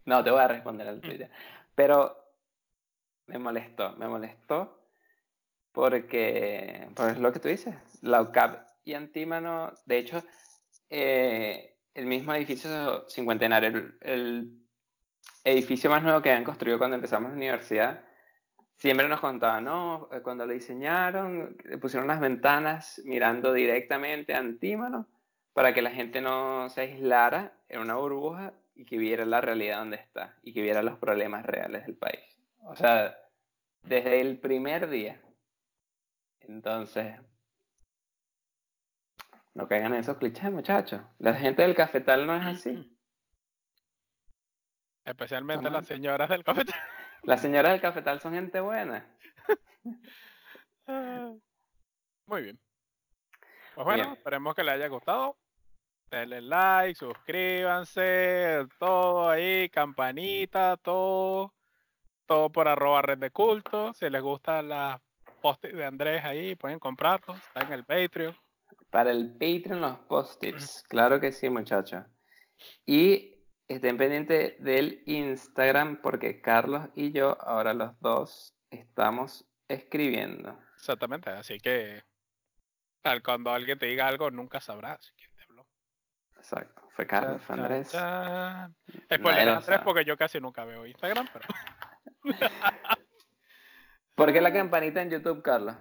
No, 0.06 0.22
te 0.22 0.32
voy 0.32 0.42
a 0.42 0.48
responder 0.50 0.88
al 0.88 1.00
Twitter. 1.00 1.32
Pero 1.74 2.16
me 3.28 3.40
molestó, 3.40 3.96
me 3.96 4.08
molestó 4.08 4.83
porque, 5.74 6.88
pues 6.96 7.14
es 7.14 7.20
lo 7.20 7.34
que 7.34 7.40
tú 7.40 7.50
dices, 7.50 7.76
la 8.02 8.22
UCAP 8.22 8.66
y 8.86 8.94
Antímano, 8.94 9.74
de 9.86 9.98
hecho, 9.98 10.24
eh, 10.90 11.78
el 11.94 12.06
mismo 12.06 12.34
edificio 12.34 13.06
cincuentenario, 13.10 13.70
el, 13.70 13.98
el 14.02 14.52
edificio 15.44 15.90
más 15.90 16.04
nuevo 16.04 16.22
que 16.22 16.32
han 16.32 16.44
construido 16.44 16.78
cuando 16.78 16.96
empezamos 16.96 17.32
la 17.32 17.38
universidad, 17.38 18.02
siempre 18.78 19.08
nos 19.08 19.20
contaban, 19.20 19.66
no, 19.66 20.10
Eh, 20.12 20.22
cuando 20.22 20.46
lo 20.46 20.54
diseñaron, 20.54 21.58
pusieron 21.82 22.08
las 22.08 22.20
ventanas 22.20 23.02
mirando 23.06 23.54
directamente 23.54 24.34
a 24.34 24.40
Antímano 24.40 25.08
para 25.54 25.74
que 25.74 25.82
la 25.82 25.92
gente 25.92 26.22
no 26.22 26.70
se 26.70 26.82
aislara 26.82 27.54
en 27.70 27.82
una 27.82 27.96
burbuja 27.96 28.54
y 28.76 28.86
que 28.86 28.98
viera 28.98 29.26
la 29.26 29.42
realidad 29.42 29.80
donde 29.80 29.98
está 29.98 30.38
y 30.44 30.54
que 30.54 30.62
viera 30.62 30.84
los 30.84 30.98
problemas 30.98 31.46
reales 31.46 31.86
del 31.86 31.96
país. 31.96 32.38
O 32.66 32.76
sea, 32.76 33.16
desde 33.84 34.22
el 34.22 34.40
primer 34.40 34.90
día. 34.90 35.22
Entonces, 36.48 37.20
no 39.54 39.68
caigan 39.68 39.94
en 39.94 40.00
esos 40.00 40.18
clichés, 40.18 40.52
muchachos. 40.52 41.02
La 41.20 41.34
gente 41.34 41.62
del 41.62 41.76
cafetal 41.76 42.26
no 42.26 42.36
es 42.36 42.46
así. 42.46 42.90
Especialmente 45.06 45.70
las 45.70 45.86
señoras 45.86 46.30
del 46.30 46.44
café. 46.44 46.64
Las 47.24 47.42
señoras 47.42 47.72
del 47.72 47.80
cafetal 47.80 48.20
son 48.20 48.34
gente 48.34 48.60
buena. 48.60 49.10
Muy 52.26 52.42
bien. 52.42 52.60
Pues 53.76 53.86
bueno, 53.86 54.04
Bien. 54.04 54.18
esperemos 54.18 54.54
que 54.54 54.64
les 54.64 54.74
haya 54.74 54.90
gustado. 54.90 55.38
Denle 56.12 56.42
like, 56.42 56.96
suscríbanse, 56.96 58.68
todo 58.78 59.30
ahí, 59.30 59.70
campanita, 59.70 60.76
todo. 60.76 61.54
Todo 62.26 62.52
por 62.52 62.68
arroba 62.68 63.02
red 63.02 63.20
de 63.20 63.32
culto. 63.32 63.94
Si 63.94 64.10
les 64.10 64.22
gustan 64.22 64.68
las 64.68 65.00
post 65.44 65.66
de 65.66 65.86
Andrés 65.86 66.24
ahí, 66.24 66.56
pueden 66.56 66.80
comprarlos. 66.80 67.38
Está 67.38 67.62
en 67.64 67.74
el 67.74 67.84
Patreon. 67.84 68.36
Para 68.90 69.12
el 69.12 69.34
Patreon 69.34 69.82
los 69.82 69.98
post-its. 70.00 70.84
Claro 70.88 71.20
que 71.20 71.34
sí, 71.34 71.50
muchachos. 71.50 72.06
Y 72.86 73.36
estén 73.68 73.98
pendientes 73.98 74.56
del 74.64 75.04
Instagram 75.06 76.02
porque 76.02 76.40
Carlos 76.42 76.88
y 76.96 77.12
yo, 77.12 77.38
ahora 77.42 77.74
los 77.74 78.00
dos, 78.00 78.56
estamos 78.70 79.46
escribiendo. 79.68 80.58
Exactamente. 80.78 81.30
Así 81.32 81.60
que 81.60 82.04
al- 83.04 83.22
cuando 83.22 83.52
alguien 83.52 83.78
te 83.78 83.88
diga 83.88 84.08
algo, 84.08 84.32
nunca 84.32 84.62
sabrás 84.62 85.12
quién 85.18 85.30
te 85.36 85.44
habló. 85.44 85.68
Exacto. 86.38 86.88
Fue 86.92 87.06
Carlos, 87.06 87.42
fue 87.42 87.56
Andrés. 87.56 87.90
Spoiler 87.90 89.46
lo 89.48 89.54
Andrés 89.56 89.82
porque 89.84 90.06
yo 90.06 90.16
casi 90.16 90.40
nunca 90.40 90.64
veo 90.64 90.86
Instagram, 90.86 91.28
pero 91.34 91.46
¿Por 94.16 94.32
qué 94.32 94.42
la 94.42 94.54
campanita 94.54 95.02
en 95.02 95.10
YouTube, 95.10 95.42
Carlos? 95.42 95.76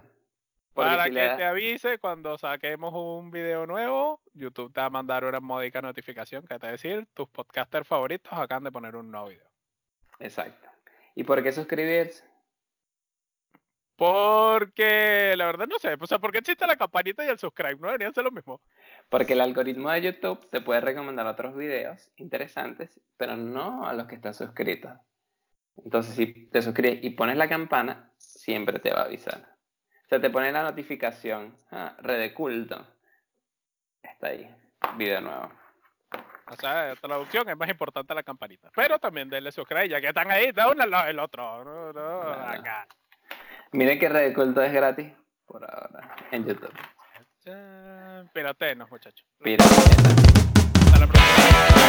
Porque 0.73 0.89
para 0.89 1.03
si 1.05 1.11
que 1.11 1.29
te 1.37 1.43
avise 1.43 1.99
cuando 1.99 2.37
saquemos 2.37 2.93
un 2.95 3.29
video 3.29 3.67
nuevo, 3.67 4.21
YouTube 4.33 4.73
te 4.73 4.81
va 4.81 4.87
a 4.87 4.89
mandar 4.89 5.23
una 5.23 5.39
módica 5.39 5.81
notificación 5.83 6.41
que 6.47 6.57
te 6.57 6.65
va 6.65 6.69
a 6.69 6.71
decir 6.71 7.05
tus 7.13 7.29
podcasters 7.29 7.87
favoritos 7.87 8.33
acaban 8.33 8.63
de 8.63 8.71
poner 8.71 8.95
un 8.95 9.11
nuevo 9.11 9.27
video. 9.27 9.47
Exacto. 10.19 10.67
¿Y 11.13 11.23
por 11.23 11.43
qué 11.43 11.51
suscribirse? 11.51 12.23
Porque 13.95 15.35
la 15.37 15.45
verdad 15.45 15.67
no 15.67 15.77
sé, 15.77 15.95
o 15.99 16.07
sea, 16.07 16.17
¿por 16.17 16.31
qué 16.31 16.39
existe 16.39 16.65
la 16.65 16.75
campanita 16.75 17.23
y 17.23 17.29
el 17.29 17.37
subscribe? 17.37 17.77
¿No 17.79 17.87
deberían 17.87 18.13
ser 18.13 18.23
lo 18.23 18.31
mismo? 18.31 18.59
Porque 19.07 19.33
el 19.33 19.41
algoritmo 19.41 19.91
de 19.91 20.01
YouTube 20.01 20.49
te 20.49 20.61
puede 20.61 20.81
recomendar 20.81 21.27
otros 21.27 21.55
videos 21.55 22.09
interesantes, 22.15 22.99
pero 23.15 23.37
no 23.37 23.87
a 23.87 23.93
los 23.93 24.07
que 24.07 24.15
estás 24.15 24.37
suscrito. 24.37 24.89
Entonces, 25.77 26.15
si 26.15 26.47
te 26.49 26.61
suscribes 26.61 26.99
y 27.03 27.09
pones 27.11 27.37
la 27.37 27.49
campana, 27.49 28.11
siempre 28.17 28.79
te 28.79 28.91
va 28.91 29.01
a 29.01 29.05
avisar. 29.05 29.39
O 30.05 30.07
sea, 30.09 30.19
te 30.21 30.29
pone 30.29 30.51
la 30.51 30.63
notificación. 30.63 31.57
Ah, 31.71 31.95
red 31.99 32.19
de 32.19 32.33
culto. 32.33 32.85
Está 34.01 34.27
ahí. 34.27 34.49
Video 34.97 35.21
nuevo. 35.21 35.51
O 36.51 36.55
sea, 36.55 36.93
traducción 37.01 37.49
es 37.49 37.57
más 37.57 37.69
importante 37.69 38.13
la 38.13 38.21
campanita. 38.21 38.69
Pero 38.75 38.99
también 38.99 39.29
denle 39.29 39.51
subscribe, 39.51 39.89
ya 39.89 39.99
que 40.01 40.09
están 40.09 40.29
ahí, 40.29 40.51
de 40.51 40.61
uno 40.69 40.83
al 40.83 40.91
lado 40.91 41.07
del 41.07 41.19
otro. 41.19 41.63
No, 41.63 41.85
no, 41.93 42.21
Claro. 42.21 42.59
acá. 42.59 42.87
Miren 43.71 43.97
que 43.97 44.09
red 44.09 44.27
de 44.27 44.33
culto 44.33 44.61
es 44.61 44.71
gratis 44.71 45.11
por 45.45 45.63
ahora 45.63 46.15
en 46.31 46.45
YouTube. 46.45 46.73
Piratenos, 48.33 48.89
muchachos. 48.91 49.25
Pirata. 49.41 49.63
Hasta 49.65 50.99
la 50.99 51.07
próxima. 51.07 51.82